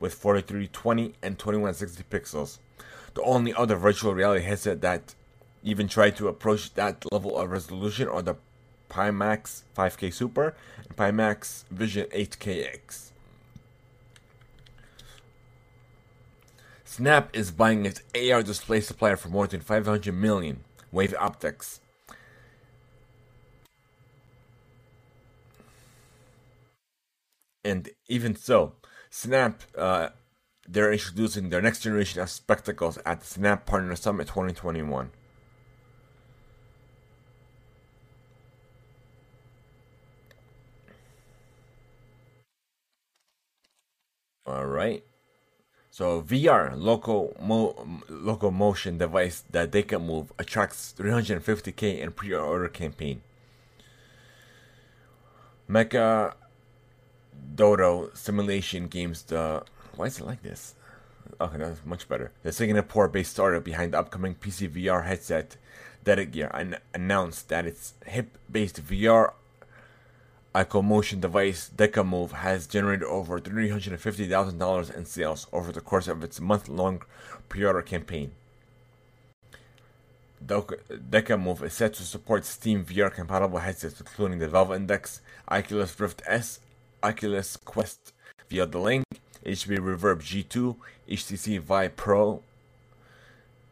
with 0.00 0.14
4320 0.14 1.14
and 1.22 1.38
2160 1.38 2.04
pixels. 2.10 2.58
The 3.14 3.22
only 3.22 3.54
other 3.54 3.76
virtual 3.76 4.14
reality 4.14 4.44
headset 4.44 4.80
that 4.82 5.14
even 5.62 5.88
tried 5.88 6.16
to 6.16 6.28
approach 6.28 6.74
that 6.74 7.04
level 7.10 7.38
of 7.38 7.50
resolution 7.50 8.08
are 8.08 8.22
the 8.22 8.36
Pimax 8.88 9.62
5K 9.76 10.12
Super 10.12 10.54
and 10.78 10.96
Pimax 10.96 11.64
Vision 11.70 12.06
8KX. 12.06 13.10
Snap 16.84 17.34
is 17.36 17.50
buying 17.50 17.84
its 17.84 18.00
AR 18.14 18.42
display 18.42 18.80
supplier 18.80 19.16
for 19.16 19.28
more 19.28 19.46
than 19.46 19.60
500 19.60 20.14
million. 20.14 20.64
Wave 20.92 21.14
Optics. 21.18 21.80
And 27.64 27.90
even 28.08 28.36
so, 28.36 28.72
Snap, 29.16 29.62
uh, 29.78 30.10
they're 30.68 30.92
introducing 30.92 31.48
their 31.48 31.62
next 31.62 31.80
generation 31.80 32.20
of 32.20 32.28
spectacles 32.28 32.98
at 33.06 33.20
the 33.20 33.26
Snap 33.26 33.64
Partner 33.64 33.96
Summit 33.96 34.26
2021. 34.26 35.10
All 44.44 44.66
right. 44.66 45.02
So 45.90 46.20
VR 46.20 46.76
local 46.76 47.34
mo- 47.40 48.02
locomotion 48.10 48.98
device 48.98 49.44
that 49.50 49.72
they 49.72 49.82
can 49.82 50.06
move 50.06 50.30
attracts 50.38 50.94
350k 50.98 52.00
in 52.00 52.12
pre-order 52.12 52.68
campaign. 52.68 53.22
Mecha 55.70 56.34
Dodo 57.54 58.10
simulation 58.14 58.88
games. 58.88 59.22
The 59.22 59.62
why 59.94 60.06
is 60.06 60.18
it 60.18 60.26
like 60.26 60.42
this? 60.42 60.74
Okay, 61.40 61.58
that's 61.58 61.84
much 61.84 62.08
better. 62.08 62.32
The 62.42 62.52
Singapore-based 62.52 63.32
startup 63.32 63.64
behind 63.64 63.92
the 63.92 63.98
upcoming 63.98 64.34
PC 64.34 64.68
VR 64.68 65.04
headset, 65.04 65.56
Gear, 66.04 66.50
an- 66.54 66.78
announced 66.94 67.48
that 67.48 67.66
its 67.66 67.94
hip-based 68.06 68.86
VR 68.86 69.32
Motion 70.82 71.20
device 71.20 71.70
Decamove 71.76 72.30
has 72.30 72.66
generated 72.66 73.04
over 73.04 73.38
$350,000 73.38 74.96
in 74.96 75.04
sales 75.04 75.46
over 75.52 75.70
the 75.70 75.82
course 75.82 76.08
of 76.08 76.24
its 76.24 76.40
month-long 76.40 77.02
pre-order 77.50 77.82
campaign. 77.82 78.30
Decamove 80.42 81.62
is 81.62 81.74
set 81.74 81.92
to 81.94 82.04
support 82.04 82.46
Steam 82.46 82.84
VR 82.84 83.12
compatible 83.12 83.58
headsets 83.58 84.00
including 84.00 84.38
the 84.38 84.48
Valve 84.48 84.72
Index, 84.72 85.20
Oculus 85.50 85.98
Rift 86.00 86.22
S, 86.26 86.60
Oculus 87.06 87.56
Quest 87.56 88.12
via 88.48 88.66
the 88.66 88.80
link, 88.80 89.04
HP 89.44 89.78
Reverb 89.78 90.20
G2, 90.22 90.74
HTC 91.08 91.60
Vive 91.60 91.94
Pro 91.94 92.42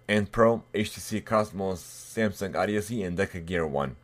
and 0.06 0.30
Pro, 0.30 0.62
HTC 0.72 1.24
Cosmos, 1.24 1.82
Samsung 1.82 2.54
Odyssey, 2.54 3.02
and 3.02 3.18
Deca 3.18 3.44
Gear 3.44 3.66
1. 3.66 3.96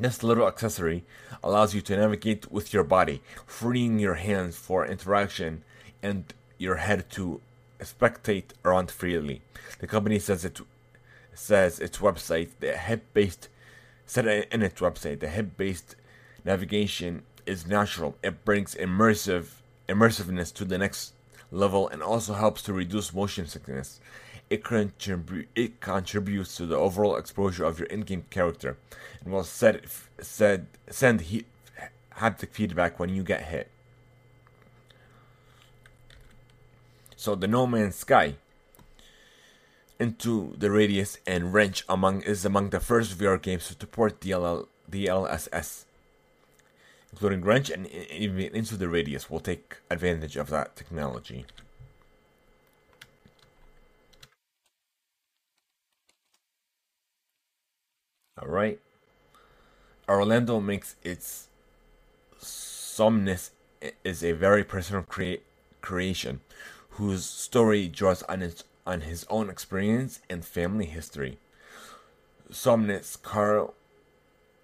This 0.00 0.22
little 0.22 0.46
accessory 0.46 1.04
allows 1.44 1.74
you 1.74 1.82
to 1.82 1.96
navigate 1.96 2.50
with 2.50 2.72
your 2.72 2.84
body, 2.84 3.20
freeing 3.44 3.98
your 3.98 4.14
hands 4.14 4.56
for 4.56 4.86
interaction 4.86 5.62
and 6.02 6.32
your 6.56 6.76
head 6.76 7.10
to 7.10 7.42
spectate 7.80 8.52
around 8.64 8.90
freely. 8.90 9.42
The 9.80 9.86
company 9.86 10.18
says 10.18 10.46
it 10.46 10.60
says 11.34 11.78
its 11.78 11.98
website, 11.98 12.52
the 12.60 12.74
hip-based 12.74 13.50
said 14.06 14.26
in 14.50 14.62
its 14.62 14.80
website, 14.80 15.20
the 15.20 15.28
hip-based 15.28 15.94
navigation 16.42 17.24
is 17.46 17.66
natural. 17.66 18.16
It 18.22 18.44
brings 18.44 18.74
immersive 18.74 19.46
immersiveness 19.88 20.54
to 20.54 20.64
the 20.64 20.78
next 20.78 21.12
level 21.50 21.88
and 21.88 22.02
also 22.02 22.34
helps 22.34 22.62
to 22.62 22.72
reduce 22.72 23.12
motion 23.12 23.46
sickness 23.46 24.00
it, 24.52 24.62
contribu- 24.62 25.46
it 25.54 25.80
contributes 25.80 26.56
to 26.58 26.66
the 26.66 26.76
overall 26.76 27.16
exposure 27.16 27.64
of 27.64 27.78
your 27.78 27.86
in-game 27.86 28.26
character 28.28 28.76
and 29.24 29.32
will 29.32 29.44
set, 29.44 29.84
set, 30.20 30.66
send 30.90 31.22
he- 31.22 31.46
haptic 32.18 32.50
feedback 32.50 32.98
when 32.98 33.08
you 33.08 33.22
get 33.22 33.44
hit. 33.44 33.70
So 37.16 37.34
the 37.34 37.48
No 37.48 37.66
Man's 37.66 37.94
Sky 37.94 38.34
into 39.98 40.54
the 40.58 40.70
radius 40.70 41.16
and 41.26 41.54
wrench 41.54 41.84
among 41.88 42.20
is 42.20 42.44
among 42.44 42.70
the 42.70 42.80
first 42.80 43.16
VR 43.16 43.40
games 43.40 43.68
to 43.68 43.72
support 43.72 44.20
DLL, 44.20 44.66
DLSS, 44.90 45.84
including 47.12 47.42
wrench 47.42 47.70
and 47.70 47.86
even 47.86 48.54
into 48.54 48.76
the 48.76 48.88
radius 48.88 49.30
will 49.30 49.40
take 49.40 49.76
advantage 49.90 50.36
of 50.36 50.48
that 50.50 50.74
technology. 50.76 51.44
Alright? 58.40 58.80
Orlando 60.08 60.58
makes 60.58 60.96
its 61.02 61.48
Somnus 62.38 63.50
is 64.04 64.24
a 64.24 64.32
very 64.32 64.64
personal 64.64 65.02
crea- 65.02 65.40
creation 65.80 66.40
whose 66.90 67.24
story 67.24 67.88
draws 67.88 68.22
on, 68.24 68.42
its, 68.42 68.64
on 68.86 69.02
his 69.02 69.24
own 69.30 69.48
experience 69.48 70.20
and 70.28 70.44
family 70.44 70.86
history. 70.86 71.38
Somnus 72.50 73.16
Carl 73.16 73.74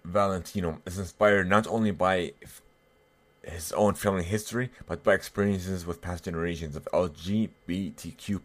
Valentino 0.03 0.81
is 0.85 0.97
inspired 0.97 1.49
not 1.49 1.67
only 1.67 1.91
by 1.91 2.33
his 3.43 3.71
own 3.73 3.93
family 3.93 4.23
history, 4.23 4.69
but 4.87 5.03
by 5.03 5.13
experiences 5.13 5.85
with 5.85 6.01
past 6.01 6.25
generations 6.25 6.75
of 6.75 6.87
LGBTQ 6.93 8.43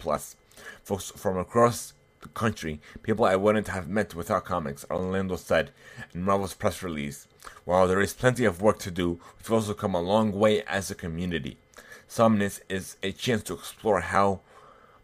folks 0.83 1.11
from 1.11 1.37
across 1.37 1.93
the 2.23 2.29
country, 2.29 2.81
people 3.03 3.25
I 3.25 3.37
wouldn't 3.37 3.69
have 3.69 3.89
met 3.89 4.15
without 4.15 4.45
comics, 4.45 4.87
Orlando 4.91 5.37
said 5.37 5.71
in 6.15 6.23
Marvel's 6.23 6.55
press 6.55 6.83
release. 6.83 7.29
While 7.65 7.87
there 7.87 8.01
is 8.01 8.15
plenty 8.15 8.45
of 8.45 8.63
work 8.63 8.79
to 8.81 8.91
do, 8.91 9.21
we've 9.39 9.53
also 9.53 9.75
come 9.75 9.95
a 9.95 10.01
long 10.01 10.33
way 10.33 10.63
as 10.63 10.91
a 10.91 10.95
community. 10.95 11.59
Somnus 12.09 12.61
is 12.69 12.97
a 13.03 13.13
chance 13.13 13.43
to 13.45 13.55
explore 13.55 14.01
how 14.01 14.41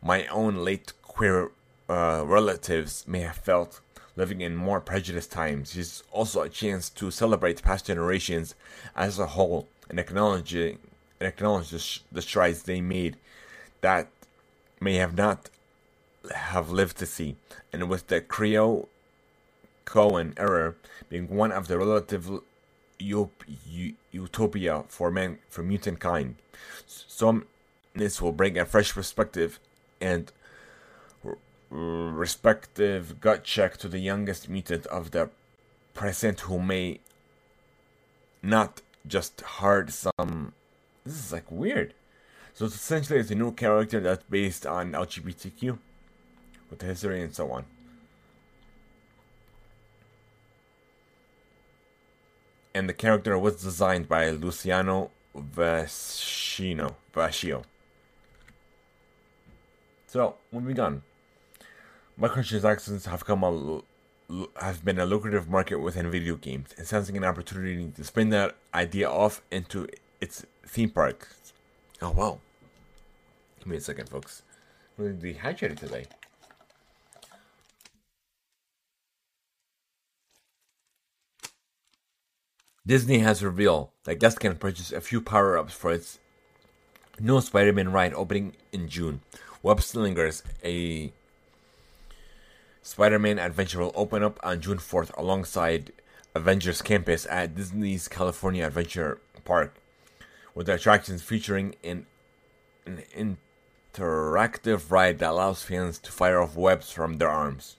my 0.02 0.26
own 0.28 0.56
late 0.64 0.92
queer 1.02 1.50
uh, 1.88 2.22
relatives 2.24 3.04
may 3.06 3.20
have 3.20 3.36
felt 3.36 3.80
living 4.20 4.42
in 4.42 4.54
more 4.54 4.80
prejudiced 4.80 5.32
times. 5.32 5.74
is 5.76 6.02
also 6.12 6.42
a 6.42 6.48
chance 6.62 6.90
to 6.90 7.10
celebrate 7.10 7.62
past 7.62 7.86
generations 7.86 8.54
as 8.94 9.18
a 9.18 9.28
whole 9.34 9.66
and 9.88 9.98
acknowledge, 9.98 10.54
and 10.54 10.78
acknowledge 11.20 11.70
the, 11.70 11.78
sh- 11.78 12.02
the 12.12 12.20
strides 12.20 12.62
they 12.62 12.82
made 12.82 13.16
that 13.80 14.08
may 14.78 14.96
have 14.96 15.16
not 15.16 15.48
have 16.34 16.70
lived 16.70 16.98
to 16.98 17.06
see, 17.06 17.36
and 17.72 17.88
with 17.88 18.08
the 18.08 18.20
Creole 18.20 18.90
Cohen 19.86 20.34
error 20.36 20.76
being 21.08 21.26
one 21.28 21.50
of 21.50 21.66
the 21.66 21.78
relative 21.78 22.30
utopia 22.98 24.84
for 24.88 25.10
man 25.10 25.38
for 25.48 25.62
mutant 25.62 25.98
kind. 25.98 26.36
Some 26.86 27.46
this 27.94 28.20
will 28.20 28.32
bring 28.32 28.58
a 28.58 28.66
fresh 28.66 28.92
perspective 28.92 29.58
and 30.00 30.30
respective 31.70 33.20
gut 33.20 33.44
check 33.44 33.76
to 33.78 33.88
the 33.88 34.00
youngest 34.00 34.48
mutant 34.48 34.86
of 34.86 35.12
the 35.12 35.30
present 35.94 36.40
who 36.40 36.60
may 36.60 37.00
not 38.42 38.80
just 39.06 39.40
hard 39.40 39.92
some 39.92 40.52
this 41.04 41.14
is 41.14 41.32
like 41.32 41.50
weird. 41.50 41.94
So 42.54 42.66
it's 42.66 42.74
essentially 42.74 43.18
it's 43.18 43.30
a 43.30 43.34
new 43.34 43.52
character 43.52 44.00
that's 44.00 44.24
based 44.24 44.66
on 44.66 44.92
LGBTQ 44.92 45.78
with 46.70 46.82
history 46.82 47.22
and 47.22 47.34
so 47.34 47.50
on. 47.50 47.64
And 52.74 52.88
the 52.88 52.92
character 52.92 53.38
was 53.38 53.62
designed 53.62 54.08
by 54.08 54.30
Luciano 54.30 55.10
Vascino. 55.36 56.94
Vascio. 57.12 57.64
So, 60.06 60.36
moving 60.52 60.78
on. 60.78 61.02
Microtransactions 62.20 63.06
have 63.06 63.24
come 63.24 63.42
a 63.42 63.80
have 64.60 64.84
been 64.84 64.98
a 64.98 65.06
lucrative 65.06 65.48
market 65.48 65.80
within 65.80 66.10
video 66.10 66.36
games, 66.36 66.74
and 66.76 66.86
sensing 66.86 67.16
an 67.16 67.24
opportunity 67.24 67.90
to 67.96 68.04
spin 68.04 68.28
that 68.28 68.56
idea 68.74 69.10
off 69.10 69.40
into 69.50 69.88
its 70.20 70.44
theme 70.66 70.90
park. 70.90 71.28
Oh 72.02 72.10
wow! 72.10 72.38
Give 73.58 73.68
me 73.68 73.78
a 73.78 73.80
second, 73.80 74.10
folks. 74.10 74.42
I'm 74.98 75.04
really 75.06 75.32
dehydrated 75.32 75.78
today. 75.78 76.04
Disney 82.86 83.20
has 83.20 83.42
revealed 83.42 83.88
that 84.04 84.16
guests 84.16 84.38
can 84.38 84.56
purchase 84.56 84.92
a 84.92 85.00
few 85.00 85.22
power 85.22 85.56
ups 85.56 85.72
for 85.72 85.90
its 85.90 86.18
new 87.18 87.40
Spider 87.40 87.72
Man 87.72 87.92
ride 87.92 88.12
opening 88.12 88.56
in 88.72 88.88
June. 88.88 89.22
Web 89.62 89.80
Slingers, 89.80 90.42
a 90.64 91.12
Spider 92.82 93.18
Man 93.18 93.38
adventure, 93.38 93.80
will 93.80 93.92
open 93.94 94.22
up 94.22 94.40
on 94.42 94.60
June 94.60 94.78
4th 94.78 95.16
alongside 95.18 95.92
Avengers 96.34 96.80
Campus 96.80 97.26
at 97.28 97.54
Disney's 97.54 98.08
California 98.08 98.66
Adventure 98.66 99.18
Park, 99.44 99.74
with 100.54 100.68
attractions 100.68 101.22
featuring 101.22 101.74
an, 101.84 102.06
an 102.86 103.02
interactive 103.94 104.90
ride 104.90 105.18
that 105.18 105.30
allows 105.30 105.62
fans 105.62 105.98
to 105.98 106.10
fire 106.10 106.40
off 106.40 106.56
webs 106.56 106.90
from 106.90 107.18
their 107.18 107.28
arms. 107.28 107.76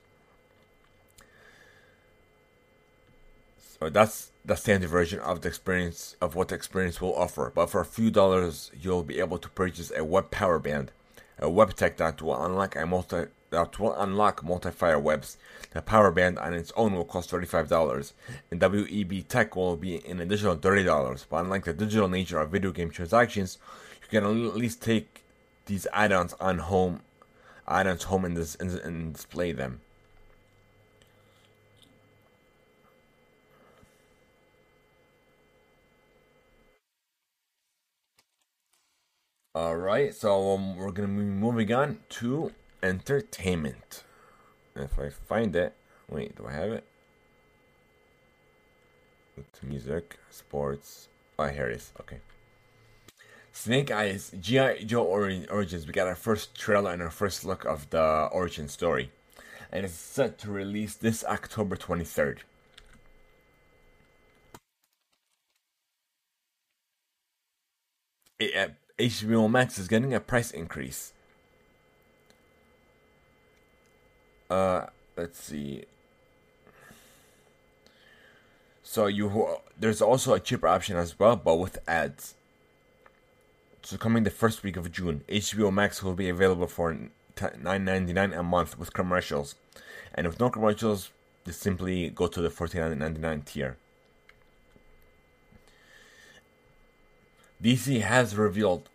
So 3.80 3.90
that's 3.90 4.32
the 4.46 4.56
standard 4.56 4.90
version 4.90 5.20
of 5.20 5.42
the 5.42 5.48
experience 5.48 6.16
of 6.22 6.36
what 6.36 6.50
the 6.50 6.56
experience 6.56 7.02
will 7.02 7.16
offer. 7.16 7.52
But 7.54 7.72
for 7.72 7.82
a 7.82 7.86
few 7.86 8.12
dollars, 8.12 8.70
you'll 8.80 9.02
be 9.02 9.20
able 9.20 9.40
to 9.40 9.50
purchase 9.50 9.92
a 9.96 10.04
web 10.04 10.30
power 10.30 10.60
band, 10.60 10.92
a 11.40 11.50
web 11.50 11.76
tech 11.76 11.98
that 11.98 12.22
will 12.22 12.44
unlock 12.44 12.76
a 12.76 12.86
multi 12.86 13.26
that 13.52 13.80
will 13.80 13.94
unlock 13.94 14.44
multi-fire 14.44 15.00
webs. 15.00 15.38
The 15.72 15.82
power 15.82 16.10
band 16.12 16.40
on 16.40 16.54
its 16.54 16.72
own 16.76 16.94
will 16.94 17.06
cost 17.06 17.30
$35, 17.30 18.14
and 18.50 18.60
WEB 18.60 19.28
Tech 19.28 19.56
will 19.56 19.78
be 19.78 20.04
an 20.08 20.20
additional 20.20 20.58
$30. 20.58 21.26
But 21.30 21.44
unlike 21.44 21.66
the 21.66 21.74
digital 21.74 22.08
nature 22.08 22.40
of 22.40 22.50
video 22.50 22.72
game 22.72 22.90
transactions, 22.90 23.58
you 24.02 24.08
can 24.08 24.26
at 24.26 24.56
least 24.56 24.82
take 24.82 25.24
these 25.68 25.86
add-ons 25.94 26.34
on 26.40 26.58
home, 26.58 27.02
add-ons 27.68 28.04
home 28.04 28.26
and, 28.26 28.38
and, 28.60 28.72
and 28.80 29.14
display 29.14 29.52
them. 29.52 29.82
All 39.54 39.76
right, 39.76 40.16
so 40.16 40.54
um, 40.54 40.78
we're 40.78 40.92
gonna 40.92 41.10
be 41.10 41.26
moving 41.26 41.74
on 41.74 42.00
to 42.12 42.54
entertainment. 42.84 44.04
If 44.76 44.98
I 45.00 45.10
find 45.10 45.56
it, 45.56 45.74
wait, 46.10 46.36
do 46.36 46.48
I 46.48 46.54
have 46.54 46.72
it? 46.72 46.84
To 49.54 49.66
music, 49.66 50.18
sports. 50.30 51.08
Oh, 51.40 51.48
here 51.48 51.68
it 51.68 51.78
is. 51.78 51.92
Okay. 52.00 52.18
Snake 53.52 53.92
Eyes 53.92 54.32
G.I. 54.40 54.84
Joe 54.84 55.04
Origins. 55.04 55.86
We 55.86 55.94
got 55.94 56.08
our 56.08 56.16
first 56.16 56.56
trailer 56.56 56.92
and 56.92 57.02
our 57.02 57.10
first 57.10 57.44
look 57.44 57.66
of 57.66 57.90
the 57.90 58.30
origin 58.32 58.68
story. 58.68 59.12
And 59.72 59.86
it's 59.86 59.94
set 59.94 60.38
to 60.40 60.52
release 60.52 60.96
this 60.96 61.24
October 61.24 61.76
23rd. 61.76 62.40
It, 68.40 68.56
uh, 68.56 68.74
HBO 69.00 69.50
Max 69.50 69.80
is 69.80 69.88
getting 69.88 70.14
a 70.14 70.20
price 70.20 70.52
increase. 70.52 71.14
Uh, 74.52 74.86
let's 75.16 75.42
see. 75.42 75.86
So 78.84 79.08
you 79.08 79.48
there's 79.80 80.02
also 80.02 80.34
a 80.34 80.42
cheaper 80.42 80.68
option 80.68 80.98
as 80.98 81.18
well, 81.18 81.38
but 81.38 81.56
with 81.56 81.80
ads. 81.88 82.36
So 83.82 83.96
coming 83.96 84.24
the 84.26 84.30
first 84.30 84.62
week 84.62 84.76
of 84.76 84.92
June, 84.92 85.24
HBO 85.30 85.72
Max 85.72 86.04
will 86.04 86.16
be 86.16 86.28
available 86.28 86.68
for 86.68 86.98
nine 87.62 87.86
ninety 87.86 88.12
nine 88.12 88.34
a 88.34 88.44
month 88.44 88.78
with 88.78 88.92
commercials, 88.92 89.56
and 90.14 90.28
with 90.28 90.38
no 90.38 90.50
commercials, 90.50 91.12
just 91.46 91.62
simply 91.62 92.10
go 92.10 92.28
to 92.28 92.42
the 92.42 92.50
fourteen 92.50 93.00
ninety 93.00 93.22
nine 93.22 93.44
tier. 93.44 93.78
DC 97.64 98.02
has 98.02 98.36
revealed 98.36 98.90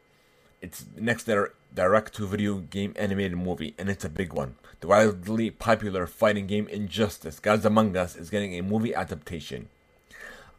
its 0.60 0.84
next 0.98 1.26
direct 1.74 2.14
to 2.16 2.26
video 2.26 2.58
game 2.58 2.92
animated 2.96 3.38
movie, 3.38 3.74
and 3.78 3.88
it's 3.88 4.04
a 4.04 4.10
big 4.10 4.34
one. 4.34 4.56
The 4.80 4.88
wildly 4.88 5.50
popular 5.50 6.06
fighting 6.06 6.46
game 6.46 6.68
Injustice 6.68 7.40
Gods 7.40 7.64
Among 7.64 7.96
Us 7.96 8.14
is 8.14 8.28
getting 8.28 8.54
a 8.54 8.62
movie 8.62 8.94
adaptation. 8.94 9.68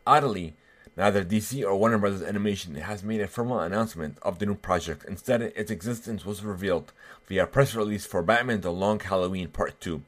Oddly, 0.07 0.55
neither 0.95 1.23
DC 1.23 1.63
or 1.63 1.75
Warner 1.75 1.99
Bros. 1.99 2.23
Animation 2.23 2.73
has 2.75 3.03
made 3.03 3.21
a 3.21 3.27
formal 3.27 3.59
announcement 3.59 4.17
of 4.23 4.39
the 4.39 4.47
new 4.47 4.55
project. 4.55 5.05
Instead, 5.05 5.41
its 5.41 5.69
existence 5.69 6.25
was 6.25 6.43
revealed 6.43 6.91
via 7.27 7.43
a 7.43 7.47
press 7.47 7.75
release 7.75 8.07
for 8.07 8.23
Batman 8.23 8.61
The 8.61 8.71
Long 8.71 8.99
Halloween 8.99 9.49
Part 9.49 9.79
2. 9.81 10.01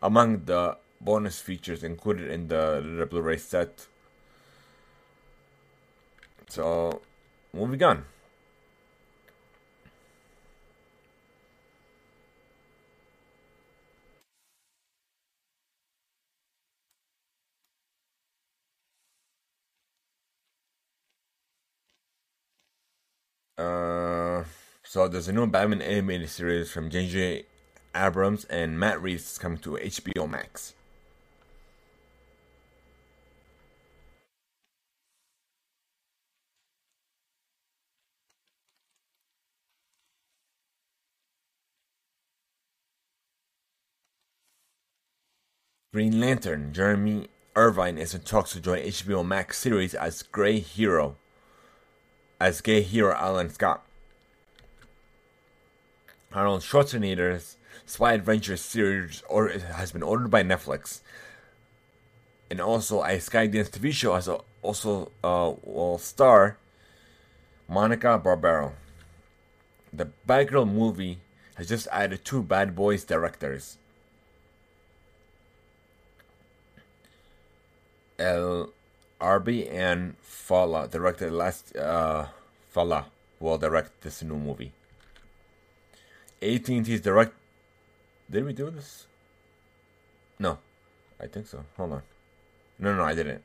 Among 0.00 0.44
the 0.44 0.76
bonus 1.00 1.40
features 1.40 1.82
included 1.82 2.30
in 2.30 2.48
the, 2.48 3.06
Blu 3.10 3.20
ray 3.20 3.36
set. 3.36 3.86
So, 6.48 7.00
moving 7.52 7.82
on. 7.82 8.04
Uh, 23.58 24.44
so 24.82 25.08
there's 25.08 25.28
a 25.28 25.32
new 25.32 25.46
Batman 25.46 25.80
animated 25.80 26.28
series 26.28 26.70
from 26.70 26.90
J.J. 26.90 27.44
Abrams 27.94 28.44
and 28.44 28.78
Matt 28.78 29.00
Reeves 29.00 29.38
coming 29.38 29.58
to 29.58 29.70
HBO 29.70 30.28
Max. 30.28 30.74
Green 45.94 46.20
Lantern 46.20 46.74
Jeremy 46.74 47.26
Irvine 47.54 47.96
is 47.96 48.14
in 48.14 48.20
talks 48.20 48.52
to 48.52 48.60
join 48.60 48.80
HBO 48.80 49.26
Max 49.26 49.56
series 49.56 49.94
as 49.94 50.22
Grey 50.22 50.58
Hero 50.58 51.16
as 52.40 52.60
gay 52.60 52.82
hero 52.82 53.14
Alan 53.14 53.50
Scott. 53.50 53.82
Arnold 56.32 56.60
Schwarzenegger's 56.60 57.56
Spy 57.86 58.12
Adventure 58.12 58.56
series 58.56 59.22
or, 59.28 59.48
has 59.48 59.92
been 59.92 60.02
ordered 60.02 60.30
by 60.30 60.42
Netflix. 60.42 61.00
And 62.50 62.60
also, 62.60 63.02
a 63.02 63.16
Skydance 63.16 63.70
TV 63.70 63.92
show 63.92 64.14
has 64.14 64.28
also 64.62 65.10
uh, 65.24 65.52
will 65.62 65.98
star 65.98 66.58
Monica 67.68 68.18
Barbaro. 68.18 68.74
The 69.92 70.06
Bad 70.26 70.48
Girl 70.48 70.66
movie 70.66 71.18
has 71.56 71.68
just 71.68 71.88
added 71.90 72.24
two 72.24 72.42
Bad 72.42 72.76
Boys 72.76 73.04
directors. 73.04 73.78
El 78.18 78.70
Arbi 79.20 79.70
and 79.70 80.16
Fallah 80.20 80.88
directed 80.88 81.32
last 81.32 81.74
uh, 81.76 82.26
Fallah 82.70 83.06
will 83.40 83.58
direct 83.58 84.02
this 84.02 84.22
new 84.22 84.36
movie. 84.36 84.72
AT&T's 86.42 87.00
direct. 87.00 87.32
Did 88.30 88.44
we 88.44 88.52
do 88.52 88.70
this? 88.70 89.06
No, 90.38 90.58
I 91.20 91.26
think 91.26 91.46
so. 91.46 91.64
Hold 91.76 91.92
on. 91.92 92.02
No, 92.78 92.94
no, 92.94 93.04
I 93.04 93.14
didn't. 93.14 93.42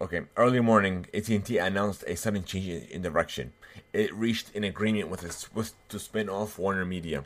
Okay, 0.00 0.22
early 0.36 0.60
morning, 0.60 1.06
AT&T 1.14 1.58
announced 1.58 2.04
a 2.06 2.16
sudden 2.16 2.44
change 2.44 2.88
in 2.90 3.02
direction. 3.02 3.52
It 3.92 4.14
reached 4.14 4.54
an 4.54 4.64
agreement 4.64 5.08
with 5.08 5.24
its 5.24 5.52
with 5.52 5.74
to 5.88 5.98
spin 5.98 6.28
off 6.28 6.58
Warner 6.58 6.84
Media, 6.84 7.24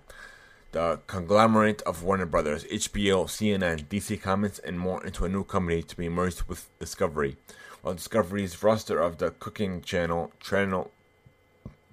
the 0.73 1.01
conglomerate 1.07 1.83
of 1.83 2.03
Warner 2.03 2.27
Brothers, 2.27 2.65
HBO, 2.65 3.27
CNN, 3.27 3.87
DC 3.87 4.21
Comics, 4.21 4.59
and 4.59 4.79
more, 4.79 5.05
into 5.05 5.25
a 5.25 5.29
new 5.29 5.45
company 5.45 5.83
to 5.83 5.97
be 5.97 6.09
merged 6.09 6.43
with 6.49 6.69
Discovery 6.79 7.37
on 7.87 7.95
Discovery's 7.95 8.63
roster 8.65 9.01
of 9.01 9.19
the 9.19 9.31
Cooking 9.31 9.81
Channel, 9.81 10.33
Channel, 10.41 10.91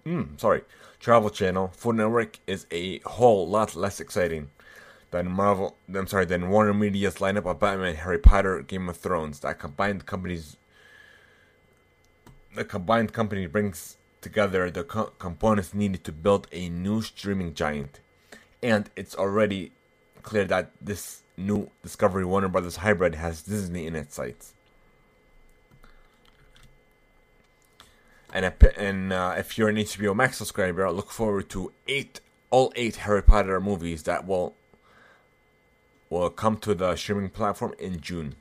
mm, 0.05 0.39
sorry, 0.39 0.63
Travel 0.99 1.29
Channel, 1.29 1.67
Food 1.67 1.97
Network 1.97 2.39
is 2.47 2.65
a 2.71 2.97
whole 2.99 3.47
lot 3.47 3.75
less 3.75 3.99
exciting 3.99 4.49
than 5.11 5.29
Marvel. 5.29 5.75
I'm 5.93 6.07
sorry, 6.07 6.25
than 6.25 6.49
Warner 6.49 6.73
Media's 6.73 7.17
lineup 7.17 7.45
of 7.45 7.59
Batman, 7.59 7.95
Harry 7.95 8.17
Potter, 8.17 8.63
Game 8.63 8.89
of 8.89 8.97
Thrones. 8.97 9.41
That 9.41 9.59
combined 9.59 10.07
companies, 10.07 10.57
the 12.55 12.65
combined 12.65 13.13
company 13.13 13.45
brings 13.45 13.97
together 14.19 14.71
the 14.71 14.83
co- 14.83 15.11
components 15.19 15.75
needed 15.75 16.03
to 16.05 16.11
build 16.11 16.47
a 16.51 16.69
new 16.69 17.03
streaming 17.03 17.53
giant, 17.53 17.99
and 18.63 18.89
it's 18.95 19.15
already 19.15 19.71
clear 20.23 20.45
that 20.45 20.71
this 20.81 21.21
new 21.37 21.69
Discovery 21.83 22.25
Warner 22.25 22.47
Brothers 22.47 22.77
hybrid 22.77 23.13
has 23.15 23.43
Disney 23.43 23.85
in 23.85 23.95
its 23.95 24.15
sights. 24.15 24.53
And, 28.33 28.51
and 28.77 29.13
uh, 29.13 29.35
if 29.37 29.59
you're 29.59 29.69
an 29.69 29.75
HBO 29.75 30.15
Max 30.15 30.37
subscriber, 30.37 30.87
I 30.87 30.89
look 30.89 31.11
forward 31.11 31.49
to 31.49 31.71
eight, 31.87 32.19
all 32.49 32.73
eight 32.75 32.95
Harry 32.97 33.21
Potter 33.21 33.61
movies 33.61 34.03
that 34.03 34.25
will 34.25 34.55
will 36.09 36.29
come 36.29 36.57
to 36.57 36.75
the 36.75 36.95
streaming 36.95 37.29
platform 37.29 37.73
in 37.79 37.99
June. 37.99 38.35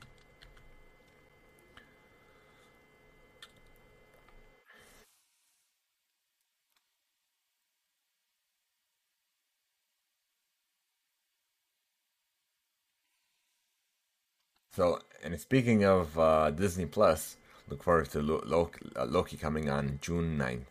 So, 14.75 14.99
and 15.23 15.39
speaking 15.39 15.83
of 15.85 16.17
uh, 16.17 16.49
Disney 16.49 16.87
Plus, 16.87 17.37
Look 17.69 17.83
forward 17.83 18.09
to 18.11 18.21
Loki, 18.21 18.79
uh, 18.95 19.05
Loki 19.05 19.37
coming 19.37 19.69
on 19.69 19.99
June 20.01 20.37
9th. 20.37 20.65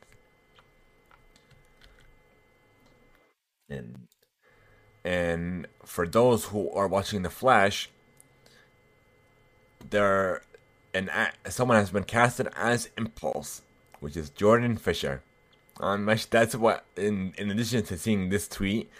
And 3.68 4.06
and 5.04 5.66
for 5.84 6.06
those 6.06 6.46
who 6.46 6.70
are 6.70 6.86
watching 6.86 7.22
The 7.22 7.30
Flash, 7.30 7.90
there 9.90 10.42
and 10.94 11.10
someone 11.48 11.78
has 11.78 11.90
been 11.90 12.04
casted 12.04 12.48
as 12.54 12.90
Impulse, 12.98 13.62
which 14.00 14.16
is 14.16 14.30
Jordan 14.30 14.76
Fisher. 14.76 15.22
Um, 15.80 16.06
that's 16.30 16.54
what. 16.54 16.84
In 16.96 17.32
in 17.38 17.50
addition 17.50 17.82
to 17.84 17.98
seeing 17.98 18.28
this 18.28 18.46
tweet, 18.46 18.90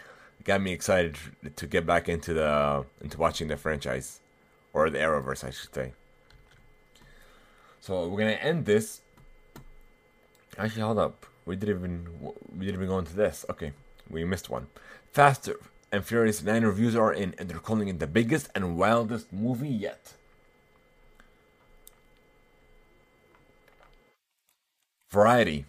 got 0.43 0.61
me 0.61 0.73
excited 0.73 1.17
to 1.55 1.67
get 1.67 1.85
back 1.85 2.09
into 2.09 2.33
the 2.33 2.85
into 3.01 3.17
watching 3.17 3.47
the 3.47 3.57
franchise, 3.57 4.19
or 4.73 4.89
the 4.89 4.97
Arrowverse, 4.97 5.43
I 5.43 5.51
should 5.51 5.73
say. 5.73 5.93
So 7.83 8.07
we're 8.07 8.19
gonna 8.19 8.31
end 8.31 8.65
this. 8.65 9.01
Actually, 10.57 10.83
hold 10.83 10.99
up. 10.99 11.25
We 11.45 11.57
didn't 11.57 11.79
even 11.79 12.07
we 12.57 12.65
didn't 12.65 12.75
even 12.75 12.87
go 12.87 12.97
into 12.97 13.13
this. 13.13 13.45
Okay, 13.49 13.73
we 14.09 14.23
missed 14.23 14.49
one. 14.49 14.67
Faster 15.11 15.59
and 15.91 16.05
Furious 16.05 16.41
9 16.41 16.63
reviews 16.63 16.95
are 16.95 17.11
in, 17.11 17.35
and 17.37 17.49
they're 17.49 17.59
calling 17.59 17.89
it 17.89 17.99
the 17.99 18.07
biggest 18.07 18.47
and 18.55 18.77
wildest 18.77 19.33
movie 19.33 19.67
yet. 19.67 20.13
Variety. 25.11 25.65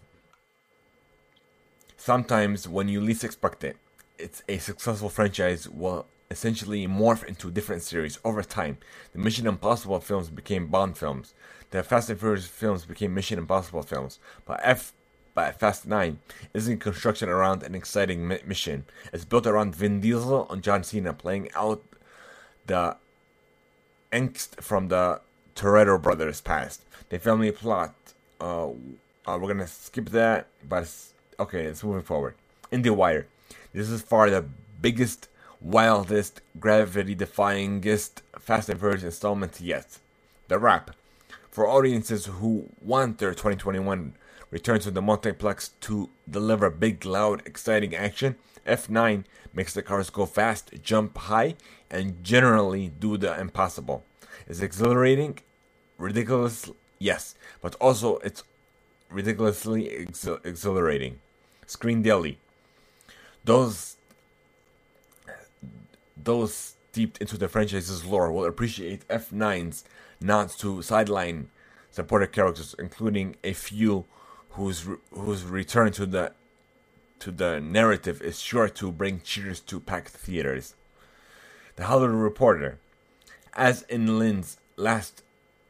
Sometimes, 1.96 2.68
when 2.68 2.86
you 2.86 3.00
least 3.00 3.24
expect 3.24 3.64
it, 3.64 3.76
it's 4.20 4.44
a 4.48 4.58
successful 4.58 5.08
franchise 5.08 5.68
will 5.68 6.06
essentially 6.30 6.86
morph 6.86 7.24
into 7.24 7.50
different 7.50 7.82
series 7.82 8.20
over 8.24 8.44
time. 8.44 8.78
The 9.12 9.18
Mission 9.18 9.48
Impossible 9.48 9.98
films 9.98 10.30
became 10.30 10.68
Bond 10.68 10.96
films. 10.96 11.34
The 11.74 11.82
Fast 11.82 12.08
and 12.08 12.20
Furious 12.20 12.46
films 12.46 12.84
became 12.84 13.12
Mission 13.14 13.36
Impossible 13.36 13.82
films. 13.82 14.20
But 14.46 14.60
F 14.62 14.92
but 15.34 15.58
Fast 15.58 15.88
9 15.88 16.20
isn't 16.54 16.78
construction 16.78 17.28
around 17.28 17.64
an 17.64 17.74
exciting 17.74 18.28
mission. 18.28 18.84
It's 19.12 19.24
built 19.24 19.44
around 19.44 19.74
Vin 19.74 20.00
Diesel 20.00 20.48
and 20.50 20.62
John 20.62 20.84
Cena 20.84 21.12
playing 21.12 21.50
out 21.56 21.82
the 22.66 22.96
angst 24.12 24.62
from 24.62 24.86
the 24.86 25.20
Toretto 25.56 26.00
brothers' 26.00 26.40
past. 26.40 26.82
The 27.08 27.18
family 27.18 27.50
plot. 27.50 27.96
Uh, 28.40 28.68
uh, 29.26 29.36
we're 29.40 29.48
gonna 29.48 29.66
skip 29.66 30.10
that, 30.10 30.46
but 30.68 30.88
okay, 31.40 31.64
it's 31.64 31.82
moving 31.82 32.02
forward. 32.02 32.36
IndieWire, 32.70 33.24
This 33.72 33.90
is 33.90 34.00
far 34.00 34.30
the 34.30 34.44
biggest, 34.80 35.26
wildest, 35.60 36.40
gravity-defyingest 36.60 38.22
Fast 38.38 38.68
and 38.68 38.78
Furious 38.78 39.02
installment 39.02 39.60
yet. 39.60 39.98
The 40.46 40.60
Wrap. 40.60 40.92
For 41.54 41.68
audiences 41.68 42.26
who 42.26 42.68
want 42.82 43.18
their 43.18 43.30
2021 43.30 44.14
returns 44.50 44.82
to 44.82 44.90
the 44.90 45.00
multiplex 45.00 45.68
to 45.82 46.10
deliver 46.28 46.68
big, 46.68 47.04
loud, 47.04 47.46
exciting 47.46 47.94
action. 47.94 48.34
F9 48.66 49.22
makes 49.52 49.72
the 49.72 49.80
cars 49.80 50.10
go 50.10 50.26
fast, 50.26 50.72
jump 50.82 51.16
high, 51.16 51.54
and 51.88 52.24
generally 52.24 52.88
do 52.98 53.16
the 53.16 53.38
impossible. 53.38 54.02
It's 54.48 54.58
exhilarating, 54.58 55.38
ridiculous, 55.96 56.72
yes, 56.98 57.36
but 57.62 57.76
also 57.76 58.16
it's 58.24 58.42
ridiculously 59.08 59.84
exhil- 59.90 60.44
exhilarating. 60.44 61.20
Screen 61.66 62.02
Daily. 62.02 62.38
Those 63.44 63.96
those 66.16 66.74
steeped 66.90 67.18
into 67.18 67.38
the 67.38 67.46
franchise's 67.46 68.04
lore 68.04 68.32
will 68.32 68.44
appreciate 68.44 69.06
F9's 69.06 69.84
nods 70.24 70.56
to 70.56 70.82
sideline 70.82 71.50
supported 71.90 72.32
characters, 72.32 72.74
including 72.78 73.36
a 73.44 73.52
few 73.52 74.04
whose 74.50 74.86
whose 75.12 75.44
return 75.44 75.92
to 75.92 76.06
the 76.06 76.32
to 77.20 77.30
the 77.30 77.60
narrative 77.60 78.20
is 78.22 78.40
sure 78.40 78.68
to 78.68 78.90
bring 78.90 79.20
cheers 79.20 79.60
to 79.60 79.80
packed 79.80 80.10
theaters. 80.10 80.74
The 81.76 81.84
Hollywood 81.84 82.16
Reporter, 82.16 82.78
as 83.54 83.82
in 83.82 84.18
Lin's 84.18 84.58
last 84.76 85.22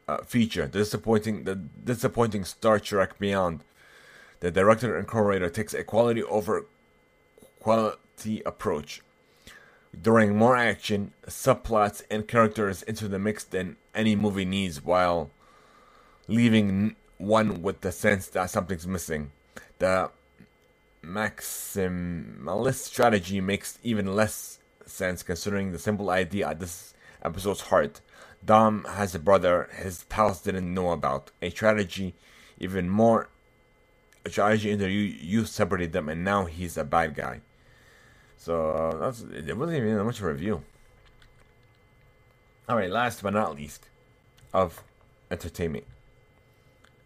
uh, 0.07 0.17
feature, 0.17 0.67
the 0.67 0.79
disappointing 0.79 1.43
the 1.43 1.55
disappointing 1.55 2.43
Star 2.45 2.79
Trek 2.79 3.17
Beyond, 3.19 3.61
the 4.39 4.51
director 4.51 4.97
and 4.97 5.07
co-writer 5.07 5.49
takes 5.49 5.73
a 5.73 5.83
quality 5.83 6.23
over 6.23 6.65
quality 7.59 8.41
approach. 8.45 9.01
During 10.01 10.37
more 10.37 10.55
action, 10.55 11.13
subplots, 11.27 12.03
and 12.11 12.27
characters 12.27 12.83
into 12.83 13.07
the 13.07 13.19
mix 13.19 13.43
than 13.43 13.77
any 13.93 14.15
movie 14.15 14.45
needs, 14.45 14.83
while 14.83 15.29
leaving 16.27 16.95
one 17.17 17.61
with 17.61 17.81
the 17.81 17.91
sense 17.91 18.27
that 18.27 18.49
something's 18.49 18.87
missing. 18.87 19.31
The 19.79 20.11
maximalist 21.03 22.83
strategy 22.83 23.39
makes 23.39 23.79
even 23.83 24.15
less 24.15 24.59
sense 24.85 25.23
considering 25.23 25.71
the 25.71 25.79
simple 25.79 26.09
idea 26.09 26.49
at 26.49 26.59
this 26.59 26.93
episode's 27.23 27.61
heart. 27.61 28.01
Dom 28.43 28.85
has 28.89 29.15
a 29.15 29.19
brother 29.19 29.69
his 29.75 30.03
pals 30.03 30.41
didn't 30.41 30.73
know 30.73 30.91
about. 30.91 31.31
A 31.41 31.49
strategy 31.49 32.13
even 32.59 32.89
more 32.89 33.29
a 34.25 34.29
strategy 34.29 34.69
you 34.69 34.87
you 34.87 35.45
separated 35.45 35.93
them 35.93 36.09
and 36.09 36.23
now 36.23 36.45
he's 36.45 36.77
a 36.77 36.83
bad 36.83 37.15
guy. 37.15 37.41
So 38.45 38.69
uh, 38.69 38.97
that's 38.97 39.21
it 39.21 39.57
wasn't 39.57 39.79
even 39.79 39.97
that 39.97 40.03
much 40.03 40.19
of 40.19 40.25
a 40.25 40.31
review. 40.31 40.61
Alright, 42.69 42.91
last 42.91 43.23
but 43.23 43.33
not 43.33 43.55
least 43.55 43.87
of 44.53 44.83
entertainment. 45.31 45.85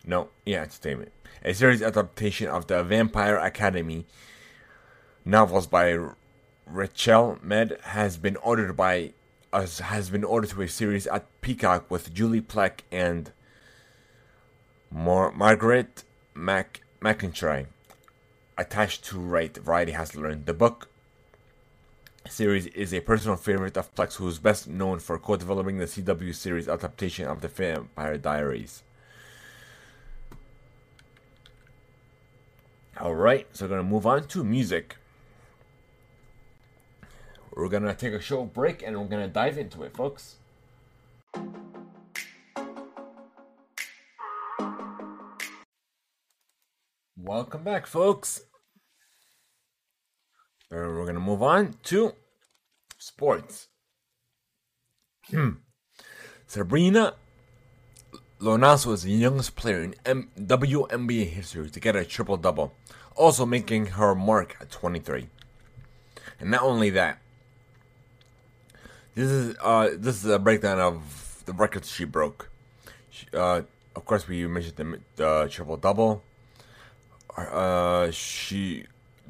No, 0.06 0.28
yeah, 0.46 0.64
entertainment. 0.64 1.14
A 1.46 1.54
series 1.54 1.82
adaptation 1.82 2.50
of 2.50 2.68
the 2.68 2.84
Vampire 2.84 3.38
Academy 3.38 4.06
novels 5.24 5.66
by 5.66 5.98
Richelle 6.68 7.40
Mead 7.42 7.78
has 7.84 8.18
been 8.18 8.36
ordered 8.36 8.76
by 8.76 9.14
us 9.54 9.80
has 9.80 10.10
been 10.10 10.26
ordered 10.26 10.50
to 10.50 10.62
a 10.64 10.68
series 10.68 11.08
at 11.08 11.26
Peacock 11.40 11.90
with 11.90 12.14
Julie 12.14 12.42
Plec 12.42 12.82
and 12.92 13.32
Mar- 14.92 15.32
Margaret 15.32 16.04
Mac 16.36 16.82
McIntyre 17.02 17.68
attached 18.58 19.06
to 19.06 19.18
write. 19.18 19.56
Variety 19.56 19.94
has 19.94 20.18
learned 20.18 20.46
the 20.46 20.54
book 20.54 20.89
series 22.32 22.68
is 22.68 22.94
a 22.94 23.00
personal 23.02 23.36
favorite 23.36 23.78
of 23.78 23.94
Plec's, 23.96 24.16
who 24.16 24.28
is 24.28 24.40
best 24.40 24.68
known 24.68 25.00
for 25.00 25.18
co-developing 25.18 25.78
the 25.78 25.86
CW 25.86 26.34
series 26.34 26.68
adaptation 26.68 27.28
of 27.28 27.42
the 27.42 27.48
Vampire 27.48 28.18
Diaries. 28.18 28.84
Alright, 33.00 33.48
so 33.54 33.66
we're 33.66 33.70
to 33.84 33.90
move 33.90 34.06
on 34.06 34.28
to 34.28 34.44
music. 34.44 34.98
We're 37.56 37.70
to 37.84 37.94
take 37.94 38.14
a 38.14 38.22
short 38.22 38.54
break 38.54 38.84
and 38.84 38.98
we're 38.98 39.08
to 39.22 39.28
dive 39.28 39.58
into 39.58 39.84
it, 39.84 39.96
folks. 39.96 40.36
Welcome 47.18 47.64
back, 47.64 47.86
folks. 47.86 48.42
we're 50.72 51.06
to 51.16 51.22
move 51.22 51.42
on 51.42 51.76
to 51.84 52.14
sports. 53.00 53.68
Hmm. 55.32 55.52
Sabrina 56.46 57.16
Ionescu 58.42 58.88
was 58.88 59.04
the 59.04 59.12
youngest 59.12 59.56
player 59.56 59.82
in 59.82 59.96
M- 60.06 60.30
WNBA 60.38 61.28
history 61.28 61.70
to 61.70 61.80
get 61.80 61.96
a 61.96 62.06
triple 62.06 62.38
double, 62.38 62.74
also 63.16 63.46
making 63.46 63.88
her 63.88 64.16
mark 64.16 64.56
at 64.62 64.72
23. 64.72 65.28
And 66.40 66.52
not 66.52 66.62
only 66.62 66.90
that, 66.92 67.20
this 69.16 69.30
is 69.30 69.56
uh, 69.62 69.90
this 69.94 70.24
is 70.24 70.30
a 70.30 70.40
breakdown 70.40 70.80
of 70.80 71.44
the 71.46 71.52
records 71.54 71.92
she 71.92 72.06
broke. 72.06 72.50
She, 73.10 73.26
uh, 73.34 73.64
of 73.96 74.06
course, 74.06 74.28
we 74.28 74.48
mentioned 74.48 75.04
the 75.18 75.48
triple 75.52 75.76
double. 75.76 76.24
Uh, 77.36 78.12
she 78.12 78.86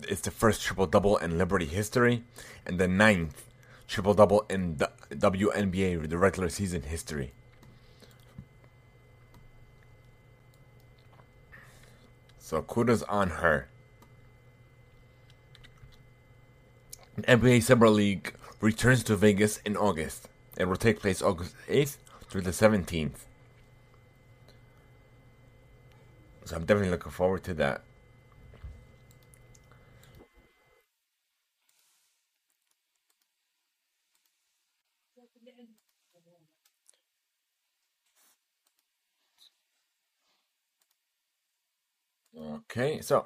it's 0.07 0.21
the 0.21 0.31
first 0.31 0.61
triple 0.61 0.85
double 0.85 1.17
in 1.17 1.37
Liberty 1.37 1.65
history, 1.65 2.23
and 2.65 2.79
the 2.79 2.87
ninth 2.87 3.48
triple 3.89 4.13
double 4.13 4.45
in 4.49 4.77
the 4.77 4.91
WNBA 5.11 6.07
the 6.07 6.17
regular 6.17 6.47
season 6.47 6.83
history. 6.83 7.33
So 12.37 12.61
kudos 12.61 13.03
on 13.03 13.31
her. 13.41 13.67
NBA 17.17 17.63
Summer 17.63 17.89
League 17.89 18.33
returns 18.61 19.03
to 19.03 19.15
Vegas 19.15 19.57
in 19.65 19.75
August. 19.75 20.29
It 20.57 20.65
will 20.65 20.77
take 20.77 20.99
place 21.01 21.21
August 21.21 21.55
8th 21.67 21.97
through 22.29 22.41
the 22.41 22.51
17th. 22.51 23.25
So 26.45 26.55
I'm 26.55 26.65
definitely 26.65 26.91
looking 26.91 27.11
forward 27.11 27.43
to 27.43 27.53
that. 27.55 27.83
Okay, 42.59 43.01
so. 43.01 43.25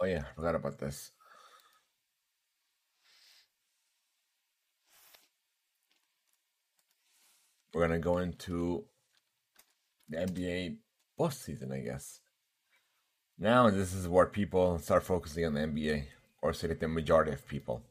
Oh 0.00 0.06
yeah, 0.06 0.24
I 0.30 0.34
forgot 0.34 0.54
about 0.54 0.78
this. 0.78 1.12
We're 7.72 7.86
gonna 7.86 7.98
go 8.00 8.18
into 8.18 8.86
the 10.08 10.18
NBA 10.18 10.78
postseason, 11.18 11.72
I 11.72 11.80
guess. 11.80 12.20
Now 13.38 13.70
this 13.70 13.94
is 13.94 14.08
where 14.08 14.26
people 14.26 14.78
start 14.78 15.02
focusing 15.02 15.44
on 15.46 15.54
the 15.54 15.60
NBA, 15.60 16.06
or 16.42 16.52
say 16.52 16.68
that 16.68 16.80
the 16.80 16.88
majority 16.88 17.32
of 17.32 17.46
people. 17.48 17.82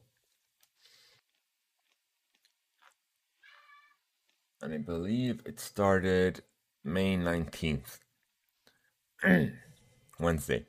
And 4.62 4.74
I 4.74 4.78
believe 4.78 5.42
it 5.46 5.60
started 5.60 6.42
May 6.84 7.18
19th, 7.18 8.00
Wednesday. 10.20 10.66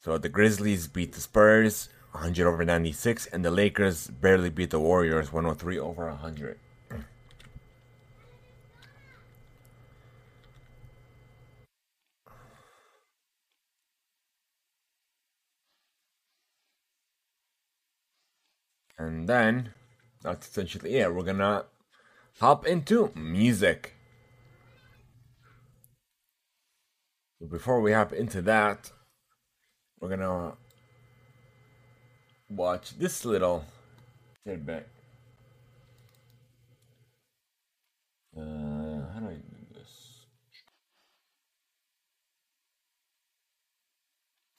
So 0.00 0.16
the 0.18 0.28
Grizzlies 0.28 0.88
beat 0.88 1.12
the 1.12 1.20
Spurs 1.20 1.88
100 2.12 2.46
over 2.46 2.64
96, 2.64 3.26
and 3.26 3.44
the 3.44 3.50
Lakers 3.50 4.06
barely 4.08 4.50
beat 4.50 4.70
the 4.70 4.80
Warriors 4.80 5.32
103 5.32 5.78
over 5.78 6.08
100. 6.08 6.58
And 18.98 19.28
then, 19.28 19.74
that's 20.22 20.48
essentially 20.48 20.96
it. 20.96 21.14
We're 21.14 21.22
gonna 21.22 21.66
hop 22.40 22.66
into 22.66 23.10
music. 23.14 23.94
Before 27.50 27.80
we 27.80 27.92
hop 27.92 28.12
into 28.12 28.42
that, 28.42 28.92
we're 30.00 30.08
gonna 30.08 30.56
watch 32.48 32.96
this 32.98 33.24
little 33.24 33.64
tidbit. 34.46 34.88
Uh, 38.36 38.40
how 38.40 39.20
do 39.20 39.26
I 39.26 39.34
do 39.34 39.74
this? 39.74 40.26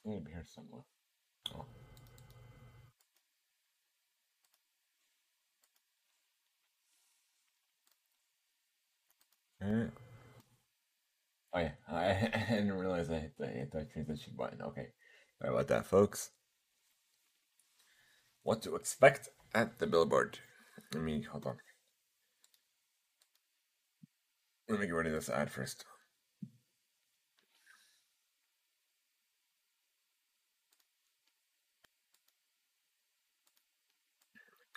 I 0.06 0.10
need 0.10 0.20
to 0.20 0.26
be 0.26 0.32
here 0.32 0.44
somewhere. 0.46 0.84
Oh. 1.56 1.66
Oh 9.62 11.60
yeah, 11.60 11.72
I, 11.92 12.06
I 12.34 12.46
didn't 12.50 12.74
realize 12.74 13.10
I 13.10 13.20
hit 13.20 13.34
the, 13.38 13.48
hit 13.48 13.72
the 13.72 13.86
transition 13.86 14.34
button. 14.38 14.62
Okay, 14.62 14.88
sorry 15.42 15.54
about 15.54 15.68
that, 15.68 15.86
folks. 15.86 16.32
What 18.44 18.62
to 18.64 18.76
expect 18.76 19.30
at 19.54 19.80
the 19.80 19.88
billboard? 19.88 20.40
Let 20.94 21.04
me 21.04 21.22
hold 21.22 21.46
on. 21.46 21.58
Let 24.70 24.80
me 24.80 24.86
get 24.86 24.94
rid 24.94 25.08
of 25.08 25.14
this 25.14 25.30
ad 25.30 25.50
first. 25.52 25.84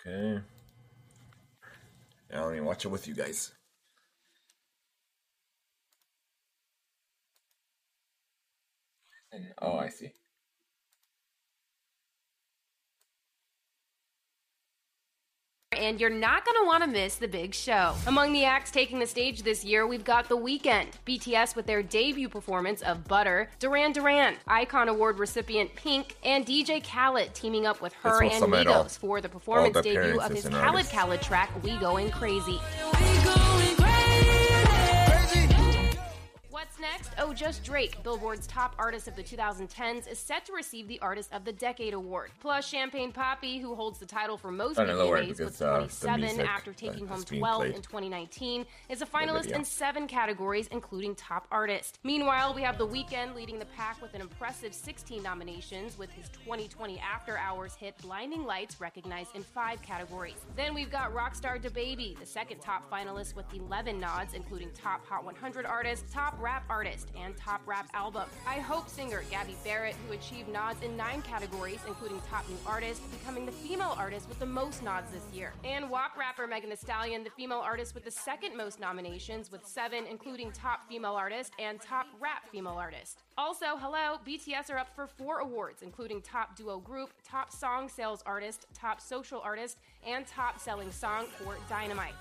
Okay. 0.05 0.41
Now 2.31 2.45
let 2.45 2.53
me 2.53 2.61
watch 2.61 2.83
it 2.83 2.89
with 2.89 3.07
you 3.07 3.13
guys. 3.13 3.53
Oh, 9.61 9.77
I 9.77 9.89
see. 9.89 10.11
and 15.77 15.99
you're 15.99 16.09
not 16.09 16.45
going 16.45 16.57
to 16.61 16.65
want 16.65 16.83
to 16.83 16.89
miss 16.89 17.15
the 17.15 17.27
big 17.27 17.53
show. 17.53 17.93
Among 18.07 18.33
the 18.33 18.45
acts 18.45 18.71
taking 18.71 18.99
the 18.99 19.07
stage 19.07 19.43
this 19.43 19.63
year, 19.63 19.85
we've 19.85 20.03
got 20.03 20.29
The 20.29 20.37
Weeknd, 20.37 20.87
BTS 21.05 21.55
with 21.55 21.65
their 21.65 21.83
debut 21.83 22.29
performance 22.29 22.81
of 22.81 23.05
Butter, 23.05 23.49
Duran 23.59 23.91
Duran, 23.91 24.35
Icon 24.47 24.89
Award 24.89 25.19
recipient 25.19 25.73
Pink, 25.75 26.15
and 26.23 26.45
DJ 26.45 26.83
Khaled 26.83 27.33
teaming 27.33 27.65
up 27.65 27.81
with 27.81 27.93
H.E.R. 28.05 28.23
and 28.23 28.43
Migos 28.45 28.97
for 28.97 29.21
the 29.21 29.29
performance 29.29 29.75
debut 29.81 30.19
of 30.19 30.31
his 30.31 30.47
Khaled 30.47 30.89
Khaled 30.89 31.21
track, 31.21 31.51
We 31.63 31.75
Going 31.77 32.11
Crazy. 32.11 32.59
What's 32.91 33.52
next? 36.83 37.11
Oh, 37.17 37.33
just 37.33 37.63
Drake, 37.63 38.01
Billboard's 38.03 38.47
top 38.47 38.75
artist 38.77 39.07
of 39.07 39.15
the 39.15 39.23
2010s, 39.23 40.07
is 40.07 40.19
set 40.19 40.45
to 40.45 40.53
receive 40.53 40.87
the 40.87 40.99
Artist 40.99 41.33
of 41.33 41.45
the 41.45 41.51
Decade 41.53 41.93
award. 41.93 42.31
Plus, 42.39 42.67
Champagne 42.67 43.11
Papi, 43.11 43.61
who 43.61 43.73
holds 43.73 43.99
the 43.99 44.05
title 44.05 44.37
for 44.37 44.51
most 44.51 44.77
VMAs 44.77 45.39
with 45.39 45.57
27 45.57 46.39
uh, 46.39 46.43
after 46.43 46.73
taking 46.73 47.07
home 47.07 47.23
12 47.23 47.57
played. 47.57 47.75
in 47.75 47.81
2019, 47.81 48.65
is 48.89 49.01
a 49.01 49.05
finalist 49.05 49.51
in 49.51 49.63
seven 49.63 50.07
categories, 50.07 50.67
including 50.71 51.15
top 51.15 51.47
artist. 51.51 51.99
Meanwhile, 52.03 52.53
we 52.53 52.61
have 52.61 52.77
The 52.77 52.87
Weeknd 52.87 53.35
leading 53.35 53.59
the 53.59 53.65
pack 53.65 54.01
with 54.01 54.13
an 54.13 54.21
impressive 54.21 54.73
16 54.73 55.21
nominations, 55.21 55.97
with 55.97 56.11
his 56.11 56.29
2020 56.29 56.99
After 56.99 57.37
Hours 57.37 57.75
hit 57.75 57.97
Blinding 57.99 58.45
Lights 58.45 58.81
recognized 58.81 59.35
in 59.35 59.43
five 59.43 59.81
categories. 59.81 60.45
Then 60.55 60.73
we've 60.73 60.91
got 60.91 61.13
Rockstar 61.13 61.61
DaBaby, 61.61 62.19
the 62.19 62.25
second 62.25 62.59
top 62.59 62.89
finalist 62.91 63.35
with 63.35 63.45
11 63.53 63.99
nods, 63.99 64.33
including 64.33 64.69
top 64.73 65.05
Hot 65.07 65.23
100 65.23 65.65
artist, 65.65 66.11
top 66.11 66.41
rap 66.41 66.63
rap 66.63 66.72
artist 66.73 67.09
and 67.15 67.37
top 67.37 67.61
rap 67.67 67.87
album. 67.93 68.23
I 68.47 68.55
Hope 68.55 68.89
singer 68.89 69.23
Gabby 69.29 69.55
Barrett, 69.63 69.95
who 70.07 70.13
achieved 70.13 70.49
nods 70.49 70.81
in 70.81 70.97
nine 70.97 71.21
categories, 71.21 71.79
including 71.87 72.19
top 72.27 72.49
new 72.49 72.57
artist, 72.65 72.99
becoming 73.11 73.45
the 73.45 73.51
female 73.51 73.93
artist 73.95 74.27
with 74.27 74.39
the 74.39 74.47
most 74.47 74.81
nods 74.81 75.11
this 75.11 75.23
year. 75.31 75.53
And 75.63 75.87
WAP 75.87 76.17
rapper 76.17 76.47
Megan 76.47 76.71
Thee 76.71 76.75
Stallion, 76.75 77.23
the 77.23 77.29
female 77.29 77.59
artist 77.59 77.93
with 77.93 78.05
the 78.05 78.11
second 78.11 78.57
most 78.57 78.79
nominations, 78.79 79.51
with 79.51 79.63
seven, 79.67 80.05
including 80.09 80.51
top 80.51 80.89
female 80.89 81.13
artist 81.13 81.53
and 81.59 81.79
top 81.79 82.07
rap 82.19 82.49
female 82.51 82.73
artist. 82.73 83.19
Also, 83.37 83.77
hello, 83.77 84.17
BTS 84.25 84.71
are 84.71 84.79
up 84.79 84.95
for 84.95 85.05
four 85.05 85.41
awards, 85.41 85.83
including 85.83 86.23
top 86.23 86.55
duo 86.55 86.79
group, 86.79 87.11
top 87.23 87.51
song 87.51 87.87
sales 87.87 88.23
artist, 88.25 88.65
top 88.73 88.99
social 88.99 89.41
artist, 89.41 89.77
and 90.07 90.25
top 90.25 90.59
selling 90.59 90.91
song 90.91 91.27
for 91.37 91.55
Dynamite. 91.69 92.15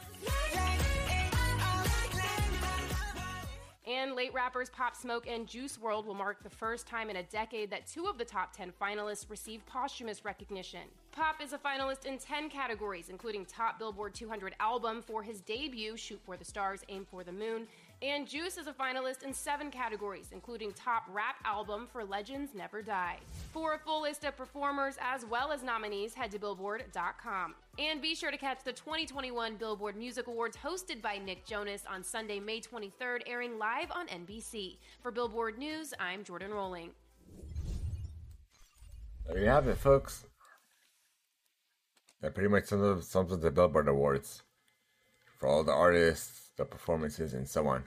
And 3.93 4.15
late 4.15 4.33
rappers 4.33 4.71
Pop 4.71 4.97
Smoke 4.97 5.27
and 5.29 5.47
Juice 5.47 5.77
WRLD 5.77 6.07
will 6.07 6.15
mark 6.15 6.43
the 6.43 6.49
first 6.49 6.87
time 6.87 7.11
in 7.11 7.17
a 7.17 7.23
decade 7.25 7.71
that 7.73 7.87
two 7.87 8.07
of 8.07 8.17
the 8.17 8.25
top 8.25 8.57
10 8.57 8.73
finalists 8.81 9.29
receive 9.29 9.67
posthumous 9.67 10.25
recognition. 10.25 10.81
Pop 11.11 11.43
is 11.43 11.53
a 11.53 11.59
finalist 11.59 12.07
in 12.07 12.17
10 12.17 12.49
categories, 12.49 13.11
including 13.11 13.45
Top 13.45 13.79
Billboard 13.79 14.15
200 14.15 14.55
Album 14.61 15.03
for 15.03 15.23
his 15.23 15.43
debut, 15.43 15.95
Shoot 15.95 16.19
for 16.25 16.39
the 16.39 16.45
Stars, 16.45 16.81
Aim 16.89 17.07
for 17.11 17.23
the 17.23 17.33
Moon, 17.33 17.67
and 18.03 18.27
Juice 18.27 18.59
is 18.59 18.67
a 18.67 18.73
finalist 18.73 19.23
in 19.23 19.33
seven 19.33 19.71
categories, 19.71 20.31
including 20.33 20.73
Top 20.73 21.05
Rap 21.13 21.37
Album 21.45 21.87
for 21.91 22.05
Legends 22.05 22.51
Never 22.53 22.83
Die. 22.83 23.17
For 23.53 23.75
a 23.75 23.79
full 23.79 24.03
list 24.03 24.25
of 24.25 24.37
performers 24.37 24.97
as 25.01 25.25
well 25.25 25.53
as 25.53 25.63
nominees, 25.63 26.13
head 26.13 26.33
to 26.33 26.39
Billboard.com. 26.41 27.55
And 27.79 28.03
be 28.03 28.17
sure 28.17 28.33
to 28.33 28.37
catch 28.37 28.65
the 28.65 28.73
2021 28.73 29.55
Billboard 29.55 29.97
Music 29.97 30.27
Awards 30.27 30.57
hosted 30.57 31.01
by 31.01 31.19
Nick 31.19 31.47
Jonas 31.47 31.85
on 31.89 32.03
Sunday, 32.03 32.41
May 32.41 32.61
23rd, 32.61 33.21
airing 33.27 33.57
live 33.57 33.93
on 33.93 34.09
NBC. 34.09 34.79
For 35.01 35.13
Billboard 35.13 35.57
News, 35.57 35.95
I'm 36.01 36.25
Jordan 36.25 36.51
Rolling. 36.51 36.91
There 39.29 39.39
you 39.39 39.47
have 39.47 39.69
it, 39.69 39.79
folks. 39.79 40.27
That 42.21 42.35
pretty 42.35 42.49
much 42.49 42.65
sums 42.67 43.33
up, 43.33 43.41
the 43.41 43.51
Billboard 43.53 43.87
Awards 43.87 44.43
for 45.39 45.49
all 45.49 45.63
the 45.63 45.73
artists 45.73 46.43
the 46.57 46.65
performances, 46.65 47.35
and 47.35 47.49
so 47.49 47.67
on. 47.67 47.85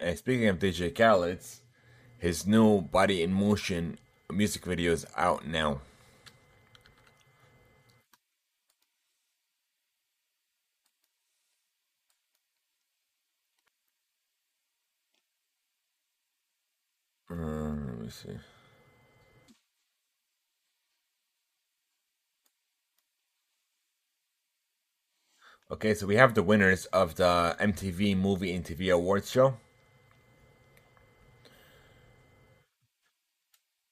And 0.00 0.16
speaking 0.16 0.48
of 0.48 0.58
DJ 0.58 0.94
Khaled's, 0.94 1.60
his 2.16 2.46
new 2.46 2.80
Body 2.80 3.22
in 3.22 3.34
Motion 3.34 3.98
music 4.32 4.64
video 4.64 4.92
is 4.92 5.06
out 5.14 5.46
now. 5.46 5.80
Uh, 17.30 17.34
let 17.34 17.98
me 18.00 18.08
see. 18.08 18.38
Okay, 25.70 25.94
so 25.94 26.06
we 26.06 26.16
have 26.16 26.34
the 26.34 26.42
winners 26.42 26.86
of 26.86 27.16
the 27.16 27.54
MTV 27.60 28.16
Movie 28.16 28.54
and 28.54 28.64
TV 28.64 28.92
Awards 28.92 29.30
show. 29.30 29.56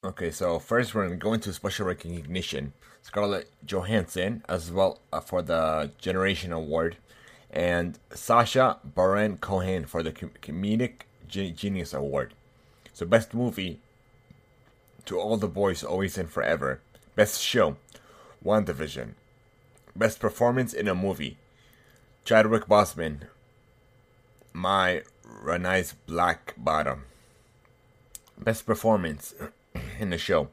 Okay, 0.09 0.30
so 0.30 0.59
first 0.59 0.94
we're 0.94 1.14
going 1.16 1.38
to 1.40 1.52
special 1.52 1.84
recognition. 1.84 2.72
Scarlett 3.02 3.50
Johansson, 3.66 4.42
as 4.48 4.72
well 4.72 5.00
uh, 5.12 5.20
for 5.20 5.42
the 5.42 5.90
Generation 5.98 6.50
Award, 6.50 6.96
and 7.50 7.98
Sacha 8.14 8.78
Baron 8.82 9.36
Cohen 9.36 9.84
for 9.84 10.02
the 10.02 10.11
Comedic 10.11 11.02
Genius 11.28 11.92
Award. 11.92 12.32
So, 12.94 13.04
best 13.04 13.34
movie 13.34 13.80
To 15.04 15.20
All 15.20 15.36
the 15.36 15.46
Boys 15.46 15.84
Always 15.84 16.16
and 16.16 16.30
Forever. 16.30 16.80
Best 17.14 17.42
Show, 17.42 17.76
WandaVision. 18.42 19.11
Best 19.94 20.20
Performance 20.20 20.72
in 20.72 20.88
a 20.88 20.94
Movie, 20.94 21.36
Chadwick 22.24 22.64
Boseman, 22.64 23.24
Ma 24.54 25.00
Rainey's 25.22 25.92
Black 26.06 26.54
Bottom. 26.56 27.04
Best 28.38 28.64
Performance 28.64 29.34
in 29.99 30.11
the 30.11 30.19
show, 30.19 30.49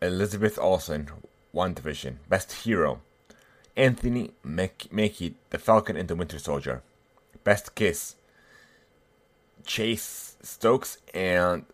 Elizabeth 0.00 0.58
Olsen, 0.58 1.08
WandaVision. 1.54 2.16
Best 2.28 2.52
Hero, 2.52 3.00
Anthony 3.76 4.32
Mackie, 4.44 5.34
The 5.50 5.58
Falcon 5.58 5.96
and 5.96 6.08
the 6.08 6.16
Winter 6.16 6.38
Soldier. 6.38 6.82
Best 7.44 7.74
Kiss, 7.74 8.14
Chase 9.64 10.36
Stokes 10.42 10.98
and 11.14 11.64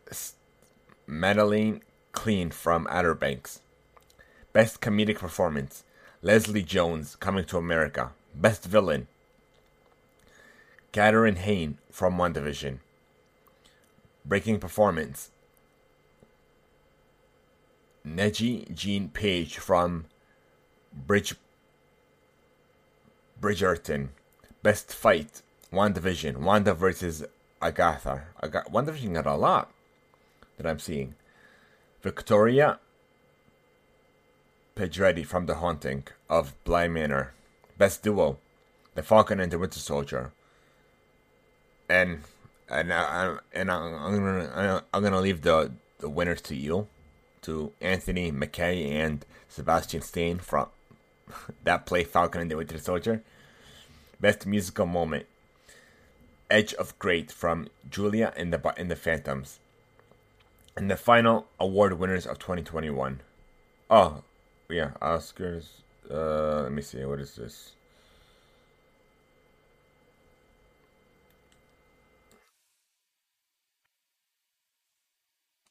Madelyn 1.09 1.81
Cline 2.13 2.51
from 2.51 2.87
Outer 2.91 3.15
Banks. 3.15 3.61
Best 4.53 4.81
Comedic 4.81 5.19
Performance, 5.19 5.83
Leslie 6.23 6.63
Jones, 6.63 7.17
Coming 7.17 7.45
to 7.47 7.59
America. 7.59 8.13
Best 8.35 8.65
Villain, 8.65 9.09
Kathryn 10.93 11.39
Hahn 11.39 11.79
from 11.91 12.17
WandaVision. 12.17 12.79
Breaking 14.25 14.59
Performance, 14.59 15.31
Neji 18.07 18.73
Jean 18.75 19.09
Page 19.09 19.59
from 19.59 20.07
Bridge 20.93 21.35
Bridgerton. 23.41 24.09
Best 24.63 24.95
Fight, 24.95 25.43
WandaVision. 25.73 26.39
Wanda 26.39 26.75
versus 26.75 27.25
Agatha. 27.61 28.25
Ag- 28.43 28.67
WandaVision 28.73 29.15
got 29.15 29.27
a 29.27 29.35
lot 29.35 29.71
that 30.57 30.67
I'm 30.67 30.79
seeing. 30.79 31.15
Victoria 32.03 32.79
Pedretti 34.77 35.25
from 35.25 35.47
The 35.47 35.57
Haunting 35.57 36.05
of 36.29 36.53
Bly 36.65 36.89
Manor. 36.89 37.33
Best 37.79 38.03
Duo, 38.03 38.39
The 38.95 39.03
Falcon 39.03 39.41
and 39.41 39.51
the 39.51 39.59
Winter 39.59 39.79
Soldier. 39.79 40.33
And 41.89 42.23
and 42.69 42.93
I, 42.93 43.37
and 43.53 43.71
I'm, 43.71 43.95
I'm 43.95 44.17
gonna 44.17 44.85
I'm 44.93 45.03
gonna 45.03 45.21
leave 45.21 45.43
the 45.43 45.73
the 45.99 46.09
winners 46.09 46.41
to 46.43 46.55
you, 46.55 46.89
to 47.45 47.73
Anthony 47.81 48.31
Mackie 48.31 48.91
and 48.91 49.25
Sebastian 49.49 50.03
Stan 50.03 50.39
from 50.39 50.69
that 51.65 51.87
play 51.87 52.05
Falcon 52.05 52.41
and 52.41 52.51
the 52.51 52.57
Winter 52.57 52.79
Soldier. 52.79 53.23
Best 54.21 54.47
musical 54.47 54.87
moment, 54.87 55.27
Edge 56.51 56.75
of 56.75 56.99
Great 56.99 57.31
from 57.31 57.69
Julia 57.91 58.33
and 58.37 58.53
the 58.53 58.75
in 58.77 58.89
the 58.89 58.97
Phantoms. 58.97 59.59
And 60.77 60.91
the 60.91 60.97
final 60.97 61.47
award 61.61 61.99
winners 61.99 62.27
of 62.27 62.39
2021. 62.39 63.21
Oh, 63.91 64.23
yeah, 64.69 64.91
Oscars. 65.01 65.67
Uh, 66.11 66.63
let 66.63 66.73
me 66.73 66.83
see. 66.83 67.05
What 67.05 67.21
is 67.21 67.37
this? 67.37 67.73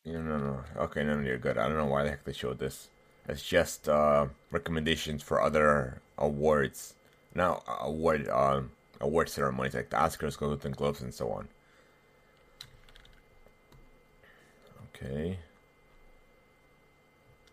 No, 0.05 0.21
no, 0.21 0.37
no. 0.37 0.63
Okay, 0.77 1.03
no, 1.03 1.15
no, 1.15 1.25
you're 1.25 1.37
good. 1.37 1.57
I 1.57 1.67
don't 1.67 1.77
know 1.77 1.85
why 1.85 2.03
the 2.03 2.09
heck 2.09 2.25
they 2.25 2.33
showed 2.33 2.59
this. 2.59 2.89
It's 3.27 3.41
just 3.43 3.87
uh, 3.87 4.27
recommendations 4.51 5.23
for 5.23 5.41
other 5.41 6.01
awards. 6.17 6.95
Now, 7.33 7.63
award 7.79 8.27
um, 8.27 8.71
award 8.99 9.29
ceremonies 9.29 9.73
like 9.73 9.89
the 9.89 9.95
Oscars, 9.95 10.37
Golden 10.37 10.73
Globes, 10.73 11.01
and 11.01 11.13
so 11.13 11.29
on. 11.31 11.47
Okay. 14.95 15.39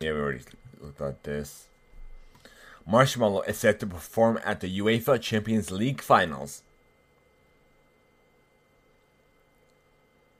Yeah, 0.00 0.12
we 0.12 0.18
already 0.18 0.44
looked 0.80 1.00
at 1.00 1.22
this. 1.22 1.66
Marshmello 2.88 3.46
is 3.48 3.58
set 3.58 3.78
to 3.80 3.86
perform 3.86 4.40
at 4.44 4.60
the 4.60 4.80
UEFA 4.80 5.20
Champions 5.20 5.70
League 5.70 6.00
finals. 6.00 6.62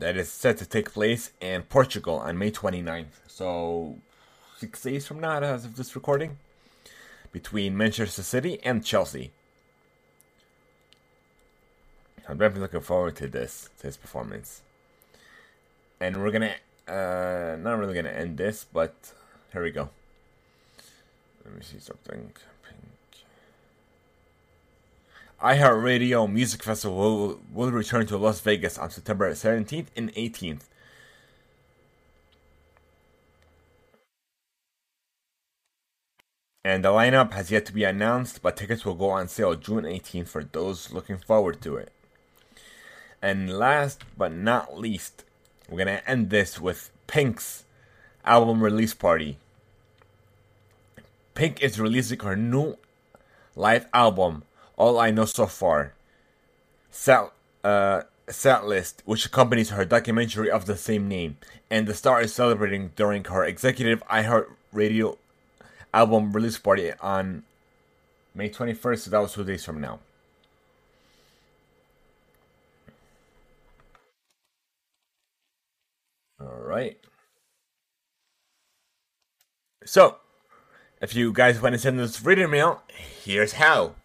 That 0.00 0.16
is 0.16 0.32
set 0.32 0.56
to 0.56 0.66
take 0.66 0.94
place 0.94 1.30
in 1.42 1.62
Portugal 1.64 2.14
on 2.16 2.38
May 2.38 2.50
29th. 2.50 3.20
So, 3.28 3.98
six 4.56 4.82
days 4.82 5.06
from 5.06 5.20
now, 5.20 5.40
as 5.40 5.66
of 5.66 5.76
this 5.76 5.94
recording, 5.94 6.38
between 7.32 7.76
Manchester 7.76 8.22
City 8.22 8.58
and 8.62 8.82
Chelsea. 8.82 9.30
I'm 12.26 12.38
definitely 12.38 12.62
looking 12.62 12.80
forward 12.80 13.14
to 13.16 13.28
this, 13.28 13.68
to 13.80 13.88
performance. 13.98 14.62
And 16.00 16.16
we're 16.22 16.30
gonna, 16.30 16.54
uh, 16.88 17.58
not 17.60 17.78
really 17.78 17.92
gonna 17.92 18.08
end 18.08 18.38
this, 18.38 18.64
but 18.72 18.94
here 19.52 19.62
we 19.62 19.70
go. 19.70 19.90
Let 21.44 21.54
me 21.54 21.60
see 21.62 21.78
something. 21.78 22.32
IHeartRadio 25.42 26.30
Music 26.30 26.62
Festival 26.62 26.96
will, 26.96 27.40
will 27.50 27.70
return 27.70 28.06
to 28.06 28.18
Las 28.18 28.40
Vegas 28.40 28.76
on 28.76 28.90
September 28.90 29.30
17th 29.30 29.86
and 29.96 30.12
18th. 30.14 30.64
And 36.62 36.84
the 36.84 36.90
lineup 36.90 37.32
has 37.32 37.50
yet 37.50 37.64
to 37.66 37.72
be 37.72 37.84
announced, 37.84 38.42
but 38.42 38.58
tickets 38.58 38.84
will 38.84 38.94
go 38.94 39.08
on 39.08 39.28
sale 39.28 39.54
June 39.54 39.84
18th 39.84 40.28
for 40.28 40.44
those 40.44 40.92
looking 40.92 41.16
forward 41.16 41.62
to 41.62 41.76
it. 41.76 41.90
And 43.22 43.50
last 43.50 44.04
but 44.18 44.32
not 44.32 44.78
least, 44.78 45.24
we're 45.70 45.84
going 45.84 45.98
to 45.98 46.08
end 46.08 46.28
this 46.28 46.60
with 46.60 46.90
Pink's 47.06 47.64
album 48.26 48.62
release 48.62 48.92
party. 48.92 49.38
Pink 51.34 51.62
is 51.62 51.80
releasing 51.80 52.20
her 52.20 52.36
new 52.36 52.76
live 53.56 53.86
album, 53.94 54.42
All 54.80 54.98
I 54.98 55.10
Know 55.10 55.26
So 55.26 55.46
Far. 55.46 55.92
Set, 56.90 57.32
uh, 57.62 58.00
which 59.04 59.26
accompanies 59.26 59.68
her 59.68 59.84
documentary 59.84 60.50
of 60.50 60.64
the 60.64 60.74
same 60.74 61.06
name, 61.06 61.36
and 61.70 61.86
the 61.86 61.92
star 61.92 62.22
is 62.22 62.32
celebrating 62.32 62.92
during 62.96 63.22
her 63.24 63.44
executive 63.44 64.02
iHeartRadio 64.06 65.18
album 65.92 66.32
release 66.32 66.56
party 66.56 66.92
on 67.02 67.42
May 68.34 68.48
21st, 68.48 68.98
so 69.00 69.10
that 69.10 69.18
was 69.18 69.34
two 69.34 69.44
days 69.44 69.66
from 69.66 69.82
now. 69.82 69.98
All 76.40 76.62
right. 76.64 76.96
So, 79.84 80.16
if 81.02 81.14
you 81.14 81.34
guys 81.34 81.60
want 81.60 81.74
to 81.74 81.78
send 81.78 82.00
us 82.00 82.24
reader 82.24 82.48
mail, 82.48 82.80
here's 82.88 83.52
how. 83.52 83.96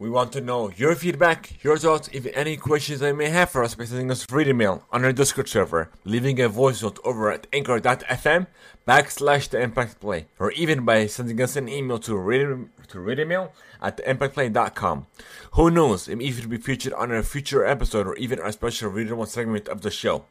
We 0.00 0.08
want 0.08 0.30
to 0.34 0.40
know 0.40 0.70
your 0.70 0.94
feedback, 0.94 1.64
your 1.64 1.76
thoughts, 1.76 2.08
if 2.12 2.24
any 2.32 2.56
questions 2.56 3.02
you 3.02 3.12
may 3.14 3.30
have 3.30 3.50
for 3.50 3.64
us 3.64 3.74
by 3.74 3.84
sending 3.84 4.12
us 4.12 4.22
a 4.22 4.28
free 4.28 4.48
email 4.48 4.84
on 4.92 5.04
our 5.04 5.12
Discord 5.12 5.48
server, 5.48 5.90
leaving 6.04 6.40
a 6.40 6.48
voice 6.48 6.84
note 6.84 7.00
over 7.02 7.32
at 7.32 7.48
anchor.fm 7.52 8.46
backslash 8.86 9.48
the 9.48 9.60
impact 9.60 9.98
play, 9.98 10.26
or 10.38 10.52
even 10.52 10.84
by 10.84 11.06
sending 11.06 11.42
us 11.42 11.56
an 11.56 11.68
email 11.68 11.98
to 11.98 12.16
read, 12.16 12.68
to 12.86 13.00
read 13.00 13.18
email 13.18 13.52
at 13.82 13.96
theimpactplay.com. 13.96 15.06
Who 15.54 15.68
knows, 15.68 16.06
it 16.06 16.14
may 16.14 16.26
even 16.26 16.48
be 16.48 16.58
featured 16.58 16.92
on 16.92 17.10
a 17.10 17.24
future 17.24 17.66
episode 17.66 18.06
or 18.06 18.14
even 18.18 18.38
our 18.38 18.52
special 18.52 18.90
reader 18.90 19.16
one 19.16 19.26
segment 19.26 19.66
of 19.66 19.80
the 19.80 19.90
show. 19.90 20.26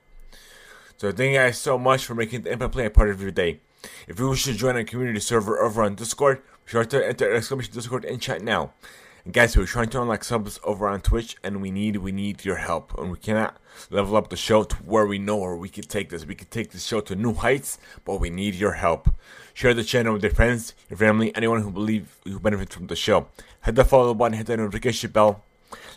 So 0.95 1.11
thank 1.11 1.34
you 1.34 1.39
guys 1.39 1.57
so 1.57 1.78
much 1.78 2.05
for 2.05 2.15
making 2.15 2.43
the 2.43 2.53
Impact 2.53 2.72
Play 2.72 2.86
a 2.86 2.89
part 2.89 3.09
of 3.09 3.22
your 3.22 3.32
day. 3.32 3.59
If 4.07 4.18
you 4.18 4.30
wish 4.30 4.45
to 4.45 4.53
join 4.53 4.78
our 4.78 4.86
community 4.86 5.20
server 5.20 5.59
over 5.59 5.84
on 5.84 5.95
Discord, 5.95 6.38
be 6.38 6.72
sure 6.72 6.86
to 6.86 7.05
enter 7.05 7.34
exclamation 7.34 7.74
Discord 7.74 8.05
and 8.05 8.22
chat 8.22 8.41
now. 8.41 8.72
And 9.28 9.34
guys, 9.34 9.57
we're 9.57 9.65
trying 9.65 9.89
to 9.89 10.01
unlock 10.01 10.23
subs 10.23 10.57
over 10.63 10.88
on 10.88 11.01
Twitch, 11.01 11.36
and 11.43 11.61
we 11.61 11.69
need 11.69 11.97
we 11.97 12.13
need 12.13 12.45
your 12.45 12.55
help. 12.55 12.97
And 12.97 13.11
we 13.11 13.17
cannot 13.17 13.57
level 13.89 14.15
up 14.15 14.30
the 14.30 14.38
show 14.38 14.63
to 14.63 14.75
where 14.78 15.05
we 15.05 15.19
know 15.19 15.36
where 15.36 15.57
we 15.57 15.67
can 15.67 15.84
take 15.84 16.11
this. 16.11 16.25
We 16.25 16.34
can 16.34 16.47
take 16.47 16.71
this 16.71 16.86
show 16.86 17.01
to 17.01 17.13
new 17.13 17.34
heights, 17.34 17.78
but 18.05 18.21
we 18.21 18.30
need 18.30 18.55
your 18.55 18.71
help. 18.71 19.09
Share 19.53 19.73
the 19.73 19.84
channel 19.84 20.13
with 20.13 20.23
your 20.23 20.32
friends, 20.32 20.75
your 20.89 20.95
family, 20.95 21.36
anyone 21.36 21.61
who 21.61 21.71
believe 21.71 22.17
who 22.23 22.39
benefits 22.39 22.73
from 22.73 22.88
the 22.88 22.95
show. 22.95 23.28
Hit 23.65 23.75
the 23.75 23.84
follow 23.84 24.13
button, 24.13 24.38
hit 24.38 24.47
the 24.47 24.55
notification 24.55 25.11
bell. 25.11 25.43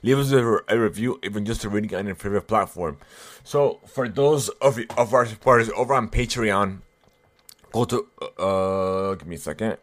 Leave 0.03 0.19
us 0.19 0.33
a, 0.33 0.59
a 0.67 0.77
review, 0.77 1.21
even 1.23 1.45
just 1.45 1.65
a 1.65 1.69
reading 1.69 1.95
on 1.95 2.07
your 2.07 2.17
favorite 2.17 2.49
platform. 2.49 2.99
So, 3.45 3.79
for 3.87 4.09
those 4.09 4.49
of 4.61 4.81
of 4.99 5.15
our 5.15 5.25
supporters 5.25 5.71
over 5.77 5.95
on 5.95 6.09
Patreon, 6.09 6.81
go 7.71 7.85
to 7.85 8.09
uh, 8.41 9.15
give 9.15 9.29
me 9.29 9.37
a 9.37 9.39
second. 9.39 9.77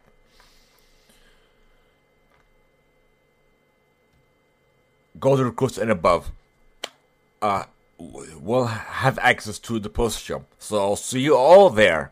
Golden 5.19 5.45
recruits 5.45 5.77
and 5.77 5.91
above 5.91 6.31
uh, 7.41 7.63
will 7.97 8.65
have 8.65 9.17
access 9.19 9.59
to 9.59 9.79
the 9.79 9.89
post 9.89 10.23
show. 10.23 10.45
So 10.59 10.77
I'll 10.77 10.95
see 10.95 11.21
you 11.21 11.35
all 11.35 11.69
there 11.69 12.11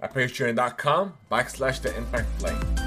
at 0.00 0.14
patreon.com 0.14 1.14
backslash 1.30 1.82
the 1.82 1.96
impact 1.96 2.38
play. 2.38 2.79